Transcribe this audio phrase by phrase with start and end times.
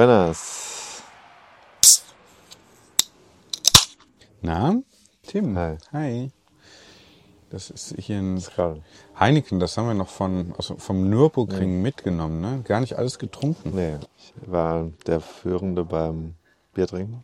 [0.00, 1.02] Buenas.
[4.40, 4.80] Na,
[5.26, 5.54] Tim.
[5.58, 5.76] Hi.
[5.92, 6.30] Hi.
[7.50, 8.42] Das ist hier ein.
[9.18, 12.62] Heineken, das haben wir noch von, aus, vom Nürburgring mitgenommen, ne?
[12.64, 13.72] Gar nicht alles getrunken.
[13.74, 16.34] Nee, ich war der Führende beim
[16.72, 17.22] Biertrinken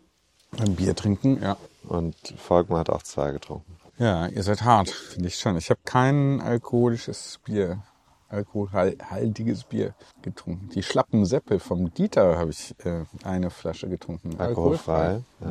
[0.50, 1.56] Beim Bier trinken, ja.
[1.88, 3.74] und Volkmar hat auch zwei getrunken.
[3.96, 5.56] Ja, ihr seid hart, finde ich schon.
[5.56, 7.82] Ich habe kein alkoholisches Bier,
[8.28, 10.68] alkoholhaltiges Bier getrunken.
[10.74, 14.38] Die Schlappen Seppe vom Dieter habe ich äh, eine Flasche getrunken.
[14.38, 15.22] Alkoholfrei.
[15.40, 15.50] Ja.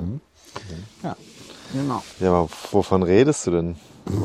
[1.04, 1.16] Ja,
[1.74, 2.04] genau.
[2.20, 3.76] ja, aber wovon redest du denn?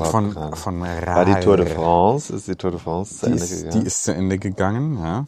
[0.02, 0.56] Von, gerade?
[0.56, 1.74] von War die Tour de Rar.
[1.74, 2.34] France?
[2.34, 3.80] Ist die Tour de France zu Die Ende ist, gegangen?
[3.80, 5.24] die ist zu Ende gegangen, ja.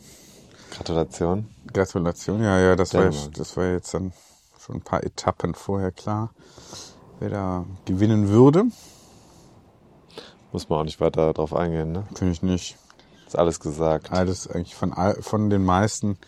[0.71, 1.49] Gratulation.
[1.73, 4.13] Gratulation, ja, ja, das war, das war jetzt dann
[4.59, 6.31] schon ein paar Etappen vorher klar,
[7.19, 8.65] wer da gewinnen würde.
[10.53, 12.05] Muss man auch nicht weiter drauf eingehen, ne?
[12.15, 12.77] Finde ich nicht.
[13.33, 14.13] Ist alles gesagt.
[14.13, 16.19] Alles eigentlich von, von den meisten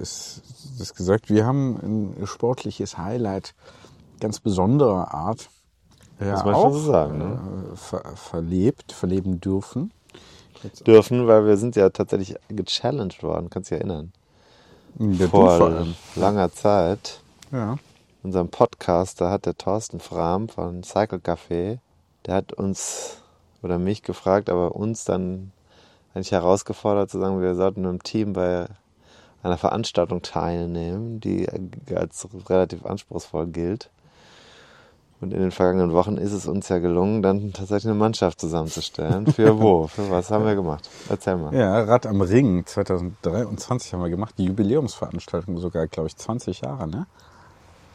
[0.00, 0.40] ist
[0.78, 1.28] das gesagt.
[1.28, 3.54] Wir haben ein sportliches Highlight
[4.18, 5.50] ganz besonderer Art.
[6.18, 7.38] Ja, man auch so sagen, ne?
[7.70, 9.92] äh, ver, verlebt, verleben dürfen.
[10.86, 14.14] Dürfen, weil wir sind ja tatsächlich gechallenged worden, kannst dich erinnern.
[14.98, 17.20] Ja, du Vor langer Zeit.
[17.52, 17.76] Ja.
[18.22, 21.76] Unserem Podcast, da hat der Thorsten Frahm von Cycle Café,
[22.24, 23.18] der hat uns
[23.60, 25.52] oder mich gefragt, aber uns dann
[26.16, 28.66] eigentlich herausgefordert zu sagen, wir sollten im Team bei
[29.42, 31.46] einer Veranstaltung teilnehmen, die
[31.94, 33.90] als relativ anspruchsvoll gilt.
[35.20, 39.26] Und in den vergangenen Wochen ist es uns ja gelungen, dann tatsächlich eine Mannschaft zusammenzustellen.
[39.26, 39.86] Für wo?
[39.88, 40.90] Für was haben wir gemacht?
[41.08, 41.54] Erzähl mal.
[41.54, 44.34] ja, Rad am Ring 2023 haben wir gemacht.
[44.36, 47.06] Die Jubiläumsveranstaltung sogar, glaube ich, 20 Jahre, ne?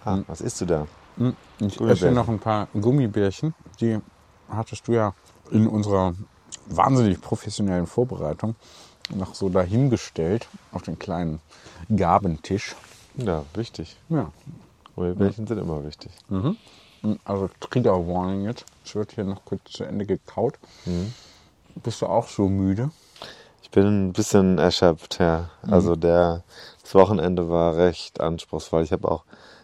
[0.06, 0.88] Ah, was isst du da?
[1.18, 3.54] Hm, Ich esse noch ein paar Gummibärchen.
[3.80, 4.00] Die
[4.50, 5.14] hattest du ja
[5.52, 6.14] in unserer
[6.68, 8.56] wahnsinnig professionellen Vorbereitung
[9.16, 11.42] noch so dahingestellt auf den kleinen
[11.96, 12.76] Gabentisch.
[13.16, 13.98] Ja, wichtig.
[14.10, 14.32] Ja,
[14.96, 16.12] Gummibärchen sind immer wichtig.
[17.26, 18.66] also Trigger Warning jetzt.
[18.86, 20.60] Es wird hier noch kurz zu Ende gekaut.
[20.86, 21.14] Mhm.
[21.84, 22.92] Bist du auch so müde?
[23.64, 25.50] Ich bin ein bisschen erschöpft, ja.
[25.64, 26.44] Also der,
[26.82, 28.84] das Wochenende war recht anspruchsvoll.
[28.84, 29.24] Ich habe auch,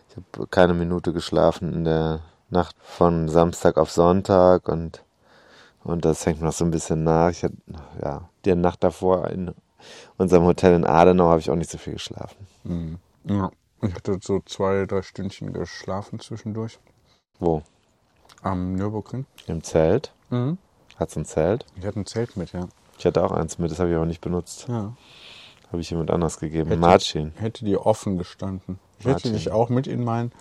[0.09, 5.03] ich habe keine Minute geschlafen in der Nacht von Samstag auf Sonntag und
[5.87, 7.29] und das hängt mir noch so ein bisschen nach.
[7.31, 7.55] Ich hatte,
[8.03, 9.53] ja, die Nacht davor in
[10.17, 12.99] unserem Hotel in Adenau habe ich auch nicht so viel geschlafen.
[13.23, 13.51] Ja.
[13.81, 16.79] Ich hatte so zwei, drei Stündchen geschlafen zwischendurch
[17.39, 17.61] Wo?
[18.41, 19.25] am Nürburgring.
[19.47, 20.13] Im Zelt?
[20.29, 20.57] Mhm.
[20.97, 21.65] Hat's ein Zelt?
[21.75, 22.67] Ich hatte ein Zelt mit, ja.
[22.97, 24.67] Ich hatte auch eins mit, das habe ich aber nicht benutzt.
[24.67, 24.93] ja.
[25.71, 26.69] Habe ich jemand anders gegeben.
[26.69, 27.33] Hätte- Marcin.
[27.35, 28.79] Hätte dir offen gestanden.
[28.99, 29.33] Ich hätte Martin.
[29.33, 30.37] dich auch mit in mein Ja,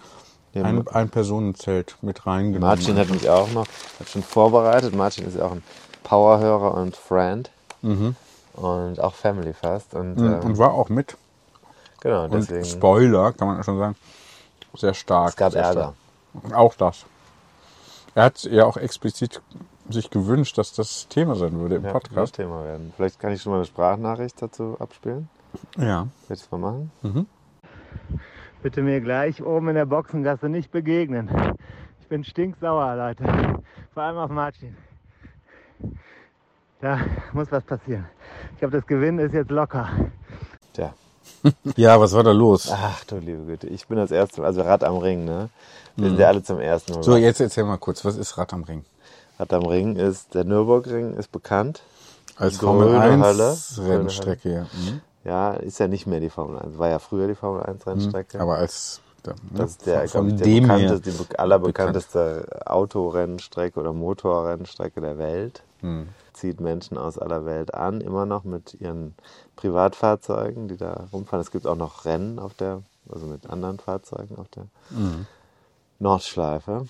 [0.64, 2.68] ein, ein Personenzelt mit reingenommen.
[2.78, 3.66] Martin hat mich auch noch
[3.98, 4.94] hat schon vorbereitet.
[4.94, 5.62] Martin ist ja auch ein
[6.04, 7.50] Powerhörer und Friend.
[7.82, 9.94] Und auch Family Fast.
[9.94, 11.16] Und, Mhm, ähm, und war auch mit.
[12.00, 12.64] genau, Und deswegen.
[12.64, 13.96] Spoiler, kann man schon sagen,
[14.74, 15.30] sehr stark.
[15.30, 15.94] Es gab Ärger.
[16.42, 16.54] stark.
[16.56, 17.04] Auch das.
[18.14, 19.40] Er hat ja auch explizit
[19.88, 22.34] sich gewünscht, dass das Thema sein würde im ja, Podcast.
[22.36, 22.92] Thema werden.
[22.96, 25.28] Vielleicht kann ich schon mal eine Sprachnachricht dazu abspielen.
[25.76, 26.02] Ja.
[26.28, 27.28] Will ich das mal machen?
[28.66, 31.30] Bitte mir gleich oben in der Boxengasse nicht begegnen.
[32.00, 33.22] Ich bin stinksauer, Leute.
[33.94, 34.76] Vor allem auf Martin.
[36.80, 36.98] Da
[37.32, 38.06] muss was passieren.
[38.54, 39.88] Ich glaube, das Gewinnen ist jetzt locker.
[40.72, 40.92] Tja.
[41.76, 42.68] Ja, was war da los?
[42.72, 43.68] Ach du liebe Güte.
[43.68, 45.48] Ich bin das erste Mal, also Rad am Ring, ne?
[45.94, 47.04] Wir sind ja alle zum ersten Mal.
[47.04, 48.84] So, jetzt erzähl mal kurz, was ist Rad am Ring?
[49.38, 51.84] Rad am Ring ist, der Nürburgring ist bekannt.
[52.34, 53.56] Als Formel 1 Hölle.
[53.78, 54.62] Rennstrecke, ja.
[54.62, 55.02] Mhm.
[55.26, 56.78] Ja, ist ja nicht mehr die Formel 1.
[56.78, 58.38] War ja früher die Formel 1 Rennstrecke.
[58.40, 62.62] Aber als da, ne, Das ist der, von, ich, der dem bekannteste, die be- allerbekannteste
[62.66, 65.62] Autorennstrecke oder Motorrennstrecke der Welt.
[66.32, 69.14] Zieht Menschen aus aller Welt an, immer noch mit ihren
[69.56, 71.40] Privatfahrzeugen, die da rumfahren.
[71.40, 74.66] Es gibt auch noch Rennen auf der, also mit anderen Fahrzeugen auf der
[75.98, 76.86] Nordschleife,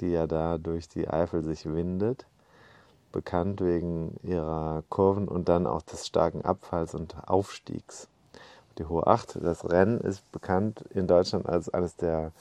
[0.00, 2.26] die ja da durch die Eifel sich windet.
[3.12, 8.08] Bekannt wegen ihrer Kurven und dann auch des starken Abfalls und Aufstiegs.
[8.78, 12.32] Die Hohe Acht, das Rennen ist bekannt in Deutschland als eines der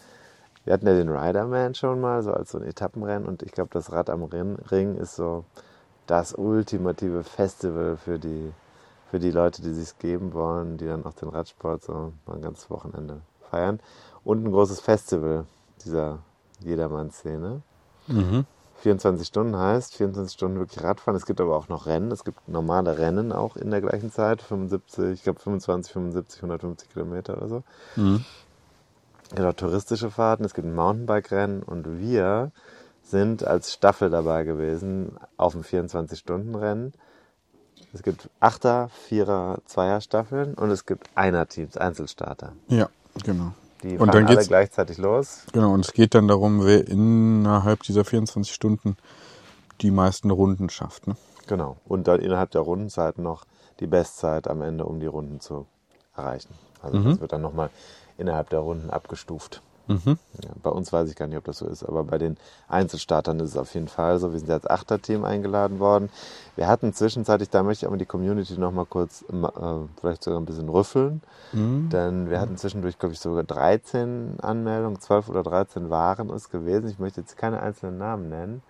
[0.63, 3.71] wir hatten ja den Riderman schon mal, so als so ein Etappenrennen und ich glaube,
[3.73, 5.43] das Rad am Rin- Ring ist so
[6.05, 8.51] das ultimative Festival für die,
[9.09, 12.41] für die Leute, die sich geben wollen, die dann auch den Radsport so mal ein
[12.41, 13.79] ganzes Wochenende feiern.
[14.23, 15.45] Und ein großes Festival
[15.83, 16.19] dieser
[16.59, 17.61] Jedermann-Szene.
[18.81, 21.15] 24 Stunden heißt 24 Stunden wirklich Radfahren.
[21.15, 22.11] Es gibt aber auch noch Rennen.
[22.11, 24.41] Es gibt normale Rennen auch in der gleichen Zeit.
[24.41, 27.63] 75, ich glaube 25, 75, 150 Kilometer oder so.
[29.33, 32.51] Genau, touristische Fahrten, es gibt ein Mountainbike-Rennen und wir
[33.01, 36.93] sind als Staffel dabei gewesen auf dem 24-Stunden-Rennen.
[37.93, 42.53] Es gibt Achter, Vierer, Zweier-Staffeln und es gibt Einer-Teams, Einzelstarter.
[42.67, 42.89] Ja,
[43.23, 43.53] genau.
[43.83, 45.45] Die Und fahren dann alle gleichzeitig los.
[45.53, 48.97] genau, und es geht dann darum, wer innerhalb dieser 24 Stunden
[49.81, 51.07] die meisten Runden schafft.
[51.07, 51.15] Ne?
[51.47, 51.77] Genau.
[51.85, 53.45] Und dann innerhalb der Rundenzeit noch
[53.79, 55.65] die Bestzeit am Ende, um die Runden zu
[56.15, 56.53] erreichen.
[56.81, 57.69] Also das wird dann nochmal
[58.17, 59.61] innerhalb der Runden abgestuft.
[60.43, 62.37] Ja, bei uns weiß ich gar nicht, ob das so ist, aber bei den
[62.67, 64.31] Einzelstartern ist es auf jeden Fall so.
[64.31, 66.09] Wir sind als Achterteam eingeladen worden.
[66.55, 69.35] Wir hatten zwischenzeitlich, da möchte ich aber die Community nochmal kurz, äh,
[69.99, 71.21] vielleicht sogar ein bisschen rüffeln,
[71.91, 76.89] denn wir hatten zwischendurch, glaube ich, sogar 13 Anmeldungen, 12 oder 13 waren es gewesen.
[76.89, 78.63] Ich möchte jetzt keine einzelnen Namen nennen.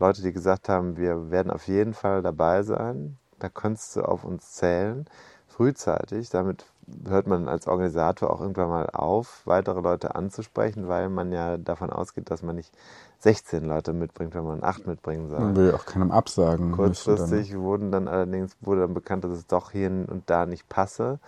[0.00, 3.16] Leute, die gesagt haben, wir werden auf jeden Fall dabei sein.
[3.38, 5.06] Da könntest du auf uns zählen.
[5.46, 6.30] Frühzeitig.
[6.30, 6.64] Damit
[7.08, 11.90] hört man als Organisator auch irgendwann mal auf, weitere Leute anzusprechen, weil man ja davon
[11.90, 12.72] ausgeht, dass man nicht
[13.20, 15.40] 16 Leute mitbringt, wenn man 8 mitbringen soll.
[15.40, 16.72] Man will auch keinem absagen.
[16.72, 21.18] Kurzfristig wurden dann allerdings wurde dann bekannt, dass es doch hier und da nicht passe.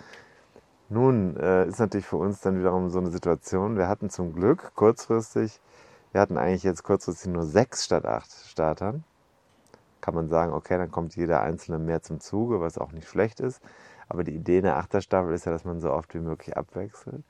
[0.90, 3.76] Nun äh, ist natürlich für uns dann wiederum so eine Situation.
[3.76, 5.60] Wir hatten zum Glück kurzfristig,
[6.12, 9.04] wir hatten eigentlich jetzt kurzfristig nur sechs statt acht Startern.
[10.00, 13.40] Kann man sagen, okay, dann kommt jeder Einzelne mehr zum Zuge, was auch nicht schlecht
[13.40, 13.60] ist.
[14.08, 17.22] Aber die Idee in der Achterstaffel ist ja, dass man so oft wie möglich abwechselt.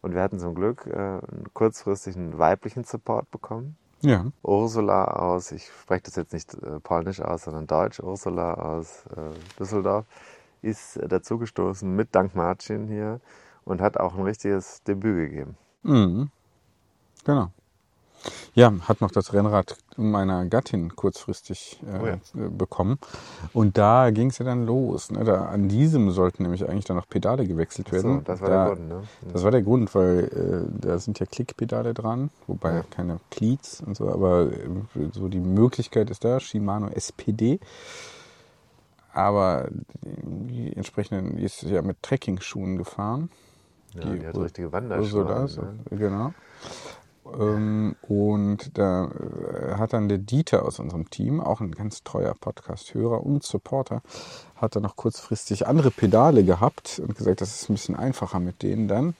[0.00, 1.20] Und wir hatten zum Glück äh,
[1.52, 3.76] kurzfristig einen weiblichen Support bekommen.
[4.00, 4.26] Ja.
[4.42, 9.58] Ursula aus, ich spreche das jetzt nicht äh, polnisch aus, sondern deutsch, Ursula aus äh,
[9.58, 10.04] Düsseldorf,
[10.60, 13.20] ist dazugestoßen mit Dank Martin hier
[13.64, 15.56] und hat auch ein richtiges Debüt gegeben.
[15.82, 16.30] Mhm.
[17.24, 17.50] Genau.
[18.54, 22.14] Ja, hat noch das Rennrad meiner Gattin kurzfristig äh, Oh ja.
[22.14, 22.98] äh, bekommen.
[23.52, 25.10] Und da ging es ja dann los.
[25.10, 25.24] Ne?
[25.24, 28.24] Da, an diesem sollten nämlich eigentlich dann noch Pedale gewechselt So, werden.
[28.24, 29.02] das war da, der Grund, ne?
[29.32, 32.84] Das war der Grund, weil äh, da sind ja Klickpedale dran, wobei Ja.
[32.90, 34.68] keine Cleats und so, aber äh,
[35.12, 37.60] so die Möglichkeit ist da, Shimano SPD.
[39.12, 39.68] Aber
[40.02, 43.30] die entsprechenden, die ist ja mit Trekking-Schuhen gefahren.
[43.94, 45.46] Ja, die hat Ur- richtige Wanderschuhe.
[45.48, 45.74] So, ne?
[45.90, 46.34] genau.
[47.38, 52.34] Ähm, und da äh, hat dann der Dieter aus unserem Team, auch ein ganz treuer
[52.38, 54.02] Podcast-Hörer und Supporter,
[54.56, 58.62] hat dann noch kurzfristig andere Pedale gehabt und gesagt, das ist ein bisschen einfacher mit
[58.62, 59.14] denen dann.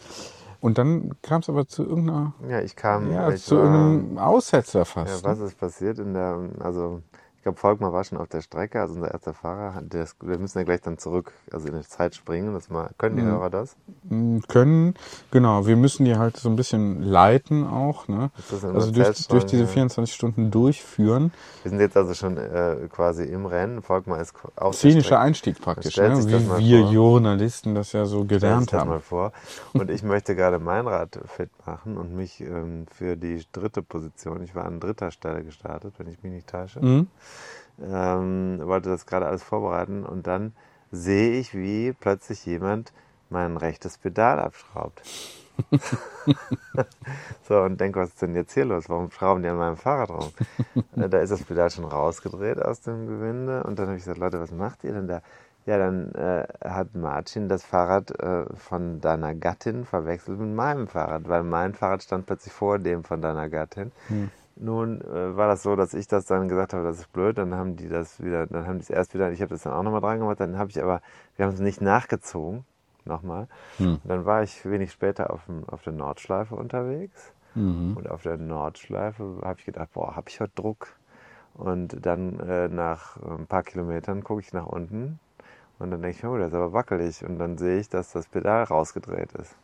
[0.60, 3.12] Und dann kam es aber zu irgendeiner, Ja, ich kam.
[3.12, 5.24] ja, ich zu war- irgendeinem Aussetzer Ja, fast.
[5.24, 5.44] was ne?
[5.46, 7.02] ist passiert in der, also
[7.44, 9.80] glaube, Volkmar war schon auf der Strecke, also unser erster Fahrer.
[9.82, 12.54] Der wir müssen ja gleich dann zurück, also in die Zeit springen.
[12.54, 13.28] Das mal, können die Mhm.
[13.28, 13.76] Hörer das?
[14.10, 14.94] m, können.
[15.30, 18.08] Genau, wir müssen die halt so ein bisschen leiten auch.
[18.08, 18.30] Ne?
[18.74, 19.68] Also durch, durch diese ja?
[19.68, 21.32] 24 Stunden durchführen.
[21.62, 23.82] Wir sind jetzt also schon äh, quasi im Rennen.
[23.82, 25.20] Volkmar ist auf Szenischer.
[25.20, 26.18] Einstieg praktisch, ne?
[26.26, 26.92] wie wir vor.
[26.92, 28.90] Journalisten das ja so gelernt haben.
[28.90, 29.32] mal vor.
[29.72, 34.42] Und ich möchte gerade mein Rad fit machen und mich ähm, für die dritte Position,
[34.42, 37.06] ich war an dritter Stelle gestartet, wenn ich mich nicht täusche, Mhm.
[37.82, 40.52] Ähm, wollte das gerade alles vorbereiten und dann
[40.90, 42.92] sehe ich, wie plötzlich jemand
[43.30, 45.02] mein rechtes Pedal abschraubt.
[47.48, 48.88] so, und denke, was ist denn jetzt hier los?
[48.88, 50.32] Warum schrauben die an meinem Fahrrad rum?
[50.96, 54.18] Äh, da ist das Pedal schon rausgedreht aus dem Gewinde und dann habe ich gesagt,
[54.18, 55.22] Leute, was macht ihr denn da?
[55.66, 61.26] Ja, dann äh, hat Martin das Fahrrad äh, von deiner Gattin verwechselt mit meinem Fahrrad,
[61.28, 63.90] weil mein Fahrrad stand plötzlich vor dem von deiner Gattin.
[64.56, 67.54] Nun äh, war das so, dass ich das dann gesagt habe, das ist blöd, dann
[67.54, 69.82] haben die das wieder, dann haben die es erst wieder, ich habe das dann auch
[69.82, 71.00] nochmal dran gemacht, dann habe ich aber,
[71.36, 72.64] wir haben es nicht nachgezogen,
[73.04, 73.48] nochmal.
[74.02, 77.32] Und dann war ich wenig später auf, dem, auf der Nordschleife unterwegs
[77.94, 80.88] und auf der Nordschleife habe ich gedacht, boah, habe ich heute Druck.
[81.54, 85.20] Und dann äh, nach ein paar Kilometern gucke ich nach unten
[85.78, 87.24] und dann denke ich, oh, das ist aber wackelig.
[87.24, 89.56] Und dann sehe ich, dass das Pedal rausgedreht ist.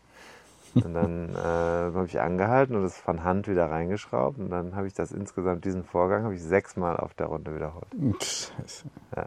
[0.75, 4.39] Und dann äh, habe ich angehalten und es von Hand wieder reingeschraubt.
[4.39, 7.89] Und dann habe ich das insgesamt, diesen Vorgang, habe ich sechsmal auf der Runde wiederholt.
[8.21, 8.87] Scheiße.
[9.17, 9.27] Ja.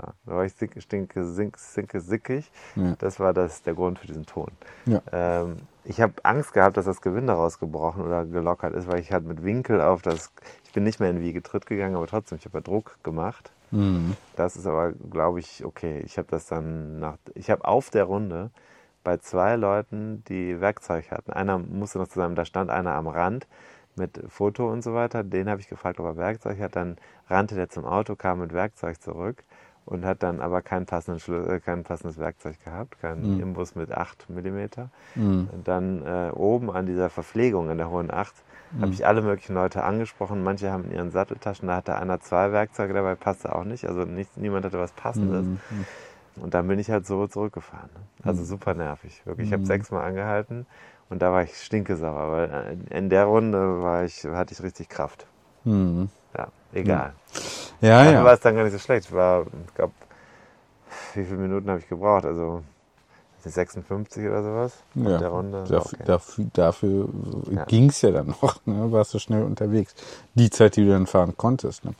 [0.00, 2.52] Ja, da war ich stinke, stinke, sink, sinke, sickig.
[2.76, 2.94] Ja.
[2.98, 4.50] Das war das, der Grund für diesen Ton.
[4.86, 5.02] Ja.
[5.10, 9.24] Ähm, ich habe Angst gehabt, dass das Gewinde rausgebrochen oder gelockert ist, weil ich halt
[9.24, 10.32] mit Winkel auf das,
[10.64, 13.50] ich bin nicht mehr in Wiegetritt gegangen, aber trotzdem, ich habe ja Druck gemacht.
[13.70, 14.16] Mhm.
[14.36, 16.00] Das ist aber, glaube ich, okay.
[16.04, 18.50] Ich habe das dann nach, ich habe auf der Runde
[19.08, 21.32] bei zwei Leuten, die Werkzeug hatten.
[21.32, 23.46] Einer musste noch zusammen, da stand einer am Rand
[23.96, 25.24] mit Foto und so weiter.
[25.24, 26.76] Den habe ich gefragt, ob er Werkzeug hat.
[26.76, 29.44] Dann rannte der zum Auto, kam mit Werkzeug zurück
[29.86, 34.66] und hat dann aber kein, äh, kein passendes Werkzeug gehabt, keinen Imbus mit 8 mm.
[35.52, 38.34] Und dann äh, oben an dieser Verpflegung in der Hohen 8
[38.82, 40.44] habe ich alle möglichen Leute angesprochen.
[40.44, 43.86] Manche haben in ihren Satteltaschen, da hatte einer zwei Werkzeuge dabei, passte auch nicht.
[43.86, 45.46] Also nicht, niemand hatte was Passendes.
[46.40, 47.90] Und dann bin ich halt so zurückgefahren.
[47.94, 48.00] Ne?
[48.24, 49.22] Also super nervig.
[49.24, 49.48] Wirklich.
[49.48, 50.66] Ich habe sechsmal angehalten
[51.10, 54.88] und da war ich stinkesauer, weil äh, in der Runde war ich, hatte ich richtig
[54.88, 55.26] Kraft.
[55.64, 57.12] Ja, egal.
[57.80, 58.24] Ja, Dann ja.
[58.24, 59.06] war es dann gar nicht so schlecht.
[59.08, 59.92] Ich war, ich glaube,
[61.14, 62.24] wie viele Minuten habe ich gebraucht?
[62.24, 62.62] Also
[63.44, 65.64] 56 oder sowas Ja, in der Runde.
[65.68, 66.04] dafür, Okay.
[66.06, 67.08] dafür, dafür
[67.50, 67.64] Ja.
[67.64, 68.64] ging es ja dann noch.
[68.66, 68.90] Ne?
[68.92, 69.94] Warst du schnell unterwegs.
[70.34, 71.84] Die Zeit, die du dann fahren konntest.
[71.84, 71.92] Ne?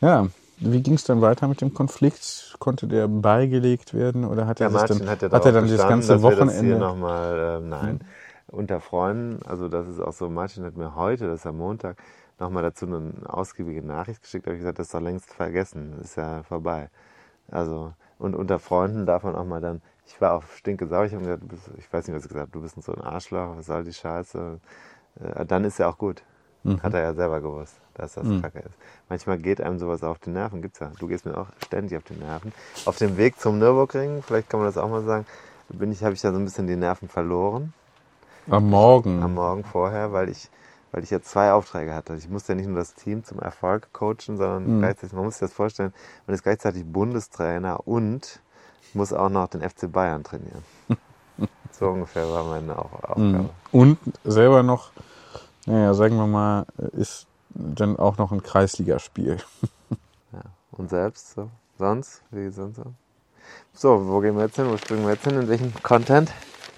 [0.00, 0.26] Ja,
[0.60, 2.56] wie ging es dann weiter mit dem Konflikt?
[2.58, 5.68] Konnte der beigelegt werden oder hat er Der sich dann, hat ja hat er dann
[5.68, 6.74] das ganze wir das Wochenende?
[6.74, 6.80] Hm.
[6.80, 8.00] nochmal, äh, nein,
[8.48, 11.96] unter Freunden, also das ist auch so, Martin hat mir heute, das ist am Montag,
[12.38, 16.16] nochmal dazu eine ausgiebige Nachricht geschickt, habe ich gesagt, das ist doch längst vergessen, ist
[16.16, 16.90] ja vorbei.
[17.50, 21.24] Also, und unter Freunden darf man auch mal dann, ich war auch stinkesauer, ich habe
[21.24, 23.66] gesagt, bist, ich weiß nicht, was ich gesagt habe, du bist so ein Arschloch, was
[23.66, 24.60] soll die Scheiße,
[25.20, 26.22] äh, dann ist ja auch gut.
[26.64, 26.82] Mhm.
[26.82, 28.74] Hat er ja selber gewusst, dass das Kacke ist.
[29.08, 30.90] Manchmal geht einem sowas auf die Nerven, gibt's ja.
[30.98, 32.52] Du gehst mir auch ständig auf die Nerven.
[32.86, 35.26] Auf dem Weg zum Nürburgring, vielleicht kann man das auch mal sagen,
[35.68, 37.74] bin ich, habe ich da so ein bisschen die Nerven verloren
[38.48, 39.22] Am Morgen.
[39.22, 40.48] am Morgen vorher, weil ich,
[40.92, 42.14] weil ich jetzt zwei Aufträge hatte.
[42.14, 45.40] Ich musste ja nicht nur das Team zum Erfolg coachen, sondern gleichzeitig, man muss sich
[45.48, 45.92] das vorstellen,
[46.26, 48.40] man ist gleichzeitig Bundestrainer und
[48.94, 50.64] muss auch noch den FC Bayern trainieren.
[51.72, 53.18] so ungefähr war meine Au- Aufgabe.
[53.28, 53.48] Mhm.
[53.70, 54.90] Und selber noch,
[55.66, 59.38] naja, sagen wir mal, ist dann auch noch ein Kreisligaspiel.
[60.32, 60.40] Ja.
[60.72, 61.48] Und selbst so?
[61.78, 62.22] Sonst?
[62.30, 62.84] Wie sonst so?
[63.72, 64.66] So, wo gehen wir jetzt hin?
[64.70, 65.40] Wo springen wir jetzt hin?
[65.40, 66.30] In welchen Content?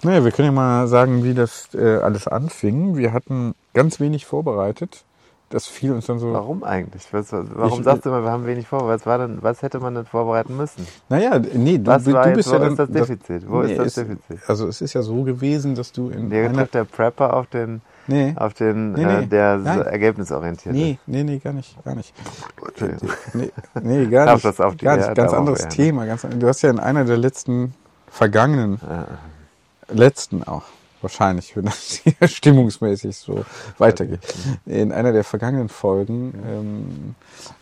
[0.03, 2.97] Naja, wir können ja mal sagen, wie das äh, alles anfing.
[2.97, 5.05] Wir hatten ganz wenig vorbereitet.
[5.49, 6.33] Das fiel uns dann so.
[6.33, 7.13] Warum eigentlich?
[7.13, 8.87] Was, warum Ich- sagst du immer, wir haben wenig vor?
[8.87, 10.87] Was, war denn, was hätte man denn vorbereiten müssen?
[11.09, 12.71] Naja, nee, du, Was du war jetzt- bist wo ja dann.
[12.73, 13.51] ist das Defizit?
[13.51, 14.39] Wo ist das Defizit?
[14.47, 17.81] Also es ist ja so gewesen, dass du in Der trifft der Prepper auf den,
[18.11, 18.35] Nee.
[18.37, 19.27] auf den Nee, äh, nee.
[19.27, 19.79] der Nein.
[19.79, 22.13] so ergebnisorientiert Nee, nee, nee, gar nicht, gar nicht.
[22.67, 23.11] Entschuldigung.
[23.35, 23.51] Nee,
[23.81, 24.45] nee gar Darf nicht.
[24.47, 25.69] das auf die gar nicht, ganz anderes.
[25.69, 26.07] Thema.
[26.07, 27.75] Ganz, du hast ja in einer der letzten
[28.11, 28.81] vergangenen,
[29.89, 30.65] letzten auch,
[31.03, 33.45] wahrscheinlich, wenn das hier stimmungsmäßig so
[33.79, 34.21] weitergeht.
[34.67, 37.15] In einer der vergangenen Folgen ähm,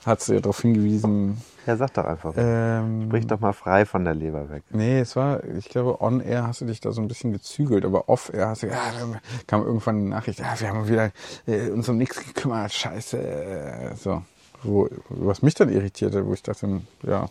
[0.07, 2.35] hat sie ja darauf hingewiesen, Ja, sag doch einfach.
[2.37, 4.63] ähm, Sprich doch mal frei von der Leber weg.
[4.71, 7.85] Nee, es war, ich glaube, on air hast du dich da so ein bisschen gezügelt,
[7.85, 11.11] aber off air hast du, ja, dann kam irgendwann eine Nachricht, ja, wir haben wieder
[11.47, 14.23] äh, uns um nichts gekümmert, scheiße, äh, so.
[14.65, 17.29] Wo, was mich dann irritierte, wo ich dachte, ja,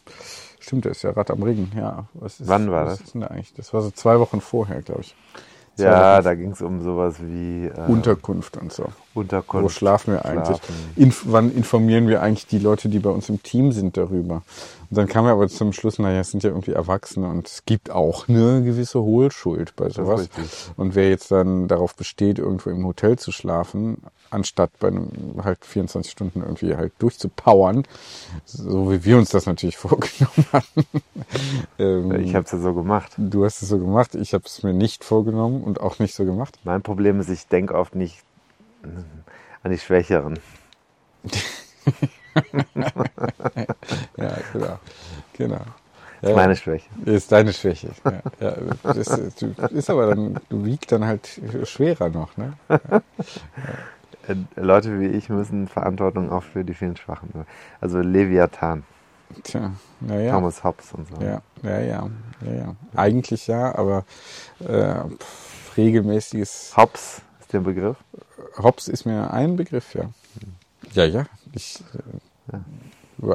[0.62, 2.06] stimmt, da ist ja Rad am Ring, ja.
[2.14, 3.08] Was ist, Wann war was das?
[3.08, 3.54] Ist denn da eigentlich?
[3.54, 5.14] Das war so zwei Wochen vorher, glaube ich.
[5.78, 8.86] Ja, da ging es um sowas wie äh, Unterkunft und so.
[9.14, 9.64] Unterkunft.
[9.64, 10.58] Wo schlafen wir eigentlich?
[10.58, 10.76] Schlafen.
[10.96, 14.42] Inf wann informieren wir eigentlich die Leute, die bei uns im Team sind, darüber?
[14.90, 17.66] Und dann kam er aber zum Schluss, naja, es sind ja irgendwie Erwachsene und es
[17.66, 20.30] gibt auch eine gewisse Hohlschuld bei sowas.
[20.78, 23.98] Und wer jetzt dann darauf besteht, irgendwo im Hotel zu schlafen,
[24.30, 25.10] anstatt bei einem
[25.44, 27.84] halt 24 Stunden irgendwie halt durchzupowern,
[28.46, 30.86] so wie wir uns das natürlich vorgenommen hatten.
[31.80, 33.12] ähm, Ich habe es ja so gemacht.
[33.18, 36.24] du hast es so gemacht, ich habe es mir nicht vorgenommen und auch nicht so
[36.24, 36.60] gemacht.
[36.64, 38.24] Mein Problem ist, ich denke oft nicht
[39.64, 40.40] an die Schwächeren.
[44.18, 44.80] Ja, genau.
[45.34, 45.62] genau.
[46.22, 46.90] Das ist meine Schwäche.
[47.06, 47.90] Ist deine Schwäche.
[48.40, 52.54] Ja, ja, ist, du, ist aber dann, du wiegst dann halt schwerer noch, ne?
[54.28, 57.30] Äh, Leute wie ich müssen Verantwortung auch für die vielen Schwachen.
[57.80, 58.84] Also Leviathan,
[59.44, 60.32] Tja, naja.
[60.32, 61.24] Thomas Hobbes und so.
[61.24, 62.10] Ja, ja, ja,
[62.46, 62.76] ja, ja.
[62.96, 64.06] Eigentlich ja, aber
[64.60, 64.96] äh,
[65.76, 67.98] regelmäßiges Hobbes ist der Begriff.
[68.58, 70.10] Hops ist mir ein Begriff, ja.
[70.94, 71.26] Ja, ja.
[71.54, 71.84] Ich
[72.52, 72.58] äh,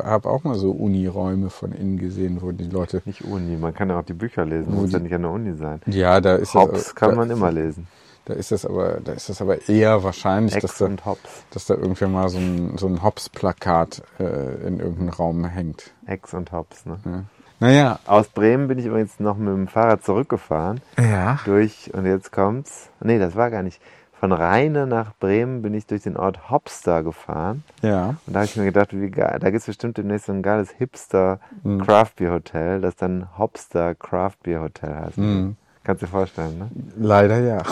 [0.04, 3.02] habe auch mal so Uniräume von innen gesehen, wo die Leute.
[3.04, 5.54] Nicht Uni, man kann ja auch die Bücher lesen, muss ja nicht an der Uni
[5.56, 5.80] sein.
[5.86, 7.86] Ja, da ist Hobbes das, kann da, man immer lesen.
[8.24, 11.44] Da ist das aber, da ist das aber eher wahrscheinlich, dass da, Hobbes.
[11.50, 15.90] dass da irgendwann mal so ein, so ein Hops-Plakat äh, in irgendeinem Raum hängt.
[16.06, 16.98] Ex und Hobbes, ne?
[17.04, 17.24] Ja.
[17.58, 20.80] Naja, Aus Bremen bin ich übrigens noch mit dem Fahrrad zurückgefahren.
[20.98, 21.38] ja.
[21.44, 22.90] Durch, und jetzt kommt's.
[23.00, 23.80] Nee, das war gar nicht.
[24.22, 27.64] Von Rheine nach Bremen bin ich durch den Ort Hopster gefahren.
[27.82, 28.14] Ja.
[28.24, 30.70] Und da habe ich mir gedacht, wie geil, da gibt's bestimmt demnächst so ein geiles
[30.70, 31.84] Hipster Mhm.
[31.84, 35.18] Craft Beer Hotel, das dann Hopster Craft Beer Hotel heißt.
[35.18, 35.56] Mhm.
[35.82, 36.70] Kannst du dir vorstellen, ne?
[36.96, 37.62] Leider ja.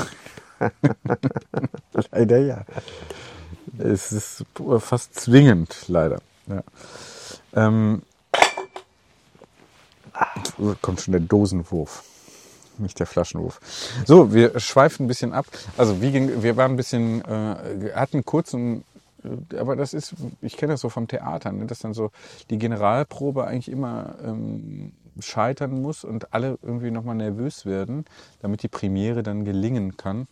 [2.11, 2.63] leider ja.
[3.79, 4.45] Es ist
[4.81, 6.19] fast zwingend, leider.
[6.49, 6.65] Ja.
[7.55, 8.03] Ähm,
[10.83, 12.03] kommt schon der Dosenwurf,
[12.81, 13.61] nicht der Flaschenwurf.
[14.05, 15.47] So, wir schweifen ein bisschen ab.
[15.77, 18.85] Also wie ging, wir waren ein bisschen, äh, hatten kurz ein
[19.59, 22.11] aber das ist, ich kenne das so vom Theater, ne, dass dann so
[22.49, 28.05] die Generalprobe eigentlich immer ähm, scheitern muss und alle irgendwie nochmal nervös werden,
[28.41, 30.27] damit die Premiere dann gelingen kann.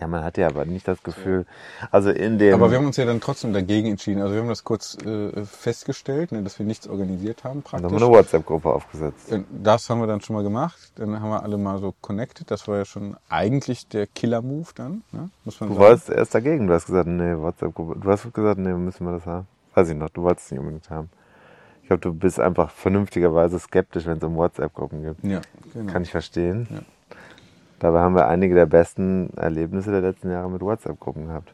[0.00, 1.46] Ja, man hat ja aber nicht das Gefühl,
[1.90, 4.20] also in dem, Aber wir haben uns ja dann trotzdem dagegen entschieden.
[4.22, 7.82] Also wir haben das kurz äh, festgestellt, ne, dass wir nichts organisiert haben da haben
[7.82, 8.00] praktisch.
[8.00, 9.34] wir eine WhatsApp-Gruppe aufgesetzt.
[9.62, 10.76] Das haben wir dann schon mal gemacht.
[10.96, 12.50] Dann haben wir alle mal so connected.
[12.50, 15.30] Das war ja schon eigentlich der Killer-Move dann, ne?
[15.44, 15.86] muss man Du sagen.
[15.86, 17.98] wolltest erst dagegen, du hast gesagt, nee, WhatsApp-Gruppe.
[18.00, 19.46] Du hast gesagt, nee, müssen wir das haben.
[19.74, 21.10] Weiß ich noch, du wolltest es nicht unbedingt haben.
[21.82, 25.22] Ich glaube, du bist einfach vernünftigerweise skeptisch, wenn es um WhatsApp-Gruppen gibt.
[25.24, 25.40] Ja,
[25.72, 25.92] genau.
[25.92, 26.66] Kann ich verstehen.
[26.70, 26.78] Ja.
[27.78, 31.52] Dabei haben wir einige der besten Erlebnisse der letzten Jahre mit WhatsApp-Gruppen gehabt.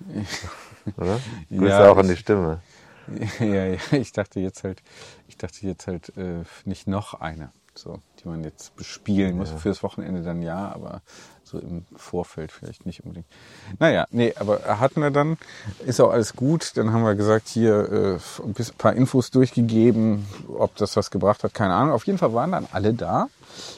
[0.96, 1.18] Oder?
[1.50, 2.60] Grüße Ja, auch an ich- die Stimme.
[3.38, 4.82] Ja, ja, ich dachte jetzt halt,
[5.28, 9.50] ich dachte jetzt halt äh, nicht noch eine, so, die man jetzt bespielen muss.
[9.50, 11.02] Fürs Wochenende dann ja, aber
[11.46, 13.26] so im Vorfeld vielleicht nicht unbedingt.
[13.78, 15.38] Naja, nee, aber hatten wir dann,
[15.84, 16.76] ist auch alles gut.
[16.76, 21.54] Dann haben wir gesagt, hier äh, ein paar Infos durchgegeben, ob das was gebracht hat,
[21.54, 21.94] keine Ahnung.
[21.94, 23.28] Auf jeden Fall waren dann alle da.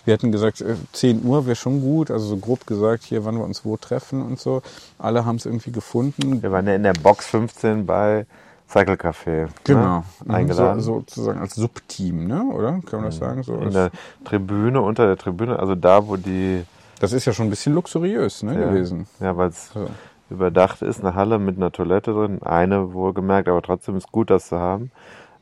[0.07, 3.37] Wir hatten gesagt, äh, 10 Uhr wäre schon gut, also so grob gesagt, hier, wann
[3.37, 4.63] wir uns wo treffen und so.
[4.99, 6.43] Alle haben es irgendwie gefunden.
[6.43, 8.27] Wir waren ja in der Box 15 bei
[8.69, 9.49] Cycle Café.
[9.65, 10.05] Genau.
[10.25, 10.35] Ne?
[10.35, 10.81] Eingeladen.
[10.81, 12.45] So, sozusagen als Subteam, ne?
[12.53, 12.81] oder?
[12.85, 13.43] Kann man das sagen?
[13.43, 13.91] So in der
[14.25, 16.65] Tribüne, unter der Tribüne, also da, wo die
[17.01, 18.69] das ist ja schon ein bisschen luxuriös ne, Ja.
[18.69, 19.07] gewesen.
[19.21, 19.87] Ja, weil es So.
[20.31, 22.43] überdacht ist, eine Halle mit einer Toilette drin.
[22.43, 24.91] Eine wohlgemerkt, aber trotzdem ist gut, das zu haben.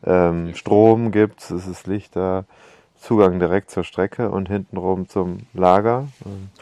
[0.05, 2.45] Ähm, Strom gibt's, es ist Licht da,
[3.01, 6.09] Zugang direkt zur Strecke und hintenrum zum Lager.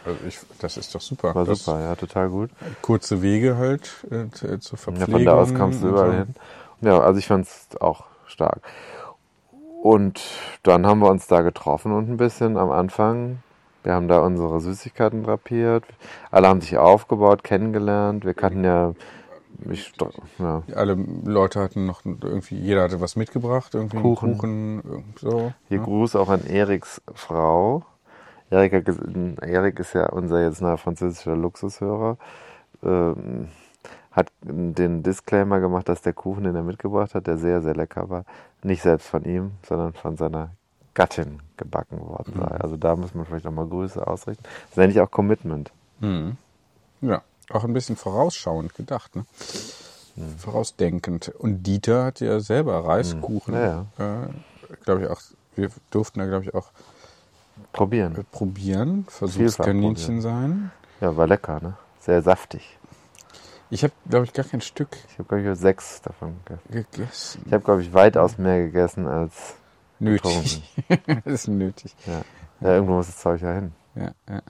[0.04, 1.34] Also ich, das ist doch super.
[1.34, 2.50] War das, super, ja, total gut.
[2.82, 5.12] Kurze Wege halt äh, zu- zur Ja, Verpflegung.
[5.12, 6.16] von da aus kamst du überall so.
[6.18, 6.34] hin.
[6.84, 8.60] Ja, also ich fand's auch stark.
[9.82, 10.20] Und
[10.62, 13.38] dann haben wir uns da getroffen und ein bisschen am Anfang,
[13.82, 15.84] wir haben da unsere Süßigkeiten drapiert.
[16.30, 18.24] Alle haben sich aufgebaut, kennengelernt.
[18.24, 18.94] Wir kannten ja,
[19.70, 19.92] ich,
[20.38, 20.94] ja Alle
[21.24, 24.38] Leute hatten noch irgendwie, jeder hatte was mitgebracht, irgendwie Kuchen.
[24.38, 25.52] Kuchen, so.
[25.68, 25.84] Hier ne?
[25.84, 27.84] Gruß auch an Eriks Frau.
[28.50, 28.88] Erik,
[29.80, 32.16] ist ja unser jetzt neuer französischer Luxushörer.
[32.82, 33.48] Ähm,
[34.14, 38.08] hat den Disclaimer gemacht, dass der Kuchen, den er mitgebracht hat, der sehr, sehr lecker
[38.10, 38.24] war,
[38.62, 40.50] nicht selbst von ihm, sondern von seiner
[40.94, 42.46] Gattin gebacken worden sei.
[42.46, 44.44] Also da muss man vielleicht nochmal Grüße ausrichten.
[44.68, 45.72] Das nenne ich auch Commitment.
[47.00, 49.24] Ja, auch ein bisschen vorausschauend gedacht, ne?
[50.16, 50.38] Hm.
[50.38, 51.32] Vorausdenkend.
[51.38, 53.54] Und Dieter hat ja selber Reiskuchen.
[53.54, 54.28] Ja, Äh,
[54.84, 55.20] glaube ich auch,
[55.56, 56.70] wir durften da, glaube ich, auch
[57.72, 58.14] Probieren.
[58.16, 59.06] äh, probieren.
[59.08, 60.70] Versuchskaninchen sein.
[61.00, 61.74] Ja, war lecker, ne?
[62.00, 62.78] Sehr saftig.
[63.74, 66.92] Ich habe, glaube ich, gar kein Stück Ich habe, glaube ich, sechs davon gegessen.
[66.92, 67.42] gegessen.
[67.44, 69.56] Ich habe, glaube ich, weitaus mehr gegessen als
[69.98, 70.62] Nötig.
[71.24, 71.96] das ist nötig.
[72.06, 72.22] Ja.
[72.60, 73.72] ja, irgendwo muss das Zeug ja hin.
[73.96, 74.42] Ja, ja.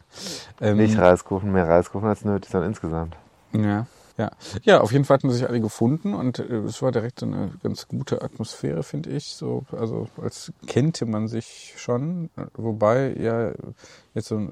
[0.61, 3.17] Ähm, Nicht Reiskuchen, mehr Reiskuchen als nötig, sondern insgesamt.
[3.53, 3.87] Ja,
[4.19, 4.31] ja.
[4.63, 7.51] Ja, auf jeden Fall hatten sich alle gefunden und äh, es war direkt so eine
[7.63, 9.37] ganz gute Atmosphäre, finde ich.
[9.37, 13.53] So, also als kennte man sich schon, wobei ja
[14.13, 14.51] jetzt so äh,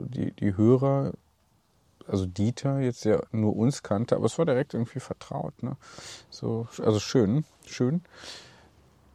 [0.00, 1.12] die, die Hörer,
[2.06, 5.76] also Dieter jetzt ja nur uns kannte, aber es war direkt irgendwie vertraut, ne?
[6.30, 8.02] So, also schön, schön.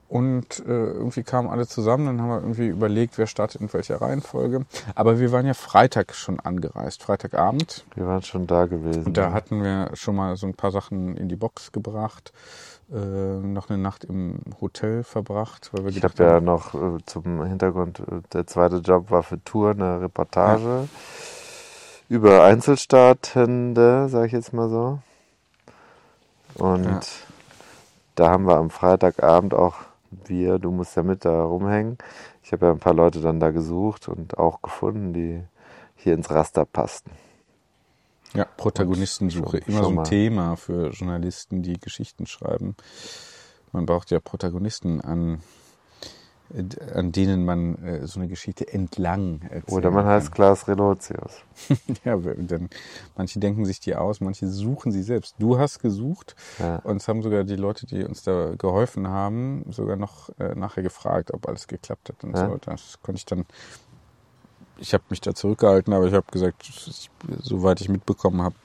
[0.09, 4.01] Und äh, irgendwie kamen alle zusammen, dann haben wir irgendwie überlegt, wer startet in welcher
[4.01, 4.65] Reihenfolge.
[4.95, 7.85] Aber wir waren ja Freitag schon angereist, Freitagabend.
[7.93, 9.05] Wir waren schon da gewesen.
[9.05, 12.33] Und da hatten wir schon mal so ein paar Sachen in die Box gebracht,
[12.91, 17.45] äh, noch eine Nacht im Hotel verbracht, weil wir ich habe ja noch äh, zum
[17.45, 20.89] Hintergrund, äh, der zweite Job war für Tour eine Reportage
[22.09, 24.99] über Einzelstartende, sage ich jetzt mal so.
[26.55, 26.99] Und Ja.
[28.15, 29.75] da haben wir am Freitagabend auch
[30.25, 31.97] wir, du musst ja mit da rumhängen.
[32.43, 35.43] Ich habe ja ein paar Leute dann da gesucht und auch gefunden, die
[35.95, 37.11] hier ins Raster passten.
[38.33, 40.03] ja, Protagonistensuche, Schon- immer so schon ein mal.
[40.03, 42.75] Thema für Journalisten, die Geschichten schreiben.
[43.71, 45.41] Man braucht ja Protagonisten an
[46.95, 49.71] an denen man äh, so eine Geschichte entlang erzählt.
[49.71, 51.33] Oder man heißt Klaas Relotius.
[52.03, 52.69] ja, denn
[53.15, 55.35] manche denken sich die aus, manche suchen sie selbst.
[55.37, 56.77] Du hast gesucht Ja.
[56.77, 60.81] und es haben sogar die Leute, die uns da geholfen haben, sogar noch äh, nachher
[60.81, 62.47] gefragt, ob alles geklappt hat und Ja.
[62.49, 62.57] so.
[62.65, 63.45] Das konnte ich dann.
[64.77, 67.09] Ich habe mich da zurückgehalten, aber ich habe gesagt, ich,
[67.43, 68.55] soweit ich mitbekommen habe,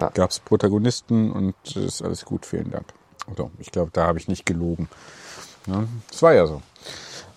[0.00, 0.08] Ja.
[0.10, 2.86] gab es Protagonisten und es ist alles gut, vielen Dank.
[3.26, 4.88] Also, ich glaube, da habe ich nicht gelogen.
[5.66, 6.62] Ja, das war ja so.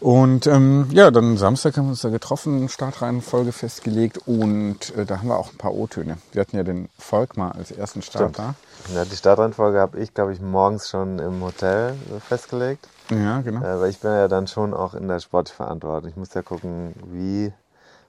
[0.02, 5.20] Und ähm, ja, dann Samstag haben wir uns da getroffen, Startreihenfolge festgelegt und äh, da
[5.20, 6.18] haben wir auch ein paar O-Töne.
[6.32, 8.56] Wir hatten ja den Volkmar als ersten Starter.
[8.96, 12.88] Ja, die Startreihenfolge habe ich, glaube ich, morgens schon im Hotel äh, festgelegt.
[13.12, 13.62] Ja, genau.
[13.64, 16.10] Äh, weil ich bin ja dann schon auch in der Sportverantwortung.
[16.10, 17.54] Ich muss ja gucken, wie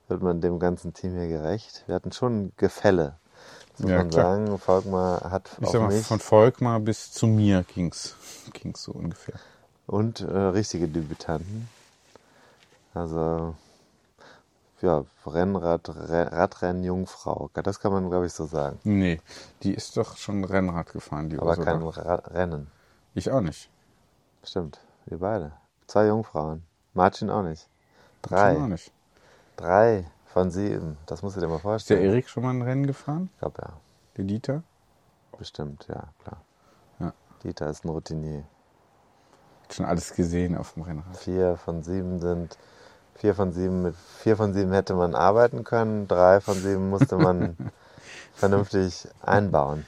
[0.09, 1.85] wird man dem ganzen Team hier gerecht.
[1.87, 3.17] Wir hatten schon Gefälle,
[3.77, 4.37] muss Ja, man klar.
[4.37, 4.59] sagen.
[4.59, 8.15] Volkmar hat Ich auf sag mal, mich von Volkmar bis zu mir ging's,
[8.55, 9.35] ging's so ungefähr.
[9.87, 11.69] und äh, richtige Debütanten.
[12.95, 13.55] Also
[14.81, 17.51] ja, Rennrad, Re- Radrennjungfrau.
[17.55, 18.79] Das kann man, glaube ich, so sagen.
[18.85, 19.21] Nee,
[19.63, 22.71] die ist doch schon Rennrad gefahren, die Aber kein Ra Rennen.
[23.15, 23.71] Ich auch nicht.
[24.43, 25.53] Stimmt, wir beide.
[25.87, 26.65] Zwei Jungfrauen.
[26.95, 27.69] Martin auch nicht.
[28.23, 28.55] Drei.
[28.55, 28.93] Schon auch nicht.
[29.57, 30.99] Drei von sieben.
[31.07, 32.05] Das musst du dir mal Ist der vorstellen.
[32.05, 33.31] Erik schon mal ein Rennen gefahren?
[33.35, 33.73] Ich glaube ja.
[34.17, 34.63] Der Dieter?
[35.39, 36.41] Bestimmt, ja, klar.
[36.99, 37.13] Ja.
[37.45, 38.45] Dieter ist ein Routinier.
[39.65, 41.17] Hat schon alles gesehen auf dem Rennrad.
[41.17, 42.59] Vier von sieben sind.
[43.23, 47.17] Vier von sieben, mit vier von sieben hätte man arbeiten können, drei von sieben musste
[47.17, 47.57] man
[48.35, 49.87] vernünftig einbauen.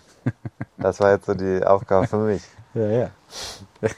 [0.77, 2.45] Das war jetzt so die Aufgabe für mich.
[2.75, 3.11] Ja, ja.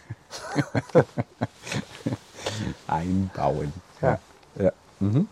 [2.87, 3.73] Einbauen.
[4.03, 4.19] Ja.
[4.55, 4.73] Ja.
[5.01, 5.29] Mhm.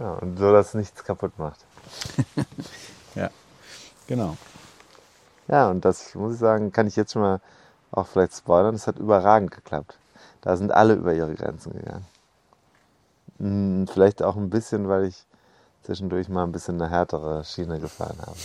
[0.00, 1.60] Ja, und so, dass nichts kaputt macht.
[3.14, 3.28] Ja.
[4.06, 4.36] Genau.
[5.48, 7.40] Ja, und das muss ich sagen, kann ich jetzt schon mal
[7.90, 8.74] auch vielleicht spoilern.
[8.74, 9.98] Es hat überragend geklappt.
[10.40, 12.06] Da sind alle über ihre Grenzen gegangen.
[13.38, 15.26] Hm, Vielleicht auch ein bisschen, weil ich
[15.82, 18.36] zwischendurch mal ein bisschen eine härtere Schiene gefahren habe.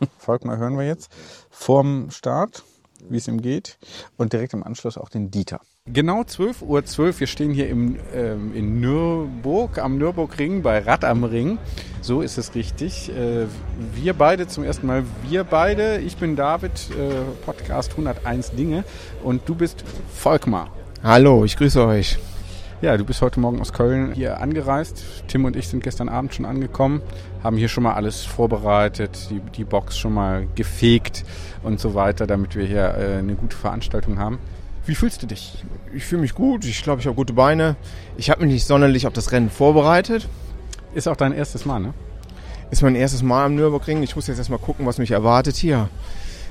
[0.18, 1.10] Volkmar hören wir jetzt
[1.50, 2.62] vorm Start,
[3.08, 3.78] wie es ihm geht.
[4.16, 5.60] Und direkt im Anschluss auch den Dieter.
[5.86, 6.84] Genau 12.12 Uhr.
[6.84, 7.20] 12.
[7.20, 11.58] Wir stehen hier im, ähm, in Nürburg, am Nürburgring, bei Rad am Ring.
[12.02, 13.10] So ist es richtig.
[13.10, 13.46] Äh,
[13.94, 15.98] wir beide zum ersten Mal, wir beide.
[15.98, 18.84] Ich bin David, äh, Podcast 101 Dinge.
[19.24, 19.82] Und du bist
[20.14, 20.70] Volkmar.
[21.02, 22.18] Hallo, ich grüße euch.
[22.82, 25.04] Ja, du bist heute Morgen aus Köln hier angereist.
[25.28, 27.02] Tim und ich sind gestern Abend schon angekommen,
[27.44, 31.26] haben hier schon mal alles vorbereitet, die, die Box schon mal gefegt
[31.62, 34.38] und so weiter, damit wir hier äh, eine gute Veranstaltung haben.
[34.86, 35.62] Wie fühlst du dich?
[35.92, 37.76] Ich fühle mich gut, ich glaube, ich habe gute Beine.
[38.16, 40.26] Ich habe mich nicht sonderlich auf das Rennen vorbereitet.
[40.94, 41.92] Ist auch dein erstes Mal, ne?
[42.70, 44.02] Ist mein erstes Mal am Nürburgring.
[44.02, 45.90] Ich muss jetzt erstmal gucken, was mich erwartet hier.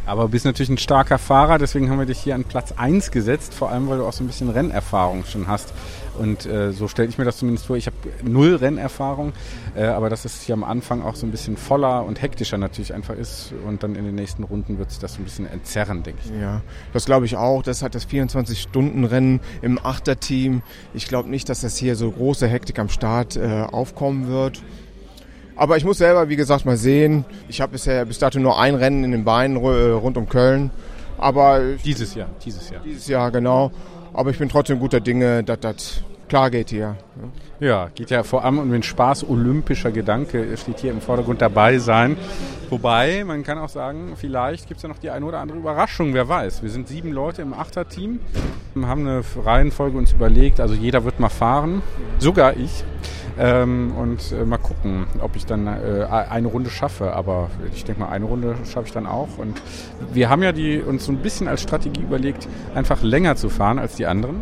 [0.06, 3.12] Aber du bist natürlich ein starker Fahrer, deswegen haben wir dich hier an Platz 1
[3.12, 5.74] gesetzt, vor allem weil du auch so ein bisschen Rennerfahrung schon hast.
[6.20, 7.78] Und äh, so stelle ich mir das zumindest vor.
[7.78, 9.34] Ich habe null Rennerfahrung,
[9.76, 12.94] äh, aber dass es hier am Anfang auch so ein bisschen voller und hektischer natürlich
[12.94, 13.54] einfach ist.
[13.66, 16.42] Und dann in den nächsten Runden wird sich das so ein bisschen entzerren, denke ich.
[16.42, 17.64] Ja, das glaube ich auch.
[17.64, 20.62] Das hat das 24-Stunden-Rennen im Achterteam.
[20.94, 24.62] Ich glaube nicht, dass das hier so große Hektik am Start äh, aufkommen wird.
[25.60, 27.26] Aber ich muss selber, wie gesagt, mal sehen.
[27.50, 30.72] Ich habe bisher bis dato nur ein Rennen in den Beinen ru- rund um Köln.
[31.18, 32.82] Aber Dieses Jahr, dieses Jahr.
[32.86, 33.72] dieses Jahr genau.
[34.14, 36.96] Aber ich bin trotzdem guter Dinge, dass das klar geht hier.
[37.60, 41.78] Ja, geht ja vor allem um den Spaß olympischer Gedanke, steht hier im Vordergrund dabei
[41.80, 42.16] sein.
[42.70, 46.14] Wobei, man kann auch sagen, vielleicht gibt es ja noch die eine oder andere Überraschung,
[46.14, 46.64] wer weiß.
[46.64, 48.20] Wir sind sieben Leute im Achterteam,
[48.82, 51.82] haben eine Reihenfolge uns überlegt, also jeder wird mal fahren,
[52.20, 52.86] sogar ich.
[53.40, 57.14] Ähm, und äh, mal gucken, ob ich dann äh, eine Runde schaffe.
[57.14, 59.38] Aber ich denke mal, eine Runde schaffe ich dann auch.
[59.38, 59.62] Und
[60.14, 63.80] wir haben ja die, uns so ein bisschen als Strategie überlegt, einfach länger zu fahren
[63.80, 64.42] als die anderen.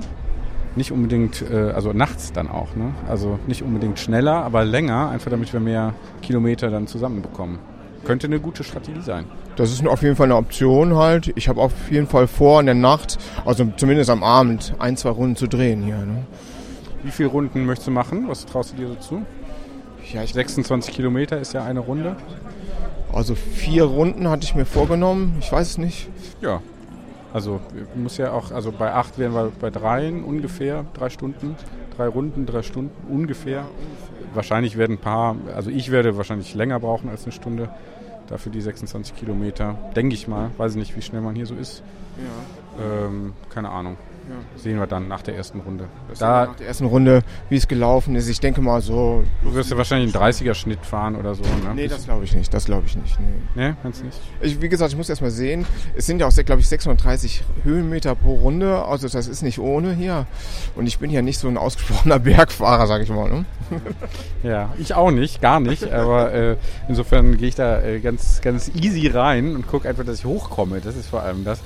[0.76, 2.92] Nicht unbedingt, äh, also nachts dann auch, ne?
[3.08, 7.60] Also nicht unbedingt schneller, aber länger, einfach damit wir mehr Kilometer dann zusammenbekommen.
[8.04, 9.26] Könnte eine gute Strategie sein.
[9.58, 11.34] Das ist auf jeden Fall eine Option halt.
[11.36, 15.10] Ich habe auf jeden Fall vor, in der Nacht, also zumindest am Abend, ein, zwei
[15.10, 15.98] Runden zu drehen hier.
[15.98, 16.26] Ne?
[17.08, 18.28] Wie viele Runden möchtest du machen?
[18.28, 19.26] Was traust du dir so zu?
[20.12, 22.17] Ja, ich, 26 Kilometer ist ja eine Runde.
[23.13, 25.38] also vier Runden hatte ich mir vorgenommen.
[25.39, 26.10] Ich weiß es nicht.
[26.41, 26.62] Ja.
[27.32, 27.62] Also
[27.96, 31.56] muss ja auch, also bei acht wären wir bei dreien ungefähr, drei Stunden,
[31.96, 33.63] drei Runden, drei Stunden ungefähr.
[34.34, 37.70] Wahrscheinlich werden ein paar, also ich werde wahrscheinlich länger brauchen als eine Stunde.
[38.28, 40.52] Dafür die 26 Kilometer, denke ich mal.
[40.58, 41.84] Weiß nicht, wie schnell man hier so ist.
[42.17, 43.06] Ja.
[43.06, 43.96] Ähm, keine Ahnung.
[44.56, 45.86] Sehen wir dann nach der ersten Runde.
[46.20, 48.28] Da nach der ersten Runde, wie es gelaufen ist.
[48.28, 49.24] Ich denke mal so.
[49.44, 51.74] Du wirst ja wahrscheinlich einen 30er-Schnitt fahren oder so, ne?
[51.76, 52.54] Nee, das glaube ich nicht.
[52.54, 53.20] Das glaube ich nicht.
[53.20, 54.20] Nee, nee kannst nicht.
[54.42, 55.66] Ich, wie gesagt, ich muss erst mal sehen.
[55.96, 58.84] Es sind ja auch, glaube ich, 630 Höhenmeter pro Runde.
[58.84, 60.26] Also das ist nicht ohne hier.
[60.76, 63.30] Und ich bin ja nicht so ein ausgesprochener Bergfahrer, sage ich mal.
[63.30, 63.46] Ne?
[64.44, 65.92] Ja, ich auch nicht, gar nicht.
[65.92, 70.20] Aber äh, insofern gehe ich da äh, ganz, ganz easy rein und gucke einfach, dass
[70.20, 70.80] ich hochkomme.
[70.80, 71.60] Das ist vor allem das.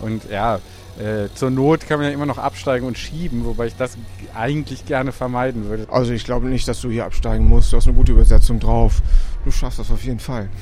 [0.00, 0.60] Und ja,
[0.98, 3.96] äh, zur Not kann man ja immer noch absteigen und schieben, wobei ich das
[4.34, 5.86] eigentlich gerne vermeiden würde.
[5.90, 7.72] Also ich glaube nicht, dass du hier absteigen musst.
[7.72, 9.00] Du hast eine gute Übersetzung drauf.
[9.44, 10.48] Du schaffst das auf jeden Fall.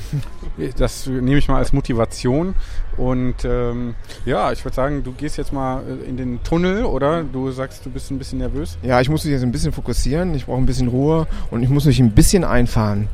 [0.79, 2.55] Das nehme ich mal als Motivation.
[2.97, 3.95] Und ähm,
[4.25, 7.25] ja, ich würde sagen, du gehst jetzt mal äh, in den Tunnel, oder?
[7.25, 8.79] Du sagst, du bist ein bisschen nervös.
[8.83, 10.35] Ja, ich muss mich jetzt ein bisschen fokussieren.
[10.35, 13.09] Ich brauche ein bisschen Ruhe und ich muss mich ein bisschen einfahren.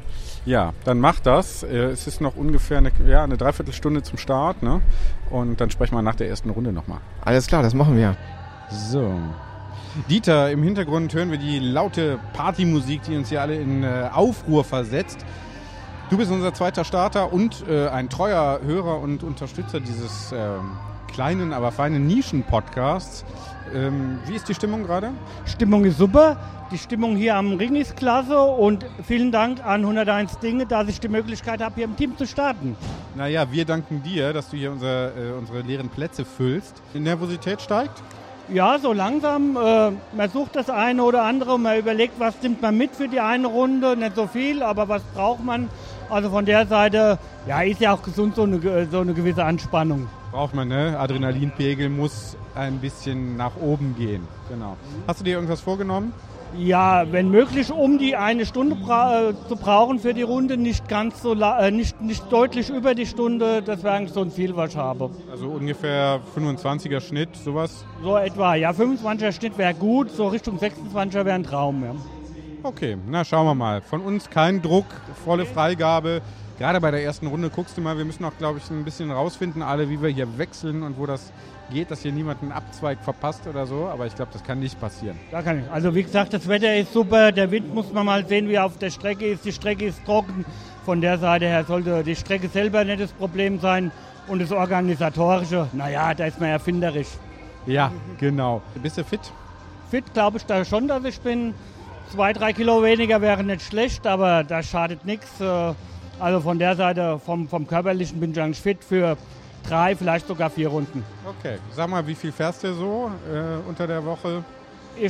[0.44, 1.62] Ja, dann mach das.
[1.62, 4.62] Äh, es ist noch ungefähr eine, ja, eine Dreiviertelstunde zum Start.
[4.62, 4.80] Ne?
[5.30, 6.98] Und dann sprechen wir nach der ersten Runde nochmal.
[7.20, 8.16] Alles klar, das machen wir.
[8.70, 9.12] So.
[10.08, 14.64] Dieter, im Hintergrund hören wir die laute Partymusik, die uns hier alle in äh, Aufruhr
[14.64, 15.24] versetzt.
[16.08, 20.36] Du bist unser zweiter Starter und äh, ein treuer Hörer und Unterstützer dieses äh,
[21.12, 23.24] kleinen, aber feinen Nischen-Podcasts.
[23.74, 25.10] Ähm, wie ist die Stimmung gerade?
[25.46, 26.36] Stimmung ist super.
[26.70, 31.00] Die Stimmung hier am Ring ist klasse und vielen Dank an 101 Dinge, dass ich
[31.00, 32.76] die Möglichkeit habe, hier im Team zu starten.
[33.14, 36.82] Naja, wir danken dir, dass du hier unser, äh, unsere leeren Plätze füllst.
[36.94, 38.02] Die Nervosität steigt?
[38.48, 39.56] Ja, so langsam.
[39.56, 43.20] Äh, man sucht das eine oder andere, man überlegt, was nimmt man mit für die
[43.20, 43.96] eine Runde.
[43.96, 45.68] Nicht so viel, aber was braucht man?
[46.10, 50.08] Also von der Seite, ja, ist ja auch gesund so eine, so eine gewisse Anspannung.
[50.32, 50.98] Braucht man, ne?
[50.98, 54.26] Adrenalinpegel muss ein bisschen nach oben gehen.
[54.48, 54.78] Genau.
[55.06, 56.14] Hast du dir irgendwas vorgenommen?
[56.56, 60.88] Ja, wenn möglich, um die eine Stunde bra äh, zu brauchen für die Runde, nicht
[60.88, 64.56] ganz so äh, nicht, nicht deutlich über die Stunde, das wäre eigentlich so ein Ziel,
[64.56, 65.10] was ich habe.
[65.30, 67.84] Also ungefähr 25er Schnitt, sowas?
[68.02, 71.94] So etwa, ja, 25er Schnitt wäre gut, so Richtung 26er wäre ein Traum, ja.
[72.62, 73.80] Okay, na schauen wir mal.
[73.80, 74.86] Von uns kein Druck,
[75.24, 76.22] volle Freigabe.
[76.62, 79.10] Gerade bei der ersten Runde guckst du mal, wir müssen auch, glaube ich, ein bisschen
[79.10, 81.32] rausfinden, alle, wie wir hier wechseln und wo das
[81.72, 84.80] geht, dass hier niemand einen Abzweig verpasst oder so, aber ich glaube, das kann nicht
[84.80, 85.18] passieren.
[85.32, 85.68] Da kann ich.
[85.72, 88.64] Also wie gesagt, das Wetter ist super, der Wind muss man mal sehen, wie er
[88.64, 89.44] auf der Strecke ist.
[89.44, 90.44] Die Strecke ist trocken.
[90.84, 93.90] Von der Seite her sollte die Strecke selber nicht das Problem sein.
[94.28, 97.08] Und das Organisatorische, naja, da ist man erfinderisch.
[97.66, 98.62] Ja, genau.
[98.80, 99.32] Bist du fit?
[99.90, 101.54] Fit glaube ich da schon, dass ich bin.
[102.12, 105.40] Zwei, drei Kilo weniger wäre nicht schlecht, aber das schadet nichts.
[106.18, 109.16] Also von der Seite, vom, vom Körperlichen bin ich eigentlich fit für
[109.68, 111.04] drei, vielleicht sogar vier Runden.
[111.38, 114.44] Okay, sag mal, wie viel fährst du so äh, unter der Woche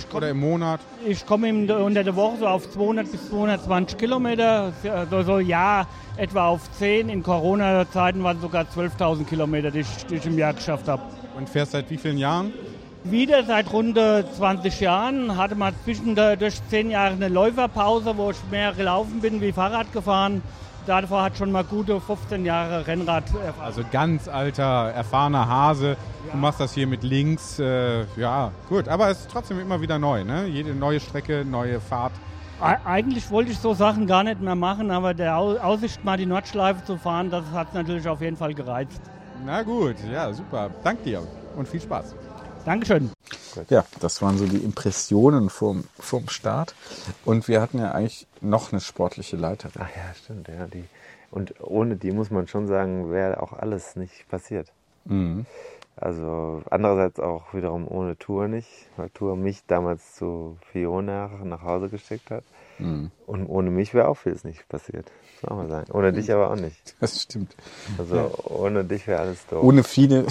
[0.09, 0.81] komm, oder im Monat?
[1.07, 4.73] Ich komme unter der Woche so auf 200 bis 220 Kilometer,
[5.11, 5.87] so, so ja,
[6.17, 7.09] etwa auf 10.
[7.09, 11.03] In Corona-Zeiten waren es sogar 12.000 Kilometer, die ich, die ich im Jahr geschafft habe.
[11.37, 12.53] Und fährst seit wie vielen Jahren?
[13.05, 15.37] Wieder seit rund 20 Jahren.
[15.37, 20.43] Hatte mal zwischendurch 10 Jahre eine Läuferpause, wo ich mehr gelaufen bin wie Fahrrad gefahren.
[20.87, 23.64] Davor hat schon mal gute 15 Jahre Rennrad erfahren.
[23.64, 25.90] Also ganz alter, erfahrener Hase.
[26.27, 26.33] Ja.
[26.33, 27.59] Du machst das hier mit links.
[27.59, 28.88] Äh, ja, gut.
[28.88, 30.25] Aber es ist trotzdem immer wieder neu.
[30.25, 30.47] Ne?
[30.47, 32.12] Jede neue Strecke, neue Fahrt.
[32.61, 36.85] Eigentlich wollte ich so Sachen gar nicht mehr machen, aber der Aussicht, mal die Nordschleife
[36.85, 39.01] zu fahren, das hat natürlich auf jeden Fall gereizt.
[39.45, 40.71] Na gut, ja, super.
[40.85, 42.14] Dank dir und viel Spaß.
[42.64, 43.11] Dankeschön.
[43.68, 46.75] Ja, das waren so die Impressionen vom, vom Start.
[47.25, 49.83] Und wir hatten ja eigentlich noch eine sportliche Leiterin.
[49.83, 50.66] Ach ja, stimmt, ja.
[50.66, 50.85] Die,
[51.31, 54.72] und ohne die muss man schon sagen, wäre auch alles nicht passiert.
[55.05, 55.46] Mhm.
[55.96, 61.88] Also andererseits auch wiederum ohne Tour nicht, weil Tour mich damals zu Fiona nach Hause
[61.88, 62.44] geschickt hat.
[62.78, 63.11] Mhm.
[63.26, 65.12] Und ohne mich wäre auch vieles nicht passiert.
[65.40, 65.92] Das muss man sagen.
[65.92, 66.96] Ohne dich aber auch nicht.
[67.00, 67.55] Das stimmt.
[67.98, 68.31] Also ja.
[68.44, 69.62] ohne dich wäre alles doof.
[69.62, 70.26] Ohne viele,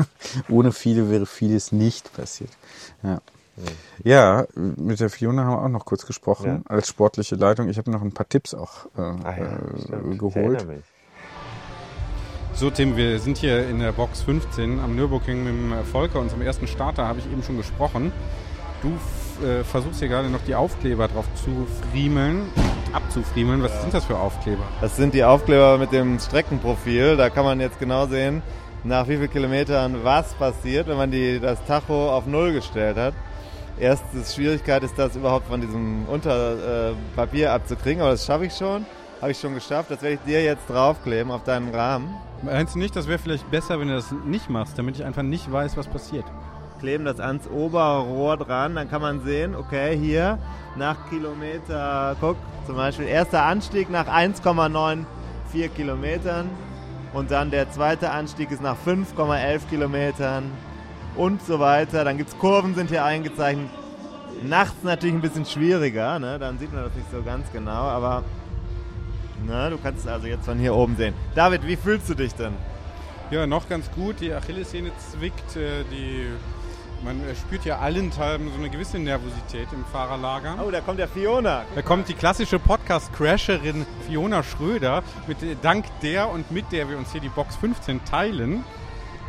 [0.48, 2.50] ohne viele wäre vieles nicht passiert.
[3.02, 3.20] Ja.
[4.04, 6.70] Ja, mit der Fiona haben wir auch noch kurz gesprochen ja.
[6.70, 7.68] als sportliche Leitung.
[7.68, 9.58] Ich habe noch ein paar Tipps auch äh, ah ja,
[9.98, 10.66] äh, geholt.
[12.54, 16.40] So, Tim, wir sind hier in der Box 15 am Nürburgring mit dem Volker, unserem
[16.42, 18.12] ersten Starter, habe ich eben schon gesprochen.
[18.82, 18.96] Du
[19.44, 22.48] äh, versuchst hier gerade noch die Aufkleber drauf zu friemeln,
[22.92, 23.62] abzufriemeln.
[23.62, 23.80] Was ja.
[23.82, 24.62] sind das für Aufkleber?
[24.80, 27.16] Das sind die Aufkleber mit dem Streckenprofil.
[27.16, 28.42] Da kann man jetzt genau sehen,
[28.84, 33.14] nach wie vielen Kilometern was passiert, wenn man die, das Tacho auf Null gestellt hat.
[33.78, 38.86] Erste Schwierigkeit ist das überhaupt von diesem Unterpapier äh, abzukriegen, aber das schaffe ich schon.
[39.20, 39.90] Habe ich schon geschafft.
[39.90, 42.14] Das werde ich dir jetzt draufkleben auf deinen Rahmen.
[42.42, 45.22] Meinst du nicht, das wäre vielleicht besser, wenn du das nicht machst, damit ich einfach
[45.22, 46.24] nicht weiß, was passiert?
[46.78, 50.38] kleben das ans Oberrohr dran, dann kann man sehen, okay, hier
[50.76, 52.36] nach Kilometer, guck,
[52.66, 55.04] zum Beispiel erster Anstieg nach 1,94
[55.74, 56.50] Kilometern
[57.12, 60.50] und dann der zweite Anstieg ist nach 5,11 Kilometern
[61.16, 62.04] und so weiter.
[62.04, 63.68] Dann gibt es Kurven, sind hier eingezeichnet.
[64.42, 66.38] Nachts natürlich ein bisschen schwieriger, ne?
[66.38, 68.22] dann sieht man das nicht so ganz genau, aber
[69.46, 71.14] na, du kannst es also jetzt von hier oben sehen.
[71.34, 72.52] David, wie fühlst du dich denn?
[73.30, 74.20] Ja, noch ganz gut.
[74.20, 75.56] Die Achillessehne zwickt.
[75.56, 76.26] äh, Die,
[77.02, 80.56] man äh, spürt ja allenthalben so eine gewisse Nervosität im Fahrerlager.
[80.64, 81.62] Oh, da kommt der Fiona.
[81.74, 86.98] Da kommt die klassische Podcast-Crasherin Fiona Schröder, mit, äh, dank der und mit der wir
[86.98, 88.64] uns hier die Box 15 teilen.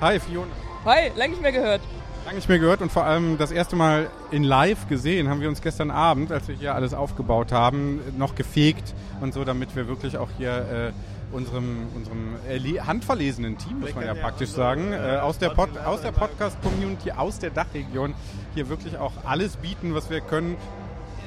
[0.01, 0.51] Hi Fiona.
[0.85, 1.81] Hi, lange nicht mehr gehört.
[2.25, 5.47] Lange nicht mehr gehört und vor allem das erste Mal in live gesehen haben wir
[5.49, 9.87] uns gestern Abend, als wir hier alles aufgebaut haben, noch gefegt und so, damit wir
[9.87, 10.91] wirklich auch hier
[11.31, 15.69] äh, unserem, unserem erle- handverlesenen Team, muss man ja praktisch sagen, äh, aus der, Pod
[15.85, 18.13] aus der Podcast-Community, aus der Dachregion
[18.55, 20.57] hier wirklich auch alles bieten, was wir können,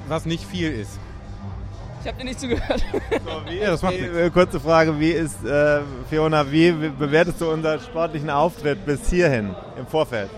[0.08, 0.98] was nicht viel ist.
[2.00, 2.82] Ich habe dir nicht zugehört.
[3.50, 8.30] Ja, das macht Wie, kurze Frage, wie ist, äh, Fiona, wie bewertest du unseren sportlichen
[8.30, 10.30] Auftritt bis hierhin im Vorfeld?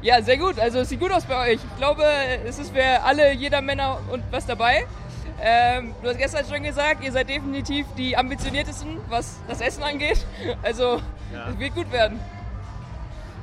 [0.00, 0.58] Ja, sehr gut.
[0.58, 1.54] Also es sieht gut aus bei euch.
[1.54, 2.04] Ich glaube,
[2.46, 4.86] es ist für alle, jeder Männer und was dabei.
[5.40, 10.24] Ähm, du hast gestern schon gesagt, ihr seid definitiv die ambitioniertesten, was das Essen angeht.
[10.62, 11.00] Also
[11.48, 12.18] es wird gut werden.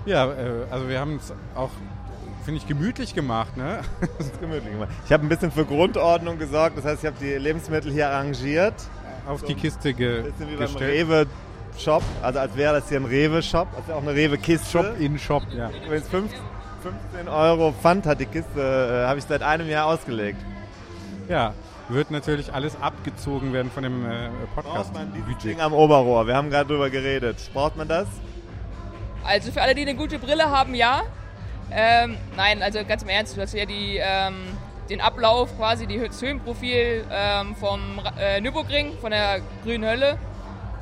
[0.05, 1.71] Ja, äh, also wir haben es auch,
[2.45, 3.57] finde ich, gemütlich gemacht.
[3.57, 3.81] Ne?
[4.39, 4.89] Gemütlich gemacht.
[5.05, 8.75] Ich habe ein bisschen für Grundordnung gesorgt, das heißt, ich habe die Lebensmittel hier arrangiert.
[9.27, 11.09] Auf die Kiste ge Ein bisschen wie beim gestellt.
[11.09, 14.69] Rewe-Shop, also als wäre das hier ein Rewe-Shop, also auch eine Rewe-Kiste.
[14.69, 15.71] Shop in Shop, ja.
[15.85, 16.39] Übrigens 15
[16.85, 20.37] 15 Euro Pfand hat die Kiste, äh, habe ich seit einem Jahr ausgelegt.
[21.27, 21.55] Ja,
[21.89, 25.41] wird natürlich alles abgezogen werden von dem äh, Braucht man dieses.
[25.41, 26.27] Ding am Oberrohr?
[26.27, 27.49] Wir haben gerade drüber geredet.
[27.53, 28.07] Braucht man das?
[29.23, 31.01] Also für alle, die eine gute Brille haben, ja.
[31.71, 34.35] Ähm, nein, also ganz im Ernst, du hast ja die, ähm,
[34.89, 40.17] den Ablauf, quasi die, das Höhenprofil ähm, vom äh, Nürburgring, von der grünen Hölle.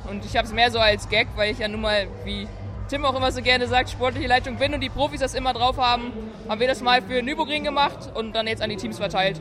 [0.08, 2.46] Und ich habe es mehr so als Gag, weil ich ja nun mal, wie
[2.88, 5.78] Tim auch immer so gerne sagt, sportliche Leitung bin und die Profis das immer drauf
[5.78, 6.12] haben,
[6.48, 9.40] haben wir das mal für Nürburgring gemacht und dann jetzt an die Teams verteilt.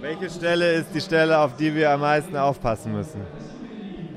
[0.00, 3.20] Welche Stelle ist die Stelle, auf die wir am meisten aufpassen müssen?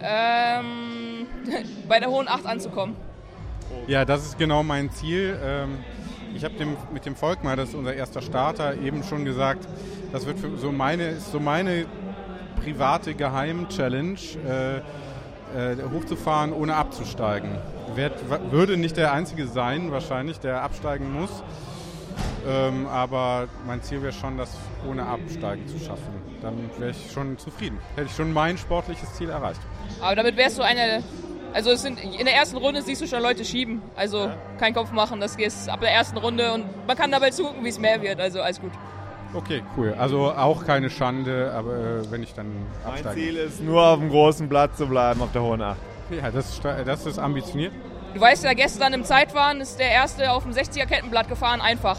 [0.02, 1.28] Ähm,
[1.89, 2.96] bei der hohen Acht anzukommen.
[3.88, 5.38] Ja, das ist genau mein Ziel.
[5.44, 5.80] Ähm,
[6.36, 9.67] ich habe dem, mit dem Volkmar, das ist unser erster Starter, eben schon gesagt,
[10.12, 11.86] das wird so meine, ist so meine
[12.62, 17.58] private Geheim-Challenge, äh, äh, hochzufahren, ohne abzusteigen.
[17.96, 18.13] Werd,
[18.52, 21.43] würde nicht der Einzige sein, wahrscheinlich, der absteigen muss.
[22.48, 26.13] Ähm, aber mein Ziel wäre schon, das ohne Absteigen zu schaffen.
[26.41, 27.78] Dann wäre ich schon zufrieden.
[27.96, 29.62] Hätte ich schon mein sportliches Ziel erreicht.
[30.02, 31.04] Aber damit wärst du eine.
[31.54, 33.82] Also es sind in der ersten Runde siehst du schon Leute schieben.
[33.96, 37.63] Also kein Kopf machen, das geht ab der ersten Runde und man kann dabei zugucken,
[37.63, 38.20] wie es mehr wird.
[38.20, 38.72] Also alles gut.
[39.36, 39.96] Okay, cool.
[39.98, 42.48] Also auch keine Schande, aber äh, wenn ich dann
[42.84, 43.22] Mein absteige.
[43.22, 45.78] Ziel ist nur auf dem großen Blatt zu bleiben, auf der hohen Acht.
[46.12, 47.74] Ja, das, das ist ambitioniert.
[48.13, 51.98] Du weißt ja, gestern im Zeitfahren ist der erste auf dem 60er Kettenblatt gefahren, einfach.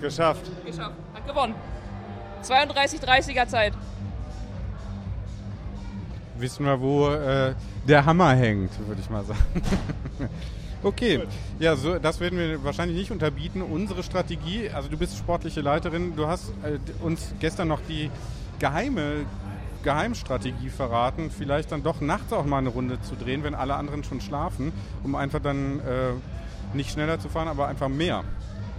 [0.00, 0.42] Geschafft.
[0.64, 0.94] Geschafft.
[1.14, 1.54] Hat gewonnen.
[2.42, 3.72] 32, 30er Zeit.
[6.38, 7.54] Wissen wir, wo äh,
[7.88, 9.40] der Hammer hängt, würde ich mal sagen.
[10.82, 11.20] okay,
[11.58, 13.62] ja, so, das werden wir wahrscheinlich nicht unterbieten.
[13.62, 18.10] Unsere Strategie, also du bist sportliche Leiterin, du hast äh, uns gestern noch die
[18.58, 19.24] geheime
[19.82, 24.02] Geheimstrategie verraten, vielleicht dann doch nachts auch mal eine Runde zu drehen, wenn alle anderen
[24.02, 24.72] schon schlafen,
[25.04, 28.24] um einfach dann äh, nicht schneller zu fahren, aber einfach mehr.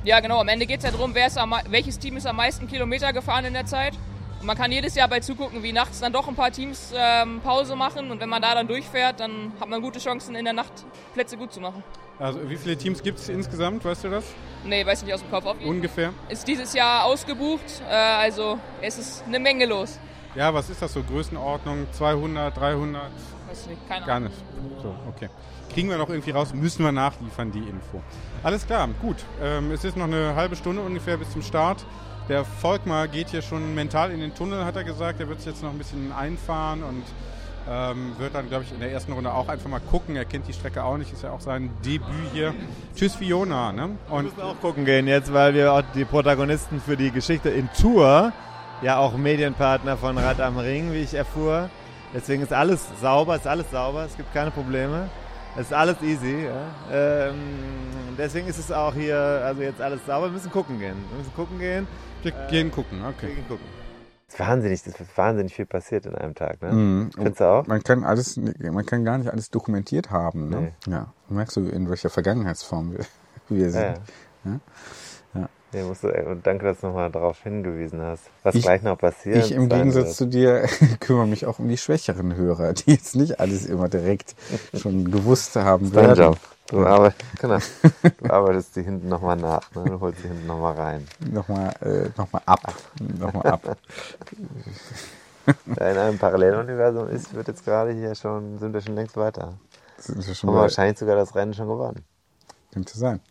[0.04, 0.40] Ja, genau.
[0.40, 3.14] Am Ende geht es ja darum, wer ist am, welches Team ist am meisten Kilometer
[3.14, 3.94] gefahren in der Zeit.
[4.40, 7.42] Und man kann jedes Jahr bei zugucken, wie nachts dann doch ein paar Teams ähm,
[7.44, 8.12] Pause machen.
[8.12, 10.72] Und wenn man da dann durchfährt, dann hat man gute Chancen, in der Nacht
[11.14, 11.84] Plätze gut zu machen.
[12.20, 14.26] Also wie viele Teams gibt es insgesamt, weißt du das?
[14.64, 15.46] Nee, weiß nicht aus dem Kopf.
[15.46, 16.14] Auf Ungefähr?
[16.30, 17.82] ist dieses Jahr ausgebucht.
[17.90, 20.00] Äh, also es ist eine Menge los.
[20.36, 21.02] Ja, was ist das so?
[21.02, 23.02] Größenordnung 200, 300?
[23.48, 24.30] Weiß nicht, keine Gar Ahnung.
[24.30, 24.82] nicht.
[24.84, 25.30] So, okay.
[25.74, 28.02] Kriegen wir noch irgendwie raus, müssen wir nachliefern, die Info.
[28.44, 29.18] Alles klar, gut.
[29.42, 31.86] Ähm, es ist noch eine halbe Stunde ungefähr bis zum Start.
[32.30, 35.22] Der Volkmar geht hier schon mental in den Tunnel, hat er gesagt.
[35.22, 37.04] Er wird sich jetzt noch ein bisschen einfahren und
[37.70, 40.18] ähm, wird dann, glaube ich, in der ersten Runde auch einfach mal gucken.
[40.18, 42.54] Er kennt die Strecke auch nicht, ist ja auch sein Debüt hier.
[42.96, 43.72] Tschüss Fiona.
[43.72, 43.92] Ne?
[44.08, 47.50] Wir Und müssen auch gucken gehen jetzt, weil wir auch die Protagonisten für die Geschichte
[47.50, 48.34] in Tour,
[48.82, 51.70] ja auch Medienpartner von Rad am Ring, wie ich erfuhr.
[52.14, 55.10] Deswegen ist alles sauber, ist alles sauber, es gibt keine Probleme.
[55.56, 56.46] Es ist alles easy.
[56.46, 57.30] Ja.
[57.30, 57.36] Ähm,
[58.18, 60.28] deswegen ist es auch hier, also jetzt alles sauber.
[60.28, 60.96] Wir müssen gucken gehen.
[61.10, 61.88] Wir müssen gucken gehen.
[62.24, 63.28] Wir gehen gucken, Wir okay.
[63.34, 63.66] gehen gucken.
[64.28, 66.72] Das ist wahnsinnig, das ist wahnsinnig viel passiert in einem Tag, ne?
[66.74, 67.10] Mhm.
[67.16, 67.66] Findest du auch?
[67.68, 70.50] Man kann alles, man kann gar nicht alles dokumentiert haben.
[70.50, 70.74] Ne?
[70.86, 71.14] Ja.
[71.30, 73.06] Merkst du, in welcher Vergangenheitsform wir,
[73.50, 73.82] wir sind.
[73.82, 73.94] Ja,
[74.46, 75.50] ja.
[75.74, 78.98] Nee, musst du, und danke, dass du nochmal darauf hingewiesen hast, was Ich- gleich noch
[78.98, 79.38] passiert.
[79.38, 80.16] Ich im Gegensatz wird.
[80.16, 80.66] zu dir
[81.02, 84.36] kümmere mich auch um die schwächeren Hörer, die jetzt nicht alles immer direkt
[84.74, 86.24] schon gewusst haben Dein werden.
[86.24, 86.40] Job.
[86.70, 87.60] Du, arbeit, genau.
[88.20, 89.86] du arbeitest die hinten nochmal nach, ne?
[89.86, 91.08] du holst die hinten nochmal rein.
[91.32, 92.74] Nochmal, äh, nochmal ab.
[93.00, 93.78] Nochmal ab.
[95.66, 99.54] Wer in einem Paralleluniversum ist, wird jetzt gerade hier schon, sind wir schon längst weiter.
[99.98, 102.04] Sind wir schon Haben wahrscheinlich sogar das Rennen schon gewonnen.
[102.74, 103.22] Könnte sein.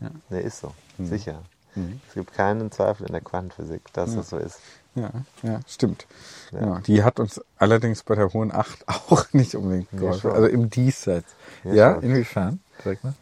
[0.00, 0.10] Ja.
[0.30, 0.72] Nee, ist so.
[0.98, 1.06] Mhm.
[1.06, 1.42] Sicher.
[1.74, 2.00] Mhm.
[2.08, 4.16] Es gibt keinen Zweifel in der Quantenphysik, dass Ja.
[4.18, 4.60] das so ist.
[4.94, 5.10] Ja,
[5.42, 6.06] ja, stimmt.
[6.52, 6.60] Ja.
[6.60, 6.78] Ja.
[6.86, 10.30] die hat uns allerdings bei der Hohen Acht auch nicht unbedingt Ja, geholfen.
[10.30, 11.34] also im Diesseits.
[11.64, 12.02] Ja, Ja, schon.
[12.02, 12.60] inwiefern?
[12.84, 13.14] Sag mal.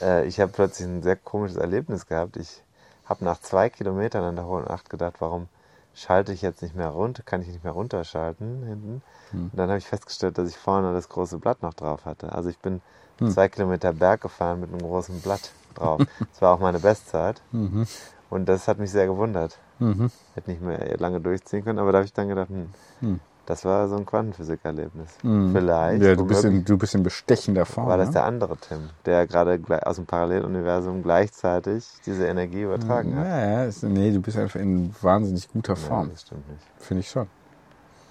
[0.00, 2.36] Äh, ich habe plötzlich ein sehr komisches Erlebnis gehabt.
[2.36, 2.62] Ich
[3.04, 5.48] habe nach zwei Kilometern an der Hohen Acht gedacht, warum
[5.94, 9.02] schalte ich jetzt nicht mehr runter, kann ich nicht mehr runterschalten hinten.
[9.30, 9.50] Hm.
[9.52, 12.32] Und dann habe ich festgestellt, dass ich vorne das große Blatt noch drauf hatte.
[12.32, 12.80] Also ich bin
[13.18, 13.30] Hm.
[13.32, 16.00] zwei Kilometer Berg gefahren mit einem großen Blatt drauf.
[16.32, 17.40] Das war auch meine Bestzeit.
[17.50, 17.86] Mhm.
[18.30, 19.58] Und das hat mich sehr gewundert.
[19.80, 20.10] Mhm.
[20.34, 22.70] Hätte nicht mehr lange durchziehen können, aber da habe ich dann gedacht, hm,
[23.00, 23.20] Hm.
[23.48, 25.08] Das war so ein Quantenphysikerlebnis.
[25.22, 25.52] Mhm.
[25.52, 26.02] Vielleicht.
[26.02, 27.86] Ja, du bist, in, du bist in bestechender Form.
[27.86, 28.12] war das ne?
[28.12, 33.24] der andere Tim, der gerade aus dem Paralleluniversum gleichzeitig diese Energie übertragen hat.
[33.24, 36.10] Ja, ja, ist, nee, du bist einfach in wahnsinnig guter Ja, Form.
[36.10, 36.62] das stimmt nicht.
[36.76, 37.26] Finde ich schon.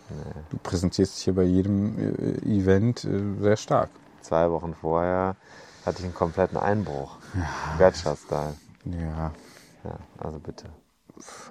[0.09, 0.41] Nee.
[0.49, 3.89] Du präsentierst dich hier bei jedem äh, Event äh, sehr stark.
[4.21, 5.35] Zwei Wochen vorher
[5.85, 7.17] hatte ich einen kompletten Einbruch.
[7.77, 8.55] Wertschatz-Style.
[8.85, 9.31] Ja,
[9.83, 10.65] Ja, also bitte.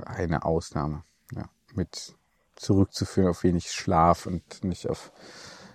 [0.07, 1.03] eine Ausnahme.
[1.35, 2.15] Ja, mit
[2.57, 5.13] zurückzuführen auf wenig Schlaf und nicht auf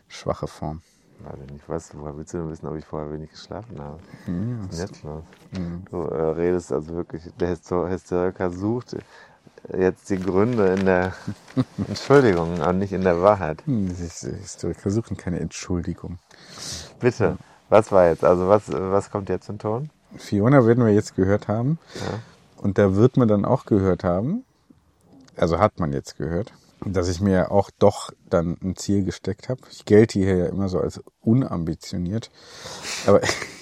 [0.07, 0.82] schwache Form.
[1.19, 3.99] Weiß ich nicht, was, woher willst du denn wissen, ob ich vorher wenig geschlafen habe?
[4.27, 4.34] Ja,
[4.67, 5.23] Was ist jetzt los?
[5.51, 5.86] Mhm.
[5.89, 8.97] Du äh, redest also wirklich, der Histo Hysteriker sucht
[9.77, 11.13] jetzt die Gründe in der
[11.88, 13.63] Entschuldigung und nicht in der Wahrheit.
[13.67, 16.17] Hm, das ist- Historiker suchen keine Entschuldigung.
[16.99, 17.38] Bitte,
[17.69, 18.23] was war jetzt?
[18.23, 19.91] Also was, was kommt jetzt in Ton?
[20.17, 21.77] Fiona werden wir jetzt gehört haben.
[21.95, 22.19] Ja.
[22.57, 24.43] Und da wird man dann auch gehört haben,
[25.38, 26.51] also hat man jetzt gehört,
[26.86, 29.61] dass ich mir auch doch dann ein Ziel gesteckt habe.
[29.71, 32.29] Ich gelte hier ja immer so als unambitioniert.
[33.05, 33.21] Aber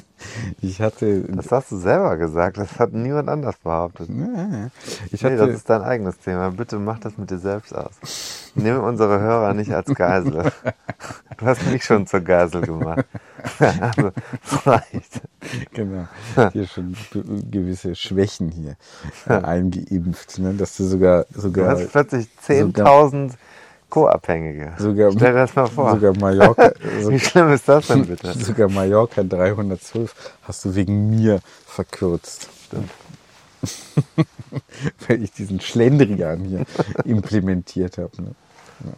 [0.62, 1.22] ich hatte.
[1.28, 4.08] Das hast du selber gesagt, das hat niemand anders behauptet.
[4.08, 4.70] Ja,
[5.10, 6.50] ich nee, hatte das ist dein eigenes Thema.
[6.50, 8.50] Bitte mach das mit dir selbst aus.
[8.54, 10.50] Nimm unsere Hörer nicht als Geisel.
[11.36, 13.04] Du hast mich schon zur Geisel gemacht.
[13.58, 15.20] also, vielleicht.
[15.72, 16.08] genau,
[16.52, 16.96] hier schon
[17.50, 18.76] gewisse Schwächen hier
[19.28, 20.54] äh, eingeimpft, ne?
[20.54, 23.32] dass du sogar Du sogar hast plötzlich 10.000
[23.90, 24.72] Co-Abhängige.
[24.78, 25.92] sogar Stell dir das mal vor.
[25.92, 26.72] sogar Mallorca
[27.08, 28.32] Wie schlimm ist das denn bitte?
[28.38, 32.48] sogar Mallorca 312 hast du wegen mir verkürzt.
[32.66, 32.90] Stimmt.
[35.08, 36.64] Weil ich diesen Schlendrian hier
[37.04, 38.10] implementiert habe.
[38.22, 38.30] Ne?
[38.84, 38.92] Ja.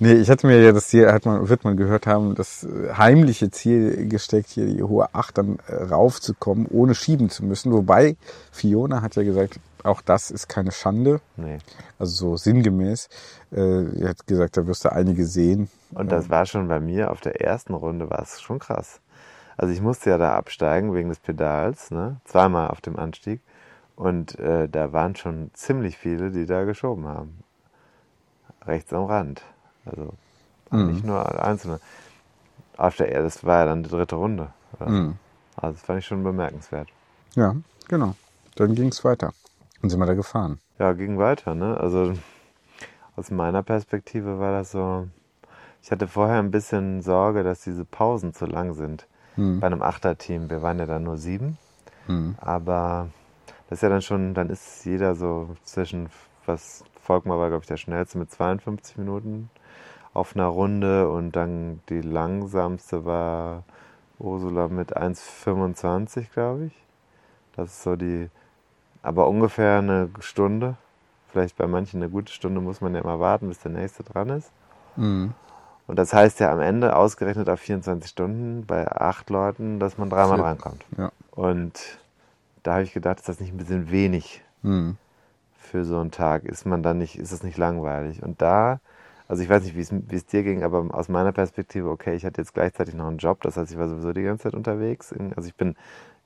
[0.00, 2.66] Nee, ich hatte mir ja das Ziel, hat man, wird man gehört haben, das
[2.96, 7.72] heimliche Ziel gesteckt, hier die hohe Acht dann äh, raufzukommen, ohne schieben zu müssen.
[7.72, 8.16] Wobei
[8.52, 11.20] Fiona hat ja gesagt, auch das ist keine Schande.
[11.36, 11.58] Nee.
[11.98, 13.08] Also so sinngemäß.
[13.50, 15.70] Äh, sie hat gesagt, da wirst du einige sehen.
[15.92, 19.00] Und das war schon bei mir auf der ersten Runde war es schon krass.
[19.56, 22.20] Also ich musste ja da absteigen wegen des Pedals, ne?
[22.24, 23.40] zweimal auf dem Anstieg.
[23.96, 27.38] Und äh, da waren schon ziemlich viele, die da geschoben haben.
[28.64, 29.42] Rechts am Rand.
[29.84, 30.12] Also
[30.70, 30.92] Mhm.
[30.92, 31.80] nicht nur einzelne.
[32.76, 34.50] Auf der, das war ja dann die dritte Runde.
[34.78, 35.16] Mhm.
[35.56, 36.88] Also das fand ich schon bemerkenswert.
[37.34, 37.56] Ja,
[37.88, 38.14] genau.
[38.56, 39.32] Dann ging es weiter.
[39.82, 40.58] Und sind wir da gefahren.
[40.78, 41.78] Ja, ging weiter, ne?
[41.78, 42.14] Also
[43.16, 45.08] aus meiner Perspektive war das so.
[45.82, 49.06] Ich hatte vorher ein bisschen Sorge, dass diese Pausen zu lang sind.
[49.36, 49.60] Mhm.
[49.60, 50.50] Bei einem Achterteam.
[50.50, 51.58] Wir waren ja dann nur sieben.
[52.08, 52.34] Mhm.
[52.40, 53.08] Aber
[53.68, 56.08] das ist ja dann schon, dann ist jeder so zwischen,
[56.46, 59.50] was Volkmar war, glaube ich, der schnellste mit 52 Minuten
[60.12, 63.64] auf einer Runde und dann die langsamste war
[64.18, 66.84] Ursula mit 1,25, glaube ich.
[67.54, 68.30] Das ist so die,
[69.02, 70.76] aber ungefähr eine Stunde.
[71.30, 74.30] Vielleicht bei manchen eine gute Stunde muss man ja immer warten, bis der nächste dran
[74.30, 74.50] ist.
[74.96, 75.34] Mhm.
[75.86, 80.10] Und das heißt ja am Ende ausgerechnet auf 24 Stunden bei acht Leuten, dass man
[80.10, 80.84] dreimal drankommt.
[80.96, 81.10] Ja.
[81.30, 81.98] Und
[82.62, 84.96] da habe ich gedacht, ist das nicht ein bisschen wenig Mhm.
[85.56, 86.44] für so einen Tag?
[86.44, 88.22] Ist man dann nicht, ist das nicht langweilig?
[88.22, 88.80] Und da,
[89.28, 92.40] also ich weiß nicht, wie es, dir ging, aber aus meiner Perspektive, okay, ich hatte
[92.40, 95.14] jetzt gleichzeitig noch einen Job, das heißt, ich war sowieso die ganze Zeit unterwegs.
[95.36, 95.76] Also ich bin,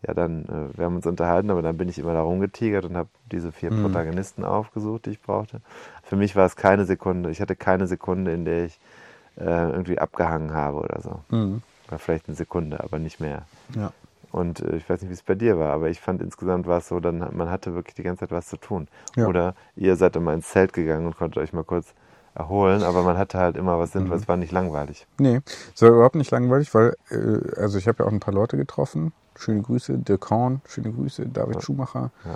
[0.07, 2.96] ja dann, äh, wir haben uns unterhalten, aber dann bin ich immer da rumgetigert und
[2.96, 3.82] habe diese vier Mhm.
[3.82, 5.61] Protagonisten aufgesucht, die ich brauchte.
[6.03, 8.78] Für mich war es keine Sekunde, ich hatte keine Sekunde, in der ich
[9.38, 11.20] äh, irgendwie abgehangen habe oder so.
[11.34, 11.62] Mhm.
[11.88, 13.42] War vielleicht eine Sekunde, aber nicht mehr.
[13.74, 13.92] Ja.
[14.30, 16.78] Und äh, ich weiß nicht, wie es bei dir war, aber ich fand insgesamt war
[16.78, 18.88] es so, dann, man hatte wirklich die ganze Zeit was zu tun.
[19.16, 19.26] Ja.
[19.26, 21.94] Oder ihr seid immer ins Zelt gegangen und konntet euch mal kurz
[22.34, 24.00] erholen, aber man hatte halt immer was Mhm.
[24.00, 25.07] Sinnvolles, es war nicht langweilig.
[25.18, 25.40] Nee,
[25.74, 28.57] es war überhaupt nicht langweilig, weil, äh, also ich habe ja auch ein paar Leute
[28.57, 32.11] getroffen, schöne Grüße, Dirk Horn, schöne Grüße, David Schumacher.
[32.24, 32.35] Ja.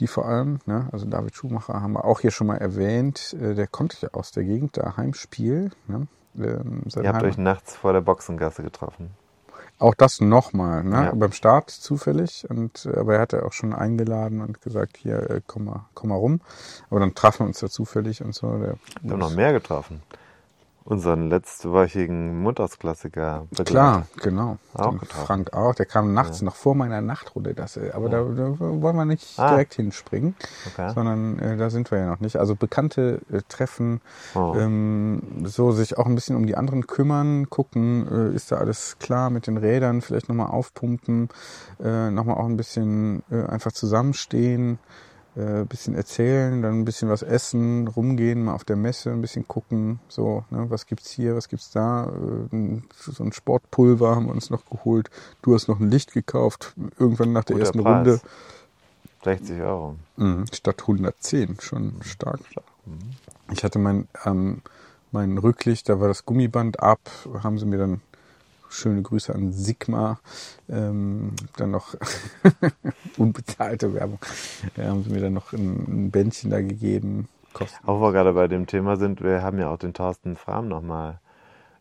[0.00, 0.88] Die vor allem, ne?
[0.92, 4.30] also David Schumacher haben wir auch hier schon mal erwähnt, äh, der kommt ja aus
[4.30, 5.70] der Gegend, da Heimspiel.
[5.86, 6.06] Ne?
[6.38, 9.10] Ähm, Ihr habt euch nachts vor der Boxengasse getroffen.
[9.78, 11.04] Auch das nochmal, ne?
[11.04, 11.14] Ja.
[11.14, 12.46] beim Start zufällig.
[12.48, 16.10] Und, äh, aber er hatte auch schon eingeladen und gesagt, hier, äh, komm mal, komm
[16.10, 16.40] mal rum.
[16.88, 18.56] Aber dann trafen wir uns da zufällig und so.
[18.56, 20.02] Der, Wir haben noch mehr getroffen.
[20.88, 23.48] Unseren letztwöchigen Montagsklassiker.
[23.64, 24.58] Klar, genau.
[24.72, 24.94] Auch.
[25.06, 25.74] Frank auch.
[25.74, 27.54] Der kam nachts noch vor meiner Nachtrunde.
[27.54, 29.48] Das, aber da, da wollen wir nicht Ah.
[29.48, 30.36] direkt hinspringen,
[30.72, 30.92] Okay.
[30.94, 32.36] sondern äh, da sind wir ja noch nicht.
[32.36, 34.00] Also bekannte äh, Treffen,
[34.36, 34.54] Oh.
[34.56, 38.96] ähm, so sich auch ein bisschen um die anderen kümmern, gucken, äh, ist da alles
[39.00, 41.30] klar mit den Rädern, vielleicht nochmal aufpumpen,
[41.82, 44.78] äh, nochmal auch ein bisschen äh, einfach zusammenstehen.
[45.36, 49.20] Äh, ein bisschen erzählen, dann ein bisschen was essen, rumgehen, mal auf der Messe ein
[49.20, 54.26] bisschen gucken, so, ne, was gibt's hier, was gibt's da, äh, so ein Sportpulver haben
[54.26, 55.10] wir uns noch geholt.
[55.42, 57.96] Du hast noch ein Licht gekauft, irgendwann nach der Guter ersten Preis.
[57.96, 58.20] Runde.
[59.24, 59.96] 60 Euro.
[60.16, 62.40] Mhm, statt 110, schon stark.
[63.52, 64.62] Ich hatte mein, ähm,
[65.12, 67.00] mein Rücklicht, da war das Gummiband ab,
[67.42, 68.00] haben sie mir dann
[68.76, 70.18] schöne Grüße an Sigma,
[70.68, 71.94] ähm, dann noch
[73.16, 74.18] unbezahlte Werbung,
[74.76, 77.28] äh, haben sie mir dann noch ein, ein Bändchen da gegeben.
[77.52, 77.88] Kosten.
[77.88, 80.68] Auch wo wir gerade bei dem Thema sind, wir haben ja auch den Thorsten Frahm
[80.68, 81.20] nochmal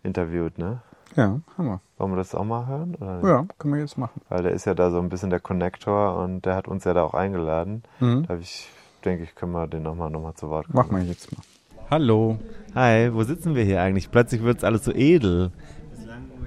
[0.04, 0.82] interviewt, ne?
[1.16, 1.82] Ja, Hammer.
[1.98, 2.98] Wollen wir das auch mal hören?
[3.00, 4.22] Ja, können wir jetzt machen.
[4.28, 6.93] Weil der ist ja da so ein bisschen der Connector und der hat uns ja
[6.93, 7.84] da auch eingeladen.
[8.00, 8.24] Mhm.
[8.24, 8.70] Da hab ich,
[9.04, 10.78] denke ich, können wir den nochmal noch mal zu Wort kommen.
[10.78, 11.41] Machen wir jetzt mal.
[11.89, 12.38] Hallo.
[12.74, 14.12] Hi, wo sitzen wir hier eigentlich?
[14.12, 15.52] Plötzlich wird es alles so edel.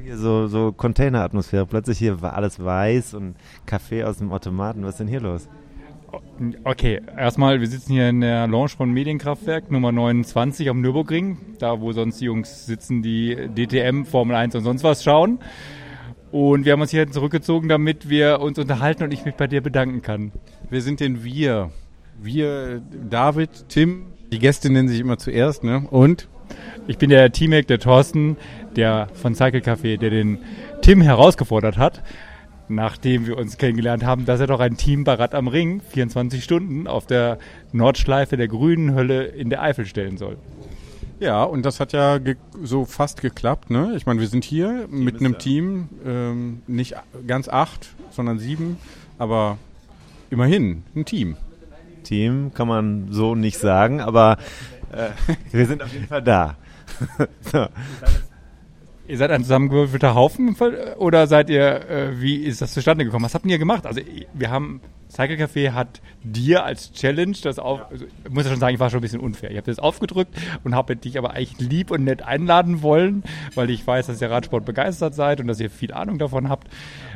[0.08, 1.66] Hier so, so Containeratmosphäre.
[1.66, 3.34] Plötzlich hier war alles weiß und
[3.66, 4.82] Kaffee aus dem Automaten.
[4.82, 5.50] Was ist denn hier los?
[6.64, 11.82] Okay, erstmal, wir sitzen hier in der Lounge von Medienkraftwerk Nummer 29 am Nürburgring, da
[11.82, 15.40] wo sonst die Jungs sitzen, die DTM, Formel 1 und sonst was schauen.
[16.32, 19.60] Und wir haben uns hier zurückgezogen, damit wir uns unterhalten und ich mich bei dir
[19.60, 20.32] bedanken kann.
[20.70, 21.70] Wer sind denn wir?
[22.18, 22.80] Wir,
[23.10, 25.86] David, Tim, die Gäste nennen sich immer zuerst, ne?
[25.90, 26.28] Und?
[26.86, 28.38] Ich bin der Teammate, der Thorsten,
[28.78, 30.38] der von Cycle Café, der den
[30.80, 32.02] Tim herausgefordert hat,
[32.68, 36.42] nachdem wir uns kennengelernt haben, dass er doch ein Team bei Rad am Ring 24
[36.42, 37.38] Stunden auf der
[37.72, 40.36] Nordschleife der grünen Hölle in der Eifel stellen soll.
[41.20, 43.70] Ja, und das hat ja ge so fast geklappt.
[43.70, 43.94] Ne?
[43.96, 46.94] Ich meine, wir sind hier mit einem Team, ähm, nicht
[47.26, 48.78] ganz acht, sondern sieben,
[49.18, 49.58] aber
[50.30, 51.36] immerhin ein Team.
[52.04, 54.38] Team kann man so nicht sagen, aber
[54.92, 55.08] äh,
[55.50, 56.56] wir sind auf jeden Fall da.
[57.40, 57.66] so.
[59.08, 60.54] Ihr seid ein zusammengewürfelter Haufen
[60.98, 63.24] oder seid ihr, äh, wie ist das zustande gekommen?
[63.24, 63.86] Was habt ihr gemacht?
[63.86, 64.02] Also
[64.34, 68.60] wir haben, Cycle Café hat dir als Challenge das auf, also, ich muss ja schon
[68.60, 69.50] sagen, ich war schon ein bisschen unfair.
[69.50, 73.22] Ich habe das aufgedrückt und habe dich aber eigentlich lieb und nett einladen wollen,
[73.54, 76.68] weil ich weiß, dass ihr Radsport begeistert seid und dass ihr viel Ahnung davon habt.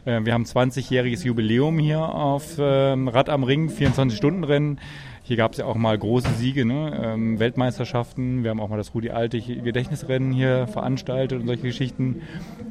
[0.06, 4.80] Äh, wir haben 20-jähriges Jubiläum hier auf ähm, Rad am Ring, 24-Stunden-Rennen.
[5.24, 7.00] Hier gab es ja auch mal große Siege, ne?
[7.00, 8.42] ähm, Weltmeisterschaften.
[8.42, 12.22] Wir haben auch mal das Rudi Altig Gedächtnisrennen hier veranstaltet und solche Geschichten.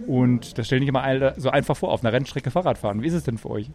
[0.06, 3.02] Und das stelle ich immer so einfach vor, auf einer Rennstrecke Fahrrad fahren.
[3.02, 3.70] Wie ist es denn für euch?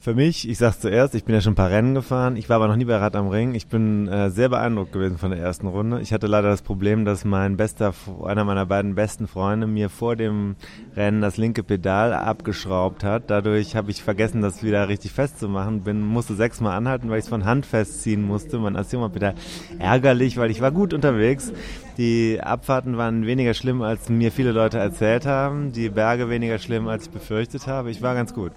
[0.00, 2.36] Für mich, ich sag's zuerst, ich bin ja schon ein paar Rennen gefahren.
[2.36, 3.56] Ich war aber noch nie bei Rad am Ring.
[3.56, 6.00] Ich bin äh, sehr beeindruckt gewesen von der ersten Runde.
[6.00, 7.92] Ich hatte leider das Problem, dass mein bester,
[8.24, 10.54] einer meiner beiden besten Freunde mir vor dem
[10.94, 13.24] Rennen das linke Pedal abgeschraubt hat.
[13.28, 15.82] Dadurch habe ich vergessen, das wieder richtig festzumachen.
[15.82, 19.34] Bin, musste sechsmal anhalten, weil ich es von Hand festziehen musste, mein Asioma-Pedal.
[19.80, 21.52] Ärgerlich, weil ich war gut unterwegs.
[21.96, 25.72] Die Abfahrten waren weniger schlimm, als mir viele Leute erzählt haben.
[25.72, 27.90] Die Berge weniger schlimm, als ich befürchtet habe.
[27.90, 28.52] Ich war ganz gut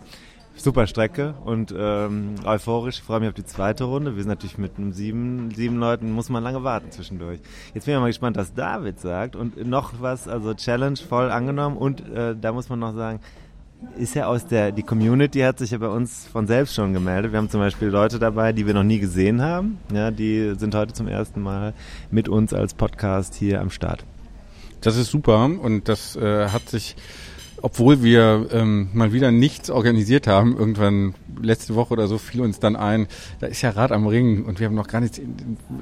[0.64, 2.99] super Strecke und ähm, euphorisch.
[2.99, 4.16] Ich freue mich auf die zweite Runde.
[4.16, 7.39] Wir sind natürlich mit einem sieben, sieben Leuten, muss man lange warten zwischendurch.
[7.74, 9.36] Jetzt bin ich mal gespannt, was David sagt.
[9.36, 11.78] Und noch was, also Challenge voll angenommen.
[11.78, 13.20] Und äh, da muss man noch sagen,
[13.97, 17.32] ist ja aus der, die Community hat sich ja bei uns von selbst schon gemeldet.
[17.32, 19.80] Wir haben zum Beispiel Leute dabei, die wir noch nie gesehen haben.
[19.93, 21.74] Ja, die sind heute zum ersten Mal
[22.12, 24.05] mit uns als Podcast hier am Start.
[24.82, 26.95] Das ist super und das äh, hat sich
[27.62, 32.59] obwohl wir ähm, mal wieder nichts organisiert haben, irgendwann letzte Woche oder so fiel uns
[32.59, 33.07] dann ein,
[33.39, 35.20] da ist ja Rad am Ring und wir haben noch gar nichts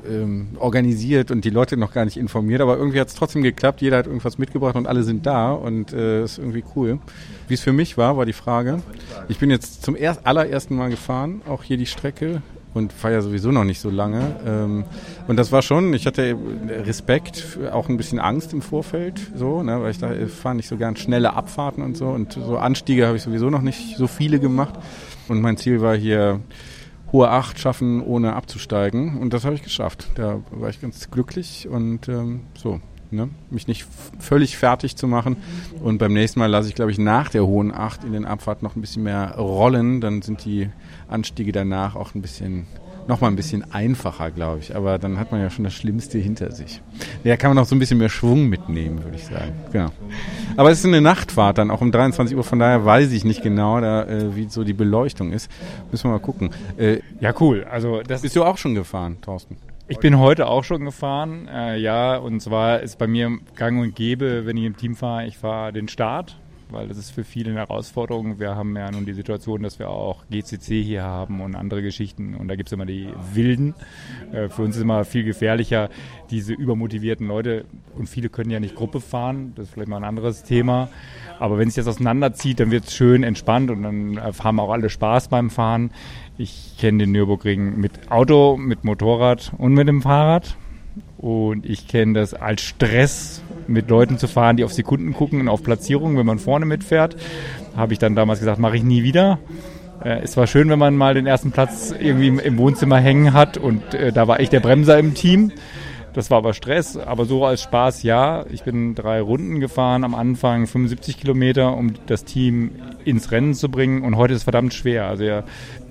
[0.08, 3.82] ähm, organisiert und die Leute noch gar nicht informiert, aber irgendwie hat es trotzdem geklappt,
[3.82, 7.00] jeder hat irgendwas mitgebracht und alle sind da und äh, ist irgendwie cool.
[7.48, 8.82] Wie es für mich war, war die Frage.
[9.28, 12.42] Ich bin jetzt zum erst, allerersten Mal gefahren, auch hier die Strecke
[12.74, 14.36] und ja sowieso noch nicht so lange.
[14.46, 14.84] Ähm,
[15.28, 16.36] und das war schon, ich hatte
[16.68, 20.78] Respekt, auch ein bisschen Angst im Vorfeld, so, ne, weil ich da fahre nicht so
[20.78, 22.08] gern schnelle Abfahrten und so.
[22.08, 24.76] Und so Anstiege habe ich sowieso noch nicht so viele gemacht.
[25.28, 26.42] Und mein Ziel war hier
[27.12, 29.18] hohe Acht schaffen, ohne abzusteigen.
[29.18, 30.08] Und das habe ich geschafft.
[30.16, 32.80] Da war ich ganz glücklich und ähm, so.
[33.12, 33.30] Ne?
[33.50, 33.88] Mich nicht
[34.20, 35.38] völlig fertig zu machen.
[35.84, 38.62] Und beim nächsten Mal lasse ich, glaube ich, nach der hohen Acht in den Abfahrt
[38.62, 40.00] noch ein bisschen mehr rollen.
[40.00, 40.70] Dann sind die
[41.10, 42.68] Anstiege danach auch ein bisschen
[43.10, 44.76] noch mal ein bisschen einfacher, glaube ich.
[44.76, 46.80] Aber dann hat man ja schon das Schlimmste hinter sich.
[47.24, 49.54] Da kann man noch so ein bisschen mehr Schwung mitnehmen, würde ich sagen.
[49.74, 49.90] Genau.
[50.56, 52.44] Aber es ist eine Nachtfahrt dann auch um 23 Uhr.
[52.44, 55.52] Von daher weiß ich nicht genau, da, äh, wie so die Beleuchtung ist.
[55.92, 56.52] Müssen wir mal gucken.
[56.78, 57.66] Äh, ja, cool.
[57.70, 59.58] Also das bist du auch schon gefahren, Thorsten?
[59.88, 63.96] Ich bin heute auch schon gefahren, äh, ja, und zwar ist bei mir gang und
[63.96, 66.38] gäbe, wenn ich im Team fahre, ich fahre den Start,
[66.72, 68.40] weil das ist für viele eine Herausforderung.
[68.40, 72.36] Wir haben ja nun die Situation, dass wir auch GCC hier haben und andere Geschichten
[72.36, 73.76] und da gibt es immer die Wilden.
[74.32, 75.90] Äh, für uns ist immer viel gefährlicher,
[76.30, 77.66] diese übermotivierten Leute
[77.98, 80.90] und viele können ja nicht Gruppe fahren, das ist vielleicht mal ein anderes Thema.
[81.40, 84.72] Aber wenn sich das auseinanderzieht, dann wird es schön entspannt und dann äh, haben auch
[84.72, 85.92] alle Spaß beim Fahren.
[86.38, 90.56] Ich kenne den Nürburgring mit Auto, mit Motorrad und mit dem Fahrrad.
[91.18, 95.48] Und ich kenne das als Stress, mit Leuten zu fahren, die auf Sekunden gucken und
[95.48, 97.16] auf Platzierungen, wenn man vorne mitfährt.
[97.76, 99.40] Habe ich dann damals gesagt, mache ich nie wieder.
[100.04, 103.58] Äh, es war schön, wenn man mal den ersten Platz irgendwie im Wohnzimmer hängen hat
[103.58, 105.52] und äh, da war ich der Bremser im Team.
[106.14, 108.44] Das war aber Stress, aber so als Spaß ja.
[108.52, 112.72] Ich bin drei Runden gefahren am Anfang, 75 Kilometer, um das Team
[113.06, 115.06] ins Rennen zu bringen und heute ist es verdammt schwer.
[115.06, 115.44] Also ihr,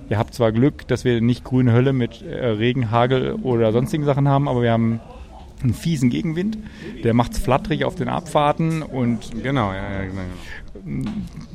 [0.09, 4.05] ihr habt zwar Glück, dass wir nicht grüne Hölle mit äh, Regen, Hagel oder sonstigen
[4.05, 4.99] Sachen haben, aber wir haben
[5.61, 6.57] einen fiesen Gegenwind.
[7.03, 10.21] Der macht es flatterig auf den Abfahrten und genau, ja, ja, genau.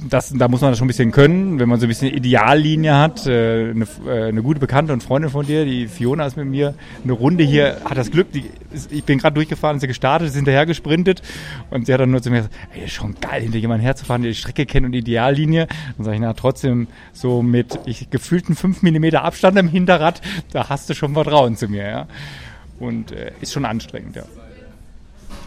[0.08, 2.96] Das, da muss man das schon ein bisschen können, wenn man so ein bisschen Ideallinie
[2.96, 3.26] hat.
[3.26, 6.74] Äh, eine, äh, eine gute Bekannte und Freundin von dir, die Fiona ist mit mir
[7.02, 8.50] eine Runde hier, hat das Glück, die,
[8.90, 11.22] ich bin gerade durchgefahren, sie gestartet, ist hinterher gesprintet
[11.70, 14.22] und sie hat dann nur zu mir gesagt, ey, ist schon geil, hinter jemandem herzufahren,
[14.22, 15.68] der die Strecke kennt und Ideallinie.
[15.96, 20.20] Dann sage ich, na trotzdem so mit ich, gefühlten 5 mm Abstand im Hinterrad,
[20.52, 22.06] da hast du schon Vertrauen zu mir, ja
[22.78, 24.24] und äh, ist schon anstrengend, ja.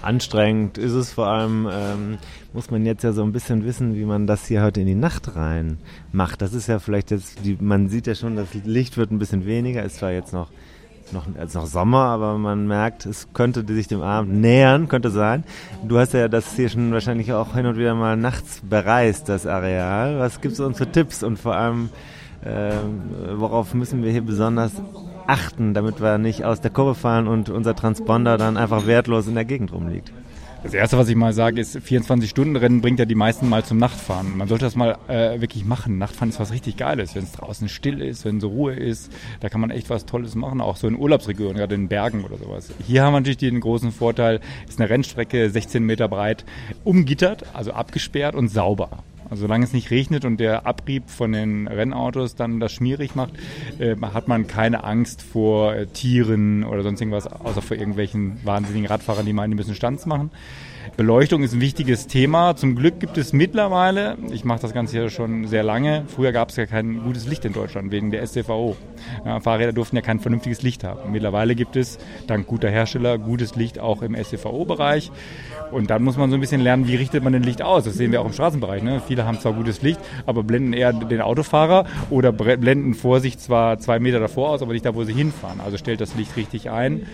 [0.01, 2.17] Anstrengend ist es vor allem, ähm,
[2.54, 4.95] muss man jetzt ja so ein bisschen wissen, wie man das hier heute in die
[4.95, 5.78] Nacht rein
[6.12, 6.41] macht.
[6.41, 9.45] Das ist ja vielleicht jetzt, die, man sieht ja schon, das Licht wird ein bisschen
[9.45, 10.50] weniger, ist zwar jetzt noch
[11.14, 15.43] noch, ist noch Sommer, aber man merkt, es könnte sich dem Abend nähern, könnte sein.
[15.88, 19.45] Du hast ja das hier schon wahrscheinlich auch hin und wieder mal nachts bereist, das
[19.45, 20.20] Areal.
[20.20, 21.89] Was gibt es uns für Tipps und vor allem,
[22.43, 22.74] äh,
[23.36, 24.72] worauf müssen wir hier besonders
[25.28, 29.36] achten, damit wir nicht aus der Kurve fallen und unser Transponder dann einfach wertlos in
[29.36, 30.12] der Gegend rumliegt?
[30.64, 34.36] Das Erste, was ich mal sage, ist, 24-Stunden-Rennen bringt ja die meisten mal zum Nachtfahren.
[34.36, 35.99] Man sollte das mal äh, wirklich machen.
[35.99, 39.12] Nachtfahren ist was richtig Geiles, wenn es draußen still ist, wenn so Ruhe ist.
[39.39, 42.38] Da kann man echt was Tolles machen, auch so in Urlaubsregionen, gerade in Bergen oder
[42.38, 42.72] sowas.
[42.86, 46.43] Hier haben wir natürlich den großen Vorteil, ist eine Rennstrecke 16 Meter breit,
[46.84, 48.89] umgittert, also abgesperrt und sauber.
[49.30, 53.34] Also solange es nicht regnet und der Abrieb von den Rennautos dann das schmierig macht,
[53.80, 58.88] äh, hat man keine Angst vor äh, Tieren oder sonst irgendwas, außer vor irgendwelchen wahnsinnigen
[58.88, 60.32] Radfahrern, die meinen, die müssen Stands machen.
[60.95, 62.55] Beleuchtung ist ein wichtiges Thema.
[62.55, 66.49] Zum Glück gibt es mittlerweile, ich mache das Ganze ja schon sehr lange, früher gab
[66.49, 68.75] es ja kein gutes Licht in Deutschland wegen der STVO.
[69.25, 71.11] Ja, Fahrräder durften ja kein vernünftiges Licht haben.
[71.11, 75.11] Mittlerweile gibt es, dank guter Hersteller, gutes Licht auch im STVO-Bereich.
[75.72, 77.84] Und dann muss man so ein bisschen lernen, wie richtet man den Licht aus.
[77.84, 78.84] Das sehen wir auch im Straßenbereich.
[78.84, 79.01] Ne?
[79.05, 83.80] Viele haben zwar gutes Licht, aber blenden eher den Autofahrer oder blenden vor sich zwar
[83.80, 85.59] zwei Meter davor aus, aber nicht da, wo sie hinfahren.
[85.61, 87.07] Also stellt das Licht richtig ein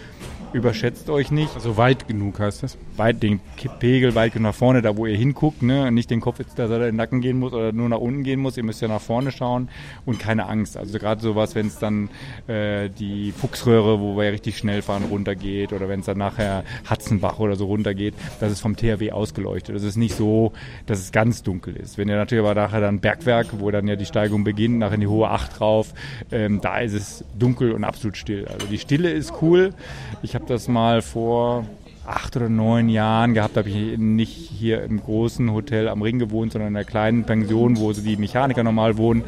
[0.53, 1.55] überschätzt euch nicht.
[1.55, 2.77] Also weit genug heißt das?
[2.95, 3.39] Weit, den
[3.79, 5.91] Pegel weit genug nach vorne, da wo ihr hinguckt, ne?
[5.91, 8.23] Nicht den Kopf jetzt, dass er in den Nacken gehen muss oder nur nach unten
[8.23, 8.57] gehen muss.
[8.57, 9.69] Ihr müsst ja nach vorne schauen
[10.05, 10.77] und keine Angst.
[10.77, 12.09] Also gerade sowas, wenn es dann
[12.47, 16.63] äh, die Fuchsröhre, wo wir ja richtig schnell fahren, runtergeht oder wenn es dann nachher
[16.85, 19.75] Hatzenbach oder so runtergeht, das ist vom THW ausgeleuchtet.
[19.75, 20.53] Das ist nicht so,
[20.85, 21.97] dass es ganz dunkel ist.
[21.97, 25.01] Wenn ihr natürlich aber nachher dann Bergwerk, wo dann ja die Steigung beginnt, nachher in
[25.01, 25.93] die hohe Acht drauf,
[26.31, 28.47] ähm, da ist es dunkel und absolut still.
[28.47, 29.73] Also die Stille ist cool.
[30.21, 31.65] Ich habe habe das mal vor
[32.05, 36.51] acht oder neun Jahren gehabt, habe ich nicht hier im großen Hotel am Ring gewohnt,
[36.51, 39.23] sondern in einer kleinen Pension, wo so die Mechaniker normal wohnen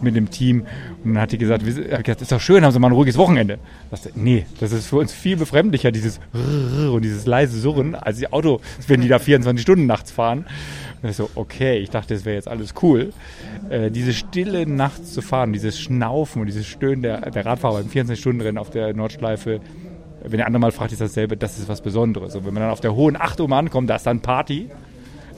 [0.00, 0.66] mit dem Team.
[1.04, 3.60] Und dann hat die gesagt, das ist doch schön, haben Sie mal ein ruhiges Wochenende.
[3.92, 6.18] Das, nee, das ist für uns viel befremdlicher, dieses
[6.92, 10.44] und dieses leise Surren, als die Auto, wenn die da 24 Stunden nachts fahren.
[11.00, 13.12] Und ich so, okay, ich dachte, das wäre jetzt alles cool.
[13.70, 17.88] Äh, diese Stille nachts zu fahren, dieses Schnaufen und dieses Stöhnen der, der Radfahrer im
[17.88, 19.60] 24-Stunden-Rennen auf der Nordschleife,
[20.22, 22.34] wenn der andere mal fragt, ist dasselbe, das ist was Besonderes.
[22.34, 24.70] Und wenn man dann auf der hohen Acht Uhr ankommt, da ist dann Party.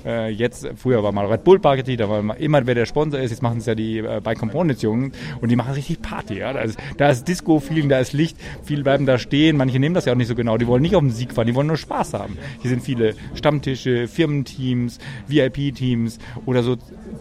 [0.05, 3.31] Äh, jetzt, früher war mal Red Bull Party, da war immer, wer der Sponsor ist,
[3.31, 6.39] jetzt machen es ja die äh, Bike Components Jungen und die machen richtig Party.
[6.39, 6.53] Ja?
[6.55, 10.07] Da ist, da ist Disco-Feeling, da ist Licht, viele bleiben da stehen, manche nehmen das
[10.07, 11.77] ja auch nicht so genau, die wollen nicht auf den Sieg fahren, die wollen nur
[11.77, 12.39] Spaß haben.
[12.61, 16.77] Hier sind viele Stammtische, Firmenteams, VIP-Teams oder so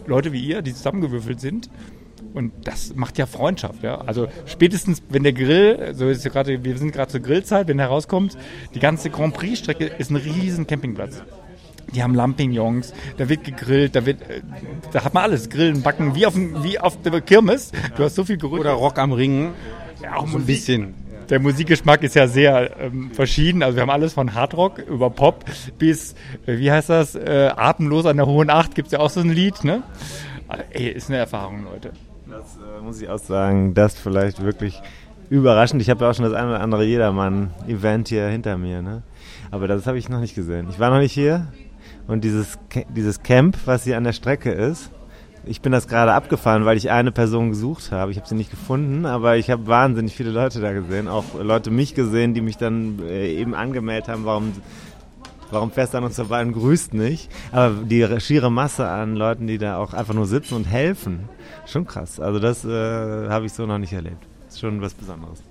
[0.06, 1.68] Leute wie ihr, die zusammengewürfelt sind
[2.32, 4.00] Und das macht ja Freundschaft, ja.
[4.02, 7.78] Also spätestens, wenn der Grill, so ist ja gerade, wir sind gerade zur Grillzeit, wenn
[7.78, 8.36] der rauskommt,
[8.74, 11.22] die ganze Grand Prix-Strecke ist ein riesen Campingplatz.
[11.92, 14.42] Die haben Lampignons, da wird gegrillt, da wird, äh,
[14.92, 17.72] da hat man alles, Grillen, Backen, wie auf, dem- wie auf der Kirmes.
[17.96, 18.60] Du hast so viel Gerücht.
[18.60, 19.50] Oder Rock am Ring.
[20.00, 20.94] Ja, auch So ein bisschen.
[21.30, 23.62] Der Musikgeschmack ist ja sehr ähm, verschieden.
[23.64, 25.44] Also wir haben alles von Hardrock über Pop
[25.78, 26.14] bis,
[26.46, 29.30] äh, wie heißt das, äh, Atemlos an der Hohen Acht gibt's ja auch so ein
[29.30, 29.82] Lied, ne?
[30.48, 31.92] Also, ey, ist eine Erfahrung, Leute.
[32.30, 34.80] Das äh, muss ich auch sagen, das vielleicht wirklich
[35.30, 35.82] überraschend.
[35.82, 39.02] Ich habe ja auch schon das eine oder andere Jedermann-Event hier hinter mir, ne?
[39.50, 40.68] Aber das habe ich noch nicht gesehen.
[40.70, 41.48] Ich war noch nicht hier
[42.06, 42.58] und dieses,
[42.94, 44.90] dieses Camp, was hier an der Strecke ist,
[45.44, 48.12] ich bin das gerade abgefahren, weil ich eine Person gesucht habe.
[48.12, 51.08] Ich habe sie nicht gefunden, aber ich habe wahnsinnig viele Leute da gesehen.
[51.08, 54.52] Auch Leute mich gesehen, die mich dann äh, eben angemeldet haben, warum
[55.50, 57.30] Warum fährst du an uns vorbei und grüßt nicht?
[57.52, 61.28] Aber die schiere Masse an Leuten, die da auch einfach nur sitzen und helfen,
[61.66, 62.20] schon krass.
[62.20, 64.26] Also das äh, habe ich so noch nicht erlebt.
[64.48, 65.42] Ist schon was Besonderes.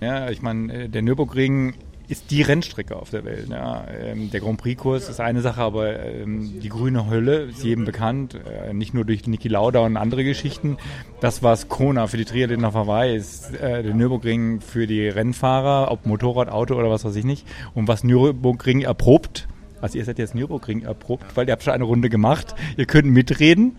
[0.00, 1.74] Ja, ich meine, äh, der Nürburgring
[2.10, 3.48] ist die Rennstrecke auf der Welt.
[3.48, 3.84] Ja.
[3.88, 8.34] Ähm, Der Grand Prix-Kurs ist eine Sache, aber ähm, die grüne Hölle ist jedem bekannt,
[8.34, 10.76] äh, nicht nur durch Niki Lauda und andere Geschichten.
[11.20, 15.92] Das, was Kona für die Triathleten auf Hawaii ist, äh, der Nürburgring für die Rennfahrer,
[15.92, 17.46] ob Motorrad, Auto oder was weiß ich nicht.
[17.74, 19.46] Und was Nürburgring erprobt,
[19.80, 23.06] also ihr seid jetzt Nürburgring erprobt, weil ihr habt schon eine Runde gemacht, ihr könnt
[23.06, 23.78] mitreden.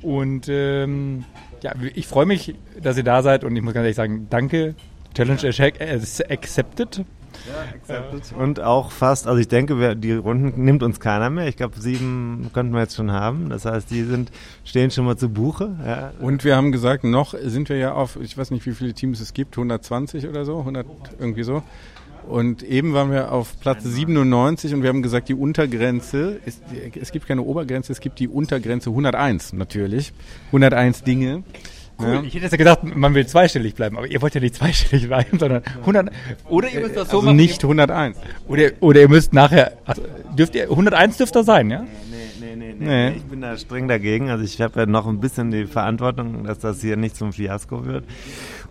[0.00, 1.24] Und ähm,
[1.62, 4.76] ja, ich freue mich, dass ihr da seid und ich muss ganz ehrlich sagen, danke.
[5.14, 5.40] Challenge
[7.52, 8.38] accept- accepted.
[8.38, 11.48] Und auch fast, also ich denke, wir, die Runden nimmt uns keiner mehr.
[11.48, 13.48] Ich glaube, sieben könnten wir jetzt schon haben.
[13.50, 14.30] Das heißt, die sind,
[14.64, 15.76] stehen schon mal zu Buche.
[15.86, 16.12] Ja.
[16.20, 19.20] Und wir haben gesagt, noch sind wir ja auf, ich weiß nicht, wie viele Teams
[19.20, 20.86] es gibt, 120 oder so, 100
[21.18, 21.62] irgendwie so.
[22.28, 26.62] Und eben waren wir auf Platz 97 und wir haben gesagt, die Untergrenze ist,
[26.98, 30.14] es gibt keine Obergrenze, es gibt die Untergrenze 101 natürlich.
[30.46, 31.42] 101 Dinge.
[31.98, 32.06] Cool.
[32.14, 32.22] Ja.
[32.22, 35.06] Ich hätte jetzt ja gedacht, man will zweistellig bleiben, aber ihr wollt ja nicht zweistellig
[35.06, 36.10] bleiben, sondern 100.
[36.48, 37.36] Oder ihr müsst das so Also machen.
[37.36, 38.16] nicht 101.
[38.48, 39.78] Oder, oder ihr müsst nachher.
[39.84, 40.02] Also
[40.36, 41.80] dürft ihr 101 dürft ihr sein, ja?
[41.82, 41.86] Nee,
[42.40, 43.10] nee, nee, Nee.
[43.10, 43.16] nee.
[43.16, 44.30] Ich bin da streng dagegen.
[44.30, 47.84] Also ich habe ja noch ein bisschen die Verantwortung, dass das hier nicht zum Fiasko
[47.86, 48.04] wird.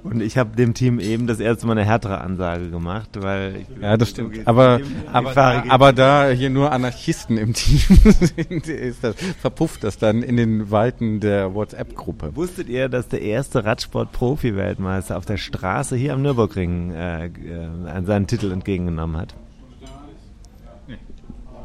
[0.03, 3.81] Und ich habe dem Team eben das erste Mal eine härtere Ansage gemacht, weil ich
[3.81, 4.37] Ja, das stimmt.
[4.45, 4.81] Aber,
[5.11, 7.79] aber, Fahrer- aber da hier nur Anarchisten im Team
[8.19, 12.35] sind, ist das, verpufft das dann in den Weiten der WhatsApp-Gruppe.
[12.35, 18.27] Wusstet ihr, dass der erste Radsport-Profi-Weltmeister auf der Straße hier am Nürburgring äh, äh, seinen
[18.27, 19.33] Titel entgegengenommen hat?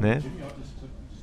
[0.01, 0.19] Nee.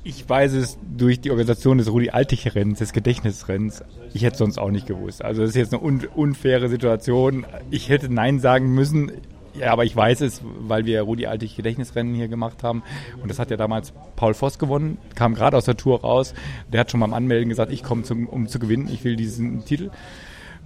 [0.07, 3.83] Ich weiß es durch die Organisation des Rudi-Altich-Rennens, des Gedächtnisrennens.
[4.13, 5.21] Ich hätte es sonst auch nicht gewusst.
[5.21, 7.45] Also das ist jetzt eine un unfaire Situation.
[7.71, 9.11] Ich hätte Nein sagen müssen.
[9.59, 12.83] Ja, aber ich weiß es, weil wir Rudi Altig Gedächtnisrennen hier gemacht haben.
[13.21, 16.33] Und das hat ja damals Paul Voss gewonnen, kam gerade aus der Tour raus.
[16.71, 19.91] Der hat schon beim Anmelden gesagt, ich komme, um zu gewinnen, ich will diesen Titel.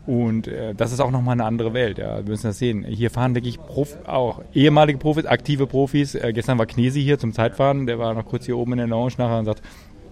[0.08, 1.97] Und äh, das ist auch nochmal eine andere Welt.
[1.97, 2.18] Ja.
[2.18, 2.84] Wir müssen das sehen.
[2.84, 6.16] Hier fahren wirklich Prof auch ehemalige Profis, aktive Profis.
[6.16, 7.86] Äh, gestern war Knesi hier zum Zeitfahren.
[7.86, 9.62] Der war noch kurz hier oben in der Lounge nachher und sagt,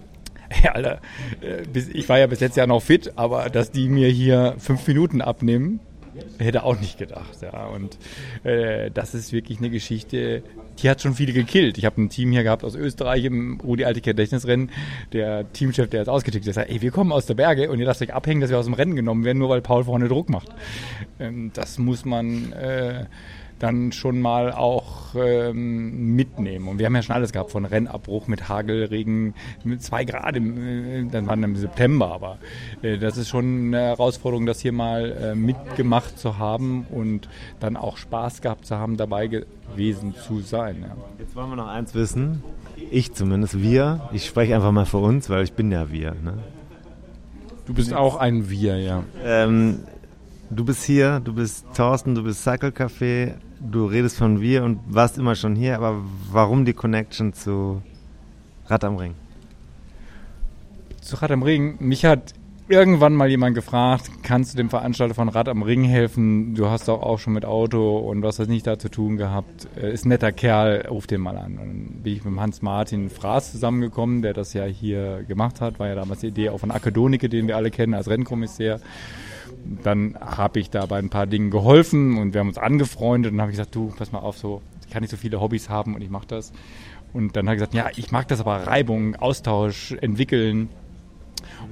[0.48, 1.00] hey, Alter,
[1.40, 4.54] äh, bis, ich war ja bis letztes Jahr noch fit, aber dass die mir hier
[4.58, 5.80] fünf Minuten abnehmen,
[6.38, 7.42] hätte auch nicht gedacht.
[7.42, 7.66] Ja.
[7.66, 7.98] Und
[8.44, 10.42] äh, das ist wirklich eine Geschichte,
[10.78, 11.78] die hat schon viele gekillt.
[11.78, 14.70] Ich habe ein Team hier gehabt aus Österreich im Rudi Alte Gedächtnisrennen.
[15.12, 17.86] Der Teamchef, der ist ausgetickt, der sagt, ey, wir kommen aus der Berge und ihr
[17.86, 20.28] lasst euch abhängen, dass wir aus dem Rennen genommen werden, nur weil Paul vorne Druck
[20.28, 20.48] macht.
[21.18, 23.06] Ähm, das muss man äh,
[23.60, 26.66] dann schon mal auch ähm, mitnehmen.
[26.66, 29.34] Und wir haben ja schon alles gehabt, von Rennabbruch mit Hagel, Regen,
[29.64, 32.38] mit zwei Grad, im, äh, dann waren im September, aber
[32.82, 37.28] äh, das ist schon eine Herausforderung, das hier mal äh, mitgemacht zu haben und
[37.60, 40.76] dann auch Spaß gehabt zu haben, dabei gewesen zu sein.
[40.80, 40.96] Ja.
[41.18, 42.42] Jetzt wollen wir noch eins wissen.
[42.90, 44.08] Ich zumindest, wir.
[44.12, 46.12] Ich spreche einfach mal für uns, weil ich bin ja wir.
[46.12, 46.38] Ne?
[47.66, 49.04] Du bist auch ein Wir, ja.
[49.22, 49.80] Ähm,
[50.48, 54.80] du bist hier, du bist Thorsten, du bist Cycle Café, du redest von wir und
[54.88, 55.96] warst immer schon hier, aber
[56.32, 57.82] warum die Connection zu
[58.66, 59.14] Rad am Ring?
[61.00, 62.34] Zu Rad am Ring, mich hat
[62.68, 66.54] irgendwann mal jemand gefragt, kannst du dem Veranstalter von Rad am Ring helfen?
[66.54, 69.66] Du hast doch auch schon mit Auto und was das nicht da zu tun gehabt.
[69.76, 71.58] Äh, Ist ein netter Kerl, ruf den mal an.
[71.58, 75.80] Und dann bin ich mit Hans-Martin Fraß zusammengekommen, der das ja hier gemacht hat.
[75.80, 78.80] War ja damals die Idee auch von Acke Donicke, den wir alle kennen als Rennkommissär.
[79.82, 83.40] Dann habe ich da bei ein paar Dingen geholfen und wir haben uns angefreundet und
[83.40, 85.94] habe ich gesagt, du, pass mal auf, so, ich kann nicht so viele Hobbys haben
[85.94, 86.52] und ich mache das.
[87.12, 90.68] Und dann hat er gesagt, ja, ich mag das aber Reibung, Austausch, entwickeln.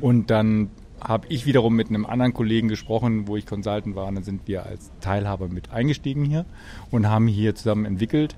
[0.01, 0.71] Und dann
[1.01, 4.07] habe ich wiederum mit einem anderen Kollegen gesprochen, wo ich Consultant war.
[4.07, 6.45] Und dann sind wir als Teilhaber mit eingestiegen hier
[6.91, 8.37] und haben hier zusammen entwickelt.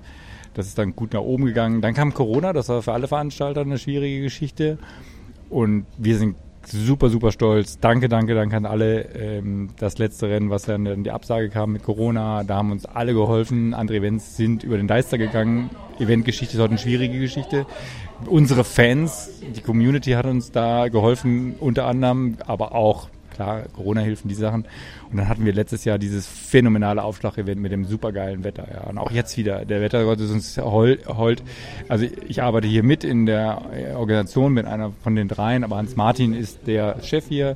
[0.53, 1.81] Das ist dann gut nach oben gegangen.
[1.81, 4.77] Dann kam Corona, das war für alle Veranstalter eine schwierige Geschichte.
[5.49, 6.35] Und wir sind
[6.67, 7.79] super, super stolz.
[7.79, 9.03] Danke, danke, danke an alle.
[9.15, 12.85] Ähm, das letzte Rennen, was dann in die Absage kam mit Corona, da haben uns
[12.85, 13.73] alle geholfen.
[13.73, 15.69] Andere Events sind über den Deister gegangen.
[15.99, 17.65] Eventgeschichte ist heute eine schwierige Geschichte.
[18.25, 23.09] Unsere Fans, die Community hat uns da geholfen, unter anderem, aber auch
[23.41, 24.65] klar, Corona-Hilfen, die Sachen.
[25.09, 28.67] Und dann hatten wir letztes Jahr dieses phänomenale Aufschlag-Event mit dem supergeilen Wetter.
[28.71, 28.89] Ja.
[28.89, 29.65] Und auch jetzt wieder.
[29.65, 31.43] Der Wettergott ist uns hold.
[31.87, 33.61] Also ich arbeite hier mit in der
[33.95, 37.55] Organisation, bin einer von den dreien, aber Hans Martin ist der Chef hier.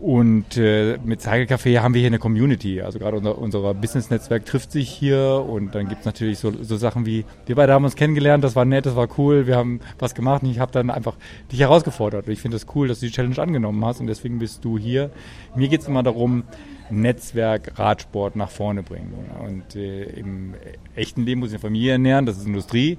[0.00, 2.80] Und äh, mit Cycle Café haben wir hier eine Community.
[2.80, 7.04] Also gerade unser, unser Business-Netzwerk trifft sich hier und dann gibt's natürlich so, so Sachen
[7.04, 10.14] wie, wir beide haben uns kennengelernt, das war nett, das war cool, wir haben was
[10.14, 11.16] gemacht und ich habe dann einfach
[11.52, 12.26] dich herausgefordert.
[12.26, 14.64] Und ich finde es das cool, dass du die Challenge angenommen hast und deswegen bist
[14.64, 15.10] du hier.
[15.54, 16.44] Mir geht's immer darum,
[16.88, 19.12] Netzwerk, Radsport nach vorne bringen.
[19.46, 20.54] Und äh, im
[20.96, 22.96] echten Leben muss ich eine Familie ernähren, das ist Industrie.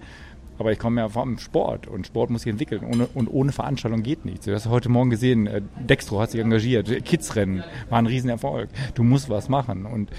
[0.62, 4.04] Aber ich komme ja vom Sport und Sport muss sich entwickeln ohne, und ohne Veranstaltung
[4.04, 4.46] geht nichts.
[4.46, 8.70] Du hast heute Morgen gesehen, äh, Dextro hat sich engagiert, Kidsrennen war ein Riesenerfolg.
[8.94, 10.12] Du musst was machen und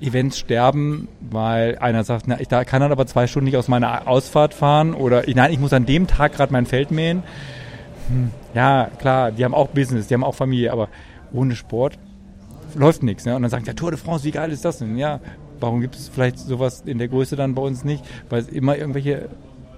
[0.00, 4.08] Events sterben, weil einer sagt, na, ich kann dann aber zwei Stunden nicht aus meiner
[4.08, 7.22] Ausfahrt fahren oder ich, nein, ich muss an dem Tag gerade mein Feld mähen.
[8.08, 10.88] Hm, ja, klar, die haben auch Business, die haben auch Familie, aber
[11.30, 11.98] ohne Sport
[12.74, 13.26] läuft nichts.
[13.26, 13.36] Ne?
[13.36, 14.96] Und dann sagt der Tour de France, wie geil ist das denn?
[14.96, 15.20] Ja,
[15.60, 18.02] warum gibt es vielleicht sowas in der Größe dann bei uns nicht?
[18.30, 19.28] Weil es immer irgendwelche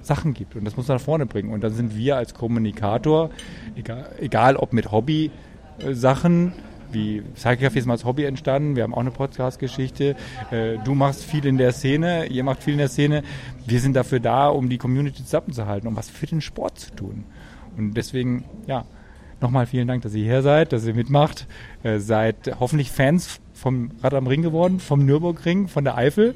[0.03, 1.53] Sachen gibt und das muss man nach vorne bringen.
[1.53, 3.31] Und dann sind wir als Kommunikator,
[3.77, 6.53] egal, egal ob mit Hobby-Sachen,
[6.93, 8.77] wie Cycle Café ist mal als Hobby entstanden.
[8.77, 10.15] Wir haben auch eine Podcast-Geschichte.
[10.51, 13.23] Äh, du machst viel in der Szene, ihr macht viel in der Szene.
[13.67, 17.25] Wir sind dafür da, um die Community zusammenzuhalten, um was für den Sport zu tun.
[17.77, 18.85] Und deswegen, ja,
[19.41, 21.47] nochmal vielen Dank, dass ihr hier seid, dass ihr mitmacht.
[21.83, 26.35] Äh, seid hoffentlich Fans vom Rad am Ring geworden, vom Nürburgring, von der Eifel.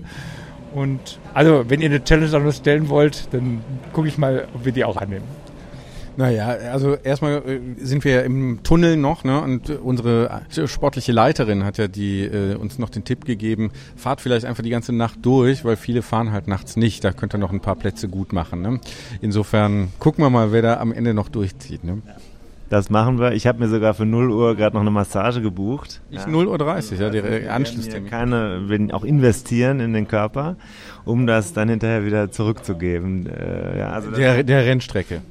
[0.77, 3.62] Und also, wenn ihr eine Challenge noch stellen wollt, dann
[3.95, 5.24] gucke ich mal, ob wir die auch annehmen.
[6.18, 9.41] Naja, also erstmal äh, sind wir im Tunnel noch, ne?
[9.41, 14.45] Und unsere sportliche Leiterin hat ja die äh, uns noch den Tipp gegeben, fahrt vielleicht
[14.45, 17.05] einfach die ganze Nacht durch, weil viele fahren halt nachts nicht.
[17.05, 18.61] Da könnt ihr noch ein paar Plätze gut machen.
[18.61, 18.79] Ne?
[19.22, 21.85] Insofern gucken wir mal, wer da am Ende noch durchzieht.
[21.85, 22.03] Ne?
[22.69, 23.33] Das machen wir.
[23.33, 26.01] Ich habe mir sogar für 0 Uhr gerade noch eine Massage gebucht.
[26.11, 26.27] Ich ja.
[26.27, 28.11] 0 Uhr 30, ja, der Anschlusstermin.
[28.11, 30.57] Keine, werden auch investieren in den Körper,
[31.05, 33.27] um das dann hinterher wieder zurückzugeben.
[33.27, 35.23] Äh, ja, also der, der Rennstrecke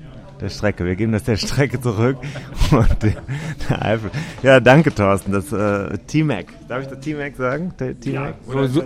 [0.41, 0.85] der Strecke.
[0.85, 2.17] Wir geben das der Strecke zurück
[2.71, 4.11] und der, Eifel.
[4.43, 5.31] Ja, danke Thorsten.
[5.31, 6.47] Das äh, T-Mac.
[6.67, 7.73] Darf ich das T-Mac sagen?
[7.77, 8.35] T-Mac?
[8.47, 8.83] Ja, so,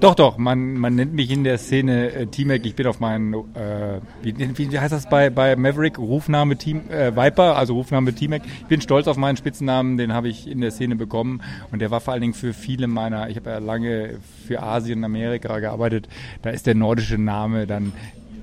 [0.00, 0.38] doch, doch.
[0.38, 2.64] Man, man nennt mich in der Szene äh, T-Mac.
[2.64, 5.98] Ich bin auf meinen, äh, wie, wie heißt das bei, bei Maverick?
[5.98, 8.42] Rufname Team, äh, Viper, also Rufname T-Mac.
[8.44, 9.96] Ich bin stolz auf meinen Spitzennamen.
[9.96, 12.86] Den habe ich in der Szene bekommen und der war vor allen Dingen für viele
[12.86, 13.28] meiner.
[13.28, 16.08] Ich habe ja lange für Asien und Amerika gearbeitet.
[16.42, 17.92] Da ist der nordische Name dann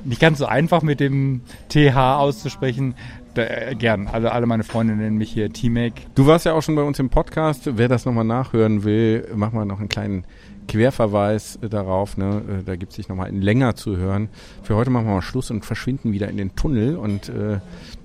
[0.04, 2.96] nicht ganz so einfach mit dem TH auszusprechen.
[3.34, 4.08] Da, äh, gern.
[4.08, 6.02] Also alle meine Freunde nennen mich hier T-Make.
[6.16, 7.78] Du warst ja auch schon bei uns im Podcast.
[7.78, 10.26] Wer das nochmal nachhören will, mach mal noch einen kleinen
[10.68, 12.18] Querverweis äh, darauf.
[12.18, 12.42] Ne?
[12.60, 14.30] Äh, da gibt es sich nochmal länger zu hören.
[14.64, 17.60] Für heute machen wir mal Schluss und verschwinden wieder in den Tunnel und äh,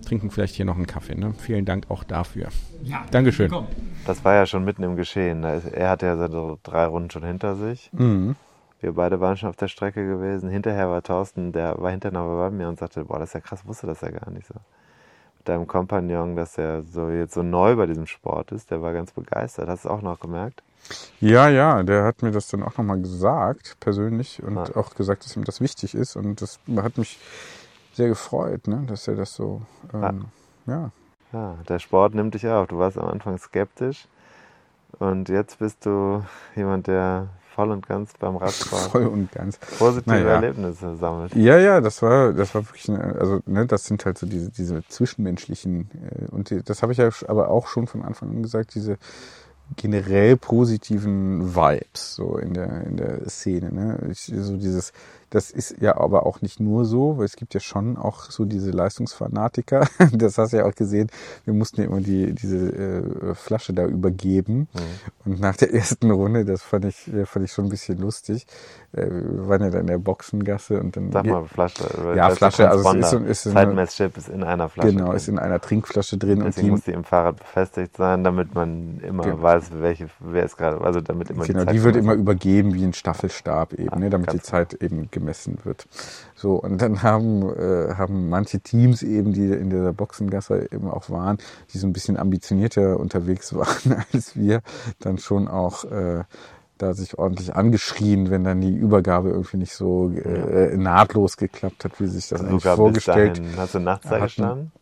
[0.06, 1.14] trinken vielleicht hier noch einen Kaffee.
[1.14, 1.34] Ne?
[1.38, 2.48] Vielen Dank auch dafür.
[2.82, 3.50] Ja, Dankeschön.
[3.50, 3.68] Willkommen.
[4.06, 5.42] Das war ja schon mitten im Geschehen.
[5.44, 7.90] Er hatte ja so drei Runden schon hinter sich.
[7.92, 8.36] Mhm.
[8.80, 10.50] Wir beide waren schon auf der Strecke gewesen.
[10.50, 13.40] Hinterher war Thorsten, der war hinterher noch bei mir und sagte, boah, das ist ja
[13.40, 14.54] krass, wusste das ja gar nicht so.
[15.38, 18.92] Mit deinem Kompagnon, dass er so jetzt so neu bei diesem Sport ist, der war
[18.92, 19.68] ganz begeistert.
[19.68, 20.62] Hast du es auch noch gemerkt?
[21.20, 24.68] Ja, ja, der hat mir das dann auch nochmal gesagt, persönlich, und ah.
[24.76, 26.14] auch gesagt, dass ihm das wichtig ist.
[26.16, 27.18] Und das hat mich
[27.94, 29.62] sehr gefreut, ne, dass er das so,
[29.94, 30.26] ähm,
[30.66, 30.70] ah.
[30.70, 30.90] ja.
[31.32, 32.68] Ja, der Sport nimmt dich auf.
[32.68, 34.06] Du warst am Anfang skeptisch
[34.98, 36.24] und jetzt bist du
[36.54, 38.90] jemand, der voll und ganz beim Radfahren.
[38.90, 39.58] voll und ganz.
[39.78, 40.34] Positive naja.
[40.34, 41.34] Erlebnisse sammelt.
[41.34, 44.50] Ja, ja, das war, das war wirklich, eine, also ne, das sind halt so diese,
[44.50, 48.42] diese zwischenmenschlichen äh, und die, das habe ich ja aber auch schon von Anfang an
[48.42, 48.98] gesagt, diese
[49.74, 53.98] generell positiven Vibes so in der in der Szene, ne?
[54.12, 54.92] Ich, so dieses
[55.30, 58.44] das ist ja aber auch nicht nur so, weil es gibt ja schon auch so
[58.44, 59.86] diese Leistungsfanatiker.
[60.16, 61.10] Das hast du ja auch gesehen.
[61.44, 64.68] Wir mussten ja immer die, diese äh, Flasche da übergeben.
[64.72, 64.78] Mhm.
[65.24, 68.46] Und nach der ersten Runde, das fand ich, fand ich schon ein bisschen lustig.
[68.92, 71.12] Äh, wir waren ja da in der Boxengasse und dann.
[71.12, 71.84] Sag mal, Flasche.
[72.16, 74.90] Ja, Flasche, also es ist, ist, ist Zeitmesschip ist in einer Flasche.
[74.90, 75.16] Genau, drin.
[75.16, 76.42] ist in einer Trinkflasche drin.
[76.44, 79.42] Deswegen und die, muss die im Fahrrad befestigt sein, damit man immer genau.
[79.42, 82.84] weiß, welche, wer ist gerade, also damit immer Genau, die, die wird immer übergeben wie
[82.84, 85.86] ein Staffelstab eben, ah, ne, damit die Zeit eben gemessen wird.
[86.34, 91.08] So, und dann haben, äh, haben manche Teams eben, die in dieser Boxengasse eben auch
[91.10, 91.38] waren,
[91.72, 94.60] die so ein bisschen ambitionierter unterwegs waren als wir,
[95.00, 96.24] dann schon auch äh,
[96.78, 101.98] da sich ordentlich angeschrien, wenn dann die Übergabe irgendwie nicht so äh, nahtlos geklappt hat,
[102.00, 103.38] wie sich das eigentlich vorgestellt.
[103.38, 103.58] Dahin.
[103.58, 104.72] Hast du nachts da gestanden?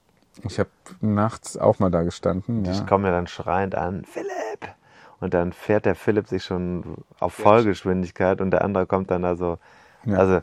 [0.42, 0.70] Ich habe
[1.00, 2.64] nachts auch mal da gestanden.
[2.64, 2.84] Ich Ja.
[2.86, 4.74] komme ja dann schreiend an, Philipp!
[5.20, 6.82] Und dann fährt der Philipp sich schon
[7.20, 9.58] auf Vollgeschwindigkeit und der andere kommt dann da so,
[10.06, 10.18] Ja.
[10.18, 10.40] also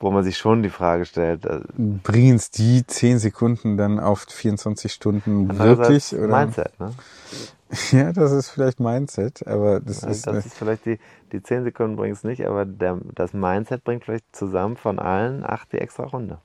[0.00, 4.26] wo man sich schon die Frage stellt, äh, Bringen es die 10 Sekunden dann auf
[4.28, 6.22] 24 Stunden andererseits wirklich?
[6.22, 6.38] Oder?
[6.40, 6.92] Mindset, ne?
[7.90, 10.98] Ja, das ist vielleicht Mindset, aber das Also ist, das ist vielleicht die,
[11.32, 15.44] die 10 Sekunden bringen es nicht, aber der, das Mindset bringt vielleicht zusammen von allen
[15.44, 16.38] acht die extra Runde.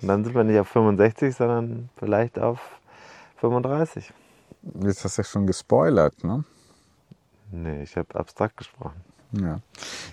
[0.00, 2.58] Und dann sind wir nicht auf 65, sondern vielleicht auf
[3.36, 4.12] 35.
[4.82, 6.44] jetzt hast du ja schon gespoilert, ne?
[7.52, 9.00] Nee, ich habe abstrakt gesprochen.
[9.32, 9.60] Ja.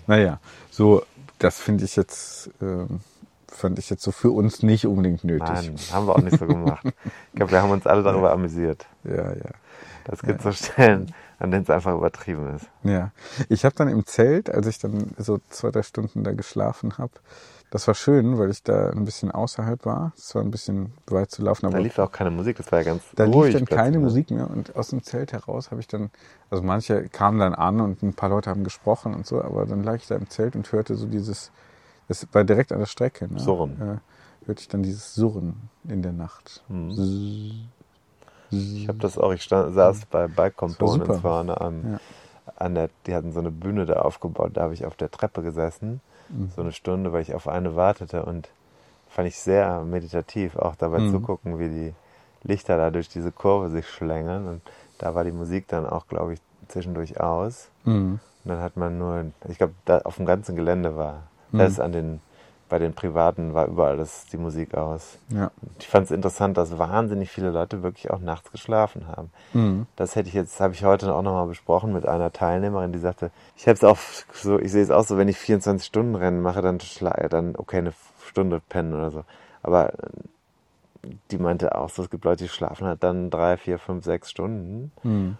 [0.06, 0.40] Naja,
[0.70, 1.04] so,
[1.38, 3.00] das finde ich jetzt, ähm,
[3.48, 5.48] fand ich jetzt so für uns nicht unbedingt nötig.
[5.48, 6.84] Nein, haben wir auch nicht so gemacht.
[7.32, 8.86] Ich glaube, wir haben uns alle darüber amüsiert.
[9.04, 9.50] Ja, ja.
[10.04, 12.66] Das gibt so Stellen, an denen es einfach übertrieben ist.
[12.82, 13.12] Ja,
[13.48, 17.12] ich habe dann im Zelt, als ich dann so zwei, drei Stunden da geschlafen habe,
[17.70, 20.12] das war schön, weil ich da ein bisschen außerhalb war.
[20.16, 22.78] Es war ein bisschen weit zu laufen, Da aber lief auch keine Musik, das war
[22.80, 24.04] ja ganz da lief ruhig dann keine ne?
[24.04, 26.10] Musik mehr und aus dem Zelt heraus habe ich dann,
[26.50, 29.82] also manche kamen dann an und ein paar Leute haben gesprochen und so, aber dann
[29.82, 31.50] lag ich da im Zelt und hörte so dieses,
[32.08, 33.38] das war direkt an der Strecke, ne?
[33.38, 33.80] Surren.
[33.80, 36.62] Äh, hörte ich dann dieses Surren in der Nacht.
[36.68, 37.68] Mhm.
[38.50, 41.20] Ich habe das auch, ich stand, saß bei Bike Components super.
[41.20, 42.00] vorne am, Ja.
[42.56, 45.42] an der, die hatten so eine Bühne da aufgebaut, da habe ich auf der Treppe
[45.42, 46.50] gesessen, Mhm.
[46.54, 48.48] so eine Stunde, weil ich auf eine wartete und
[49.08, 51.10] fand ich sehr meditativ, auch dabei Mhm.
[51.10, 51.94] zugucken, wie die
[52.42, 54.62] Lichter da durch diese Kurve sich schlängeln und
[54.98, 57.68] da war die Musik dann auch, glaube ich, zwischendurch aus.
[57.84, 58.20] Mhm.
[58.44, 61.58] Und dann hat man nur, ich glaube, da auf dem ganzen Gelände war, Mhm.
[61.58, 62.20] das an den,
[62.68, 65.18] bei den Privaten war überall das, die Musik aus.
[65.30, 65.50] Ja.
[65.78, 69.30] Ich fand es interessant, dass wahnsinnig viele Leute wirklich auch nachts geschlafen haben.
[69.52, 69.86] Mhm.
[69.96, 73.30] Das hätte ich jetzt, habe ich heute auch nochmal besprochen mit einer Teilnehmerin, die sagte,
[73.56, 73.98] ich habe es auch
[74.32, 77.56] so, ich sehe es auch so, wenn ich 24 Stunden Rennen mache, dann schla dann
[77.56, 77.92] okay eine
[78.26, 79.24] Stunde pennen oder so.
[79.62, 83.78] Aber äh, die meinte auch so, es gibt Leute, die schlafen halt dann drei, vier,
[83.78, 84.92] fünf, sechs Stunden.
[85.02, 85.38] Mhm.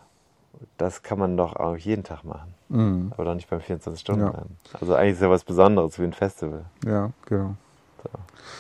[0.77, 2.55] Das kann man doch auch jeden Tag machen.
[2.69, 3.13] Mhm.
[3.15, 4.31] Aber doch nicht beim 24-Stunden Ja.
[4.31, 4.57] Rennen.
[4.81, 6.65] Also eigentlich ist ja was Besonderes wie ein Festival.
[6.85, 7.55] Ja, genau.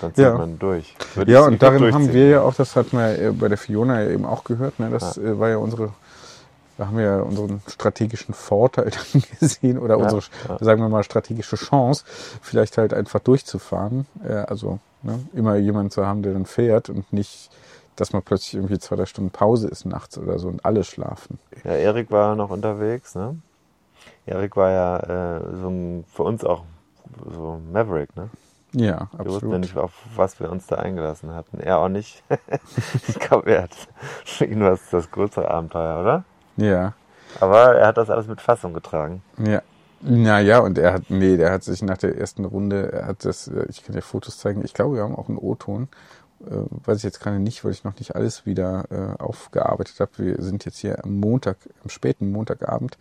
[0.00, 0.36] Dann zieht Ja.
[0.36, 0.94] man durch.
[1.14, 4.02] Würde Ja, und darin haben wir ja auch, das hatten wir ja bei der Fiona
[4.02, 4.90] ja eben auch gehört, ne?
[4.90, 5.90] das äh, war ja unsere,
[6.76, 10.58] da haben wir ja unseren strategischen Vorteil dann gesehen oder Ja, unsere, ja.
[10.60, 12.04] sagen wir mal, strategische Chance,
[12.42, 14.06] vielleicht halt einfach durchzufahren.
[14.28, 15.18] Äh, also ne?
[15.34, 17.50] immer jemanden zu haben, der dann fährt und nicht,
[18.00, 21.38] dass man plötzlich irgendwie zwei, drei Stunden Pause ist nachts oder so und alle schlafen.
[21.64, 23.36] Ja, Erik war noch unterwegs, ne?
[24.26, 26.62] Erik war ja äh, so ein, für uns auch
[27.34, 28.30] so Maverick, ne?
[28.72, 29.60] Ja, Wir wussten ja absolut.
[29.60, 31.58] nicht, auf was wir uns da eingelassen hatten.
[31.58, 32.22] Er auch nicht.
[33.08, 33.74] ich glaube, er hat
[34.24, 36.24] für ihn war es das größere Abenteuer, oder?
[36.56, 36.92] Ja.
[37.40, 39.22] Aber er hat das alles mit Fassung getragen.
[39.38, 39.62] Ja.
[40.00, 43.48] Naja, und er hat, nee, der hat sich nach der ersten Runde, er hat das,
[43.48, 45.88] äh, ich kann dir Fotos zeigen, ich glaube, wir haben auch einen O-Ton.
[46.40, 50.10] Äh, weiß ich jetzt gerade nicht, weil ich noch nicht alles wieder äh, aufgearbeitet habe.
[50.18, 52.96] Wir sind jetzt hier am Montag, am späten Montagabend.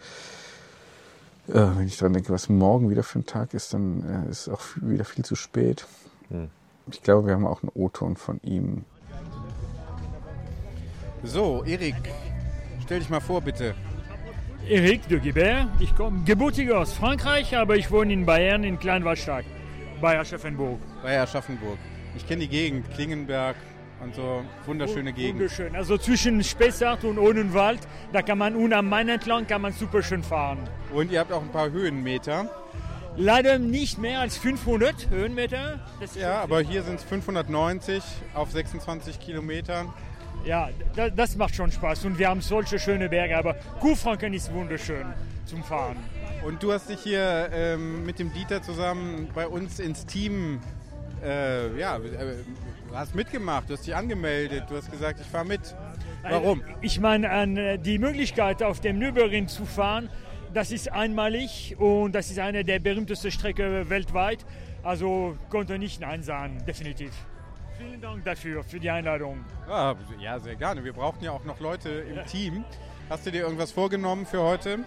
[1.47, 4.49] Äh, wenn ich dran denke, was morgen wieder für ein Tag ist, dann äh, ist
[4.49, 5.85] auch f- wieder viel zu spät.
[6.29, 6.49] Hm.
[6.91, 8.85] Ich glaube, wir haben auch einen O-Ton von ihm.
[11.23, 11.95] So, Erik,
[12.83, 13.75] stell dich mal vor, bitte.
[14.67, 15.67] Eric de Guibert.
[15.79, 19.45] Ich komme gebürtig aus Frankreich, aber ich wohne in Bayern in Kleinwaldstadt,
[20.01, 20.79] bei Aschaffenburg.
[21.03, 21.77] Bei Aschaffenburg.
[22.17, 23.55] Ich kenne die Gegend, Klingenberg
[24.01, 24.43] und so.
[24.65, 25.39] Wunderschöne Gegend.
[25.39, 25.75] Wunderschön.
[25.75, 27.79] Also zwischen Spessart und Odenwald,
[28.11, 30.57] da kann man und am Main entlang kann man super schön fahren.
[30.91, 32.49] Und ihr habt auch ein paar Höhenmeter.
[33.17, 35.79] Leider nicht mehr als 500 Höhenmeter.
[35.99, 38.03] Das Ja, aber hier sind es 590
[38.33, 39.93] auf 26 Kilometern.
[40.43, 44.51] Ja, da, das macht schon Spaß und wir haben solche schöne Berge, aber Kuhfranken ist
[44.51, 45.05] wunderschön
[45.45, 45.97] zum Fahren.
[46.43, 50.61] Und du hast dich hier ähm, mit dem Dieter zusammen bei uns ins Team,
[51.23, 52.35] äh, ja, äh,
[52.93, 55.75] hast mitgemacht, du hast dich angemeldet, du hast gesagt, ich fahre mit.
[56.23, 56.63] Warum?
[56.81, 60.09] Ich meine, an, äh, die Möglichkeit auf dem Nürburgring zu fahren,
[60.53, 64.45] das ist einmalig und das ist eine der berühmtesten Strecken weltweit.
[64.83, 67.11] Also konnte nicht Nein sagen, definitiv.
[67.77, 69.45] Vielen Dank dafür, für die Einladung.
[69.69, 70.83] Ah, ja, sehr gerne.
[70.83, 72.63] Wir brauchen ja auch noch Leute im Team.
[73.09, 74.79] Hast du dir irgendwas vorgenommen für heute?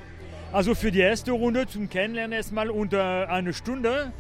[0.53, 4.13] Also für die erste Runde zum Kennenlernen erstmal unter eine Stunde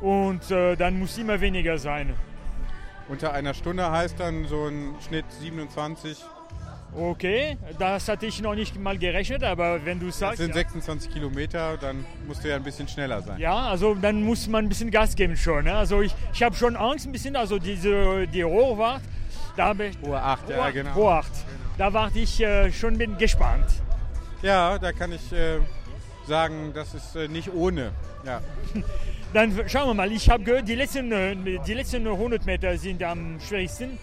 [0.00, 2.14] und äh, dann muss immer weniger sein.
[3.08, 6.18] Unter einer Stunde heißt dann so ein Schnitt 27.
[6.92, 10.38] Okay, das hatte ich noch nicht mal gerechnet, aber wenn du Das sagst...
[10.38, 10.54] sind ja.
[10.54, 13.38] 26 Kilometer, dann musst du ja ein bisschen schneller sein.
[13.38, 15.64] Ja, also dann muss man ein bisschen Gas geben schon.
[15.64, 15.74] Ne?
[15.74, 19.02] Also ich, ich habe schon Angst ein bisschen, also diese die Rohrwart,
[19.56, 19.98] da habe ich...
[20.04, 20.92] Hohe 8, ja, genau.
[20.94, 21.30] Rohr 8.
[21.78, 23.66] Da warte ich äh, schon bin gespannt.
[24.42, 25.58] Ja, da kann ich äh,
[26.26, 27.92] sagen, das ist äh, nicht ohne.
[28.24, 28.40] Ja.
[29.32, 33.00] Dann schauen wir mal, ich habe gehört, die letzten, äh, die letzten 100 Meter sind
[33.02, 33.96] am schwierigsten.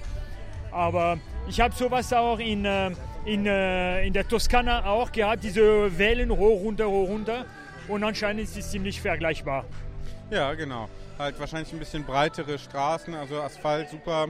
[0.72, 1.18] Aber
[1.50, 2.92] ich habe sowas auch in, äh,
[3.26, 7.46] in, äh, in der Toskana auch gehabt, diese Wellen hoch, runter, hoch, runter.
[7.90, 9.66] Und anscheinend ist es ziemlich vergleichbar.
[10.30, 10.88] Ja, genau.
[11.20, 14.28] Halt wahrscheinlich ein bisschen breitere Straßen, also Asphalt super.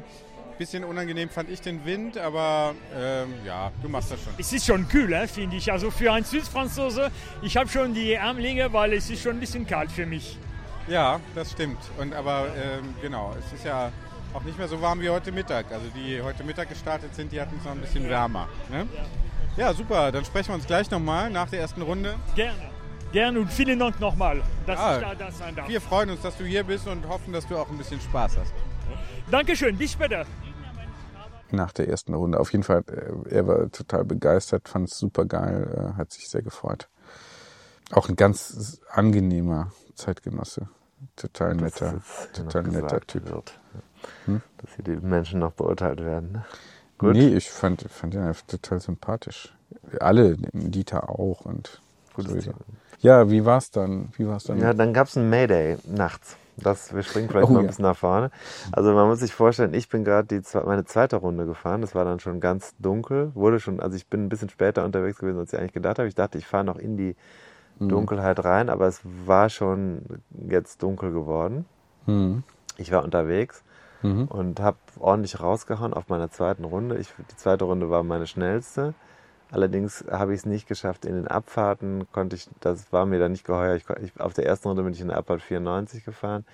[0.58, 4.34] Bisschen unangenehm fand ich den Wind, aber ähm, ja, du machst das schon.
[4.40, 5.72] Es ist schon kühl, äh, finde ich.
[5.72, 7.12] Also für einen Südfranzose,
[7.44, 10.40] ich habe schon die Ärmlinge, weil es ist schon ein bisschen kalt für mich.
[10.88, 11.80] Ja, das stimmt.
[12.00, 13.92] Und aber ähm, genau, es ist ja
[14.34, 15.72] auch nicht mehr so warm wie heute Mittag.
[15.72, 18.48] Also die heute Mittag gestartet sind, die hatten es noch ein bisschen wärmer.
[18.70, 18.88] Ne?
[19.58, 20.12] Ja, super.
[20.12, 22.16] Dann sprechen wir uns gleich nochmal nach der ersten Runde.
[22.36, 22.70] Gerne.
[23.12, 25.68] Gerne und vielen Dank nochmal, dass Ja, ich da, da sein darf.
[25.70, 28.38] Wir freuen uns, dass du hier bist und hoffen, dass du auch ein bisschen Spaß
[28.38, 28.54] hast.
[29.32, 30.26] Dankeschön, bis später.
[31.52, 32.40] nach der ersten Runde.
[32.40, 36.28] Auf jeden Fall, äh, er war total begeistert, fand es super geil, äh, hat sich
[36.30, 36.90] sehr gefreut.
[37.92, 40.68] Auch ein ganz angenehmer Zeitgenosse.
[41.16, 42.02] Total netter,
[42.34, 43.30] total netter Typ.
[43.30, 43.60] Wird.
[44.26, 44.42] Hm?
[44.58, 46.32] Dass hier die Menschen noch beurteilt werden.
[46.32, 46.46] Ne?
[46.98, 47.14] Gut.
[47.14, 49.56] Nee, ich fand, fand ihn einfach total sympathisch.
[50.00, 51.82] Alle, Dieter auch und
[52.18, 52.52] sowieso.
[53.00, 54.10] Ja, wie war's dann?
[54.18, 54.60] Wie war's dann?
[54.60, 56.36] Ja, dann gab es ein Mayday nachts.
[56.58, 57.70] Das, wir springen vielleicht Oh, mal ein ja.
[57.70, 58.32] bisschen nach vorne.
[58.72, 61.82] Also man muss sich vorstellen, ich bin gerade meine zweite Runde gefahren.
[61.82, 63.32] Das war dann schon ganz dunkel.
[63.36, 66.08] Wurde schon, also ich bin ein bisschen später unterwegs gewesen, als ich eigentlich gedacht habe.
[66.08, 67.16] Ich dachte, ich fahre noch in die
[67.80, 67.90] Mhm.
[67.90, 70.02] Dunkelheit rein, aber es war schon
[70.48, 71.66] jetzt dunkel geworden.
[72.06, 72.44] Mhm.
[72.78, 73.64] Ich war unterwegs
[74.04, 74.26] Mhm.
[74.26, 76.98] und habe ordentlich rausgehauen auf meiner zweiten Runde.
[76.98, 78.94] Ich, die zweite Runde war meine schnellste.
[79.50, 83.32] Allerdings habe ich es nicht geschafft in den Abfahrten, konnte ich, das war mir dann
[83.32, 83.76] nicht geheuer.
[83.76, 86.46] Ich, ich, auf der ersten Runde bin ich in der Abfahrt 94 gefahren,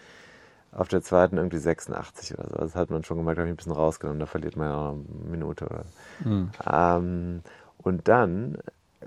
[0.71, 2.55] auf der zweiten irgendwie 86 oder so.
[2.55, 4.91] Das hat man schon gemerkt, habe ich ein bisschen rausgenommen, da verliert man ja auch
[4.91, 5.83] eine Minute oder
[6.23, 6.29] so.
[6.29, 6.51] Mhm.
[6.71, 7.41] Ähm,
[7.79, 8.57] und dann,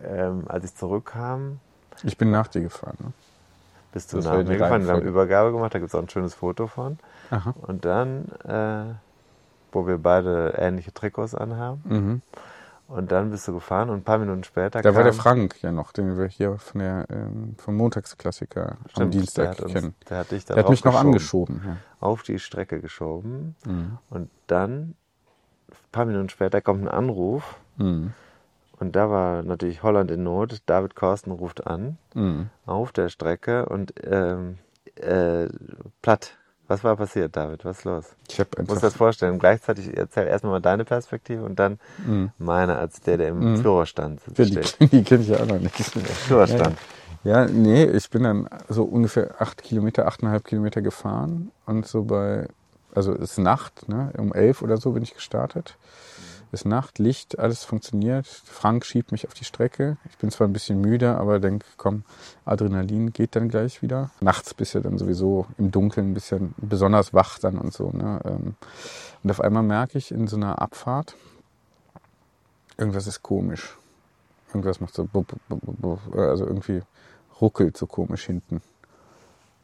[0.05, 1.61] ähm, als ich zurückkam,
[2.05, 2.97] Ich bin nach dir gefahren.
[3.01, 3.13] Ne?
[3.93, 4.85] bist du Das nach mir gefahren.
[4.87, 5.03] Wir haben.
[5.03, 6.99] Übergabe gemacht, da gibt es auch ein schönes Foto von.
[7.31, 7.55] Aha.
[7.63, 8.95] Und dann, äh,
[9.73, 11.81] wo wir beide ähnliche Trikots anhaben.
[11.85, 12.23] Mhm.
[12.89, 15.61] Und dann bist du gefahren und ein paar Minuten später Da war der kam- Frank
[15.63, 19.73] ja noch, den wir hier von der, ähm, vom Montagsklassiker am Stimmt, Dienstag der uns-
[19.75, 19.95] kennen.
[20.09, 21.63] der hat dich da der hat mich noch angeschoben.
[21.67, 21.77] Ja.
[21.99, 23.57] Auf die Strecke geschoben.
[23.65, 23.99] Mhm.
[24.11, 24.95] Und dann,
[25.71, 27.57] ein paar Minuten später, kommt ein Anruf.
[27.79, 28.13] Mhm.
[28.79, 30.59] Und da war natürlich Holland in Not.
[30.67, 32.51] David Korsten ruft an Mhm.
[32.67, 34.59] auf der Strecke und ähm,
[34.97, 35.47] äh,
[36.03, 36.33] platt.
[36.69, 37.65] Was war passiert, David?
[37.65, 38.05] Was ist los?
[38.29, 39.39] Ich hab einfach- dir das vorstellen.
[39.39, 42.33] Gleichzeitig erzähl erstmal mal deine Perspektive und dann Mhm.
[42.39, 43.57] meine als der, der im Mhm.
[43.59, 44.93] Führerstand Ja, die, steht.
[44.93, 45.75] die kenne ich ja auch noch nicht.
[45.77, 46.77] Führerstand.
[47.23, 52.03] Ja, ja, nee, ich bin dann so ungefähr acht Kilometer, achteinhalb Kilometer gefahren und so
[52.05, 52.49] bei,
[52.95, 54.13] also es ist Nacht, ne?
[54.19, 55.77] um elf oder so bin ich gestartet.
[56.53, 58.27] Ist Nacht, Licht, alles funktioniert.
[58.27, 59.97] Frank schiebt mich auf die Strecke.
[60.09, 62.05] Ich bin zwar ein bisschen müde, aber denk, komm,
[62.45, 64.11] Adrenalin geht dann gleich wieder.
[64.21, 67.91] Nachts bist du dann sowieso im Dunkeln ein bisschen besonders wach dann und so.
[67.91, 68.21] Ne?
[68.25, 68.55] Ähm,
[69.23, 71.17] Und auf einmal merke ich in so einer Abfahrt,
[72.79, 73.77] irgendwas ist komisch.
[74.49, 75.09] Irgendwas macht so,
[76.15, 76.83] also irgendwie
[77.41, 78.63] ruckelt so komisch hinten.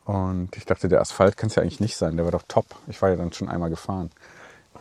[0.05, 2.67] Und ich dachte, der Asphalt kann es ja eigentlich nicht sein, der war doch top.
[2.89, 4.11] Ich war ja dann schon einmal gefahren.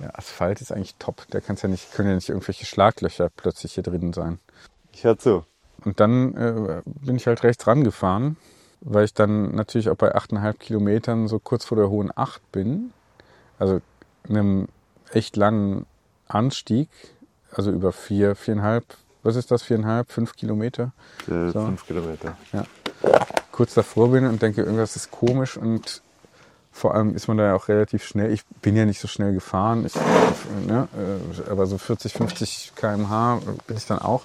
[0.01, 1.27] Der Asphalt ist eigentlich top.
[1.29, 4.39] Der kann's ja nicht, können ja nicht irgendwelche Schlaglöcher plötzlich hier drin sein.
[4.93, 5.45] Ich hör zu.
[5.83, 8.37] Und dann äh, bin ich halt rechts rangefahren,
[8.81, 12.93] weil ich dann natürlich auch bei 8,5 Kilometern so kurz vor der hohen 8 bin.
[13.59, 13.81] Also
[14.27, 14.67] einem
[15.11, 15.85] echt langen
[16.27, 16.89] Anstieg,
[17.51, 18.85] also über vier, viereinhalb,
[19.23, 20.93] was ist das, viereinhalb, fünf Kilometer?
[21.27, 21.65] Äh, So.
[21.65, 22.37] Fünf Kilometer.
[22.53, 22.65] Ja.
[23.51, 26.01] Kurz davor bin und denke, irgendwas ist komisch und
[26.71, 28.31] vor allem ist man da ja auch relativ schnell.
[28.31, 29.95] Ich bin ja nicht so schnell gefahren, ich,
[30.65, 34.23] ne, äh, aber so 40, 50 km/h bin ich dann auch.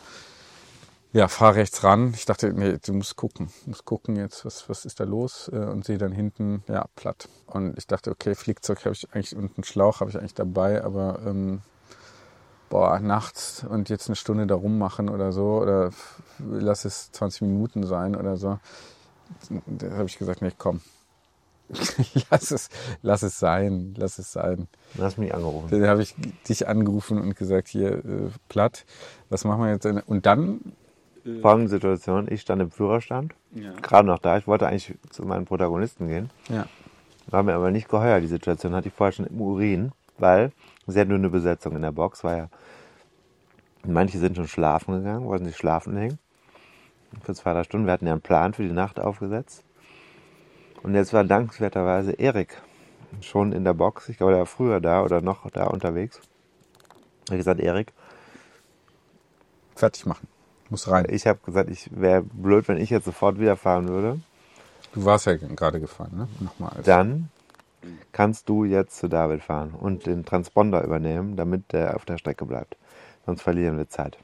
[1.12, 2.12] Ja, fahr rechts ran.
[2.14, 5.48] Ich dachte, nee, du musst gucken, du musst gucken jetzt, was, was ist da los?
[5.52, 7.28] Äh, Und sehe dann hinten, ja, platt.
[7.46, 10.84] Und ich dachte, okay, Flickzeug habe ich eigentlich und einen Schlauch habe ich eigentlich dabei,
[10.84, 11.62] aber ähm,
[12.68, 15.90] boah, nachts und jetzt eine Stunde da rummachen oder so oder
[16.38, 18.58] lass es 20 Minuten sein oder so.
[19.66, 20.80] Da habe ich gesagt, nee, komm.
[22.30, 22.68] lass es,
[23.02, 24.68] lass es sein, lass es sein.
[24.94, 25.68] Du hast mich angerufen.
[25.70, 26.14] Dann habe ich
[26.48, 28.84] dich angerufen und gesagt, hier, äh, platt,
[29.28, 29.86] was machen wir jetzt?
[29.86, 30.60] Und dann
[31.42, 33.72] Folgende Situation, ich stand im Führerstand, Ja.
[33.82, 36.66] gerade noch da, ich wollte eigentlich zu meinen Protagonisten gehen, Ja.
[37.26, 40.52] war mir aber nicht geheuer, die Situation hatte ich vorher schon im Urin, weil
[40.86, 42.48] sie hat nur eine Besetzung in der Box, war ja,
[43.84, 46.18] manche sind schon schlafen gegangen, wollten sich schlafen hängen,
[47.22, 49.64] für zwei, drei Stunden, wir hatten ja einen Plan für die Nacht aufgesetzt
[50.86, 52.56] und jetzt war dankenswerterweise Erik
[53.20, 56.20] schon in der Box, ich glaube, der war früher da oder noch da unterwegs,
[57.24, 57.92] ich habe gesagt, Erik,
[59.74, 60.28] fertig machen.
[60.70, 61.06] Muss rein.
[61.10, 64.20] Ich habe gesagt, ich wäre blöd, wenn ich jetzt sofort wieder fahren würde.
[64.92, 66.28] Du warst ja gerade gefahren, ne?
[66.40, 66.70] Nochmal.
[66.76, 67.28] als- Dann
[68.12, 72.44] kannst du jetzt zu David fahren und den Transponder übernehmen, damit der auf der Strecke
[72.46, 72.76] bleibt.
[73.26, 74.18] Sonst verlieren wir Zeit.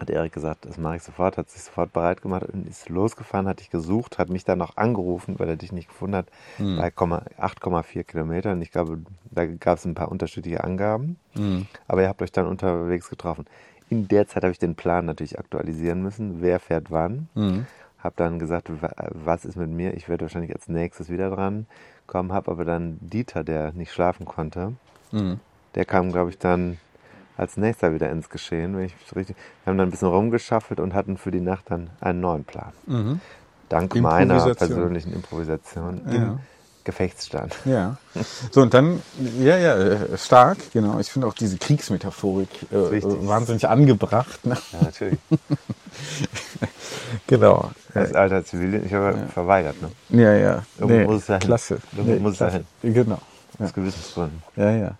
[0.00, 3.46] Hat Erik gesagt, das mache ich sofort, hat sich sofort bereit gemacht und ist losgefahren,
[3.46, 6.78] hat dich gesucht, hat mich dann noch angerufen, weil er dich nicht gefunden hat, Hm.
[6.78, 8.62] bei 8,4 Kilometern.
[8.62, 8.98] Ich glaube,
[9.30, 11.66] da gab es ein paar unterschiedliche Angaben, Hm.
[11.86, 13.44] aber ihr habt euch dann unterwegs getroffen.
[13.90, 17.28] In der Zeit habe ich den Plan natürlich aktualisieren müssen, wer fährt wann.
[17.34, 17.66] Mhm.
[17.98, 19.92] Hab dann gesagt, wa- was ist mit mir?
[19.94, 21.66] Ich werde wahrscheinlich als nächstes wieder dran
[22.06, 22.32] kommen.
[22.32, 24.72] Hab aber dann Dieter, der nicht schlafen konnte,
[25.12, 25.40] Mhm.
[25.74, 26.78] der kam, glaube ich, dann
[27.36, 28.76] als nächster wieder ins Geschehen.
[28.76, 31.90] Wenn ich richtig, wir haben dann ein bisschen rumgeschaffelt und hatten für die Nacht dann
[32.00, 32.72] einen neuen Plan.
[32.86, 33.20] Mhm.
[33.68, 36.12] Dank meiner persönlichen Improvisation Ja.
[36.14, 36.38] im
[36.82, 37.54] Gefechtsstand.
[37.66, 37.98] Ja.
[38.50, 39.00] So, und dann,
[39.38, 40.98] ja, ja, äh, stark, genau.
[40.98, 44.44] Ich finde auch diese Kriegsmetaphorik äh, wahnsinnig angebracht.
[44.46, 44.56] Ne?
[44.72, 45.18] Ja, natürlich.
[47.26, 47.70] genau.
[47.94, 49.76] Als alter Zivil, ich habe verweigert.
[49.82, 50.22] Ne?
[50.22, 50.62] Ja, ja.
[50.78, 51.40] Irgendwo Nee, muss es dahin.
[51.46, 51.78] klasse.
[51.92, 52.64] Irgendwo Nee, muss es dahin.
[52.82, 53.18] Genau.
[53.60, 54.42] Aus Gewissensgründen.
[54.56, 54.94] Ja, ja.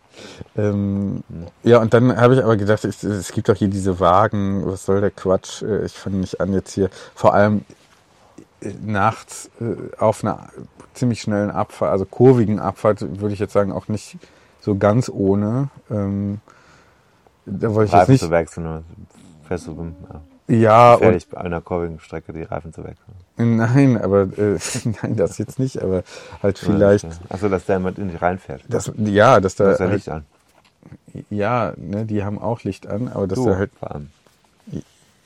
[0.56, 1.22] Ähm,
[1.62, 4.84] ja, und dann habe ich aber gedacht, es, es gibt doch hier diese Wagen, was
[4.84, 5.62] soll der Quatsch?
[5.62, 7.64] Äh, Ich fange nicht an jetzt hier, vor allem
[8.60, 10.50] äh, nachts äh, auf einer
[10.92, 14.18] ziemlich schnellen Abfahrt, also kurvigen Abfahrt, würde ich jetzt sagen, auch nicht
[14.60, 15.70] so ganz ohne.
[15.90, 16.40] Ähm,
[17.46, 18.20] da wollte ich jetzt nicht.
[18.20, 18.84] zu wechseln.
[19.48, 20.20] Fährst du ja.
[20.50, 23.14] Ja, Gefährlich, bei einer kurvigen Strecke die Reifen zu wechseln.
[23.36, 24.58] Nein, aber äh,
[25.02, 26.02] nein, das jetzt nicht, aber
[26.42, 27.06] halt vielleicht.
[27.28, 28.62] Achso, dass der jemand in dich reinfährt.
[28.68, 29.64] Das, ja, dass da.
[29.64, 30.24] Da ist ja halt, Licht an.
[31.30, 33.70] Ja, ne, die haben auch Licht an, aber dass Du, da halt.
[33.78, 34.10] vor allem.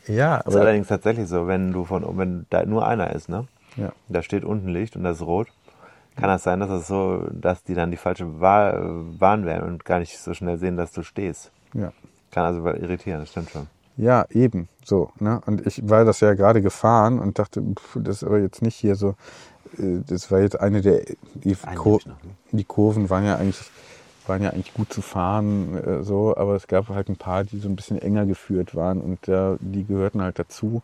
[0.06, 0.60] Ja, ist aber.
[0.60, 3.46] allerdings tatsächlich so, wenn du von wenn da nur einer ist, ne?
[3.76, 3.92] Ja.
[4.08, 5.48] Da steht unten Licht und das ist rot.
[6.16, 9.98] Kann das sein, dass es so, dass die dann die falsche Bahn wählen und gar
[9.98, 11.50] nicht so schnell sehen, dass du stehst?
[11.72, 11.92] Ja.
[12.30, 13.66] Kann also irritieren, das stimmt schon.
[13.96, 15.10] Ja, eben, so.
[15.20, 15.40] Ne?
[15.46, 18.76] Und ich war das ja gerade gefahren und dachte, pf, das ist aber jetzt nicht
[18.76, 19.14] hier so.
[19.78, 21.02] äh, Das war jetzt eine der.
[21.34, 22.00] Die, Kur
[22.52, 23.60] die Kurven waren ja eigentlich
[24.26, 27.58] waren ja eigentlich gut zu fahren, äh, so, aber es gab halt ein paar, die
[27.58, 30.82] so ein bisschen enger geführt waren und äh, die gehörten halt dazu.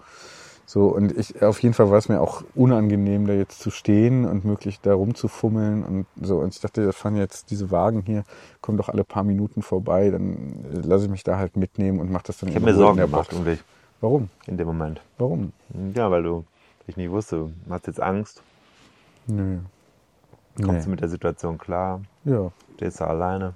[0.71, 4.25] So, und ich, auf jeden Fall war es mir auch unangenehm, da jetzt zu stehen
[4.25, 6.39] und möglich da rumzufummeln und so.
[6.39, 8.23] Und ich dachte, da fahren jetzt diese Wagen hier,
[8.61, 12.13] kommen doch alle paar Minuten vorbei, dann äh, lasse ich mich da halt mitnehmen und
[12.13, 13.59] mache das dann Ich habe mir Sorgen gemacht um dich.
[14.01, 14.29] Warum?
[14.47, 15.01] In dem Moment.
[15.19, 15.53] Warum?
[15.93, 16.45] Ja, weil du
[16.87, 18.41] ich nicht wusste, du hast jetzt Angst.
[19.27, 19.59] Nö.
[20.55, 20.85] Kommst Nee.
[20.85, 22.01] du mit der Situation klar?
[22.25, 22.53] Ja.
[22.77, 23.55] Stehst du alleine?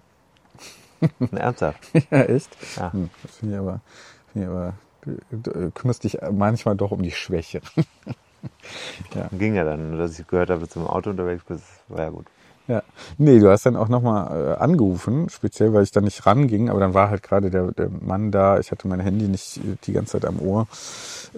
[1.30, 1.78] Ernsthaft?
[2.10, 2.56] ja, echt?
[2.76, 2.92] Ja.
[2.92, 3.80] Hm, das finde ich aber,
[4.32, 4.74] finde ich aber
[5.74, 7.60] kümmerst dich manchmal doch um die Schwäche.
[9.14, 9.28] ja.
[9.32, 12.10] Ging ja dann, dass ich gehört habe, dass du im Auto unterwegs bist, war ja
[12.10, 12.26] gut.
[12.66, 12.82] Ja,
[13.18, 16.80] nee, du hast dann auch nochmal äh, angerufen, speziell weil ich da nicht ranging, aber
[16.80, 19.92] dann war halt gerade der, der Mann da, ich hatte mein Handy nicht äh, die
[19.92, 20.66] ganze Zeit am Ohr.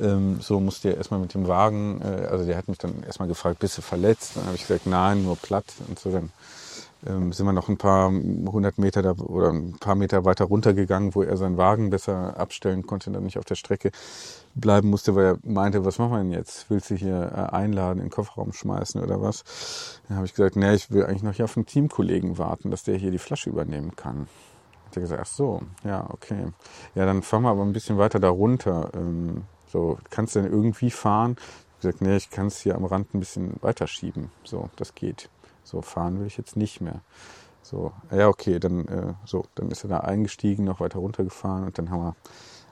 [0.01, 3.27] Ähm, so musste er erstmal mit dem Wagen, äh, also der hat mich dann erstmal
[3.27, 4.37] gefragt, bist du verletzt?
[4.37, 5.65] Dann habe ich gesagt, nein, nur platt.
[5.89, 6.31] Und so dann
[7.05, 11.15] ähm, sind wir noch ein paar hundert Meter da, oder ein paar Meter weiter runtergegangen,
[11.15, 13.91] wo er seinen Wagen besser abstellen konnte, dann nicht auf der Strecke
[14.55, 16.71] bleiben musste, weil er meinte, was machen wir denn jetzt?
[16.71, 20.01] Willst du hier äh, einladen, in den Kofferraum schmeißen oder was?
[20.09, 22.85] Dann habe ich gesagt, nee, ich will eigentlich noch hier auf einen Teamkollegen warten, dass
[22.85, 24.29] der hier die Flasche übernehmen kann.
[24.87, 26.53] Hat er gesagt, ach so, ja, okay.
[26.95, 28.91] Ja, dann fahren wir aber ein bisschen weiter da runter.
[28.95, 31.37] Ähm, so, kannst du denn irgendwie fahren?
[31.77, 34.31] Ich gesagt, nee, ich kann es hier am Rand ein bisschen weiterschieben.
[34.45, 35.29] So, das geht.
[35.67, 37.03] So, fahren will ich jetzt nicht mehr.
[37.63, 41.79] So, ja, okay, dann, äh, so, dann ist er da eingestiegen, noch weiter runtergefahren und
[41.79, 42.17] dann haben wir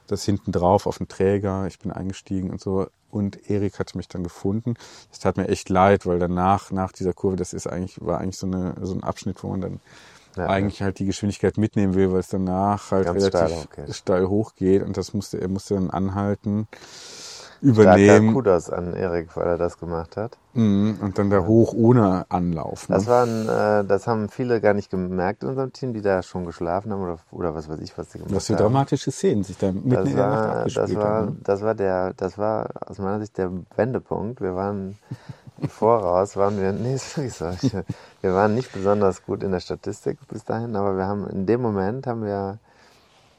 [0.06, 1.66] das hinten drauf auf den Träger.
[1.68, 2.88] Ich bin eingestiegen und so.
[3.10, 4.74] Und Erik hat mich dann gefunden.
[5.10, 8.38] Das tat mir echt leid, weil danach, nach dieser Kurve, das ist eigentlich, war eigentlich
[8.38, 9.80] so, eine, so ein Abschnitt, wo man dann
[10.36, 13.90] Ja, eigentlich halt die Geschwindigkeit mitnehmen will, weil es danach halt Ganz relativ steil hochgeht.
[13.90, 14.82] steil hochgeht.
[14.82, 16.68] Und das musste, er musste dann anhalten,
[17.68, 18.22] Starker übernehmen.
[18.22, 20.38] Kudos an Erik, weil er das gemacht hat.
[20.54, 22.88] Mhm, Und dann da hoch ohne Anlauf.
[22.88, 22.94] Ne?
[22.96, 26.44] Das waren, äh, das haben viele gar nicht gemerkt in unserem Team, die da schon
[26.46, 28.62] geschlafen haben oder, oder was weiß ich, was die gemacht Was für haben.
[28.62, 31.26] dramatische Szenen sich da mitten Das in der Nacht das war, haben.
[31.26, 31.36] ne?
[31.44, 34.40] das war der, das war aus meiner Sicht der Wendepunkt.
[34.40, 34.96] Wir waren
[35.60, 37.48] im Voraus, waren wir, nee, ist wirklich so.
[37.60, 37.72] Ich,
[38.22, 41.62] wir waren nicht besonders gut in der Statistik bis dahin, aber wir haben, in dem
[41.62, 42.58] Moment haben wir,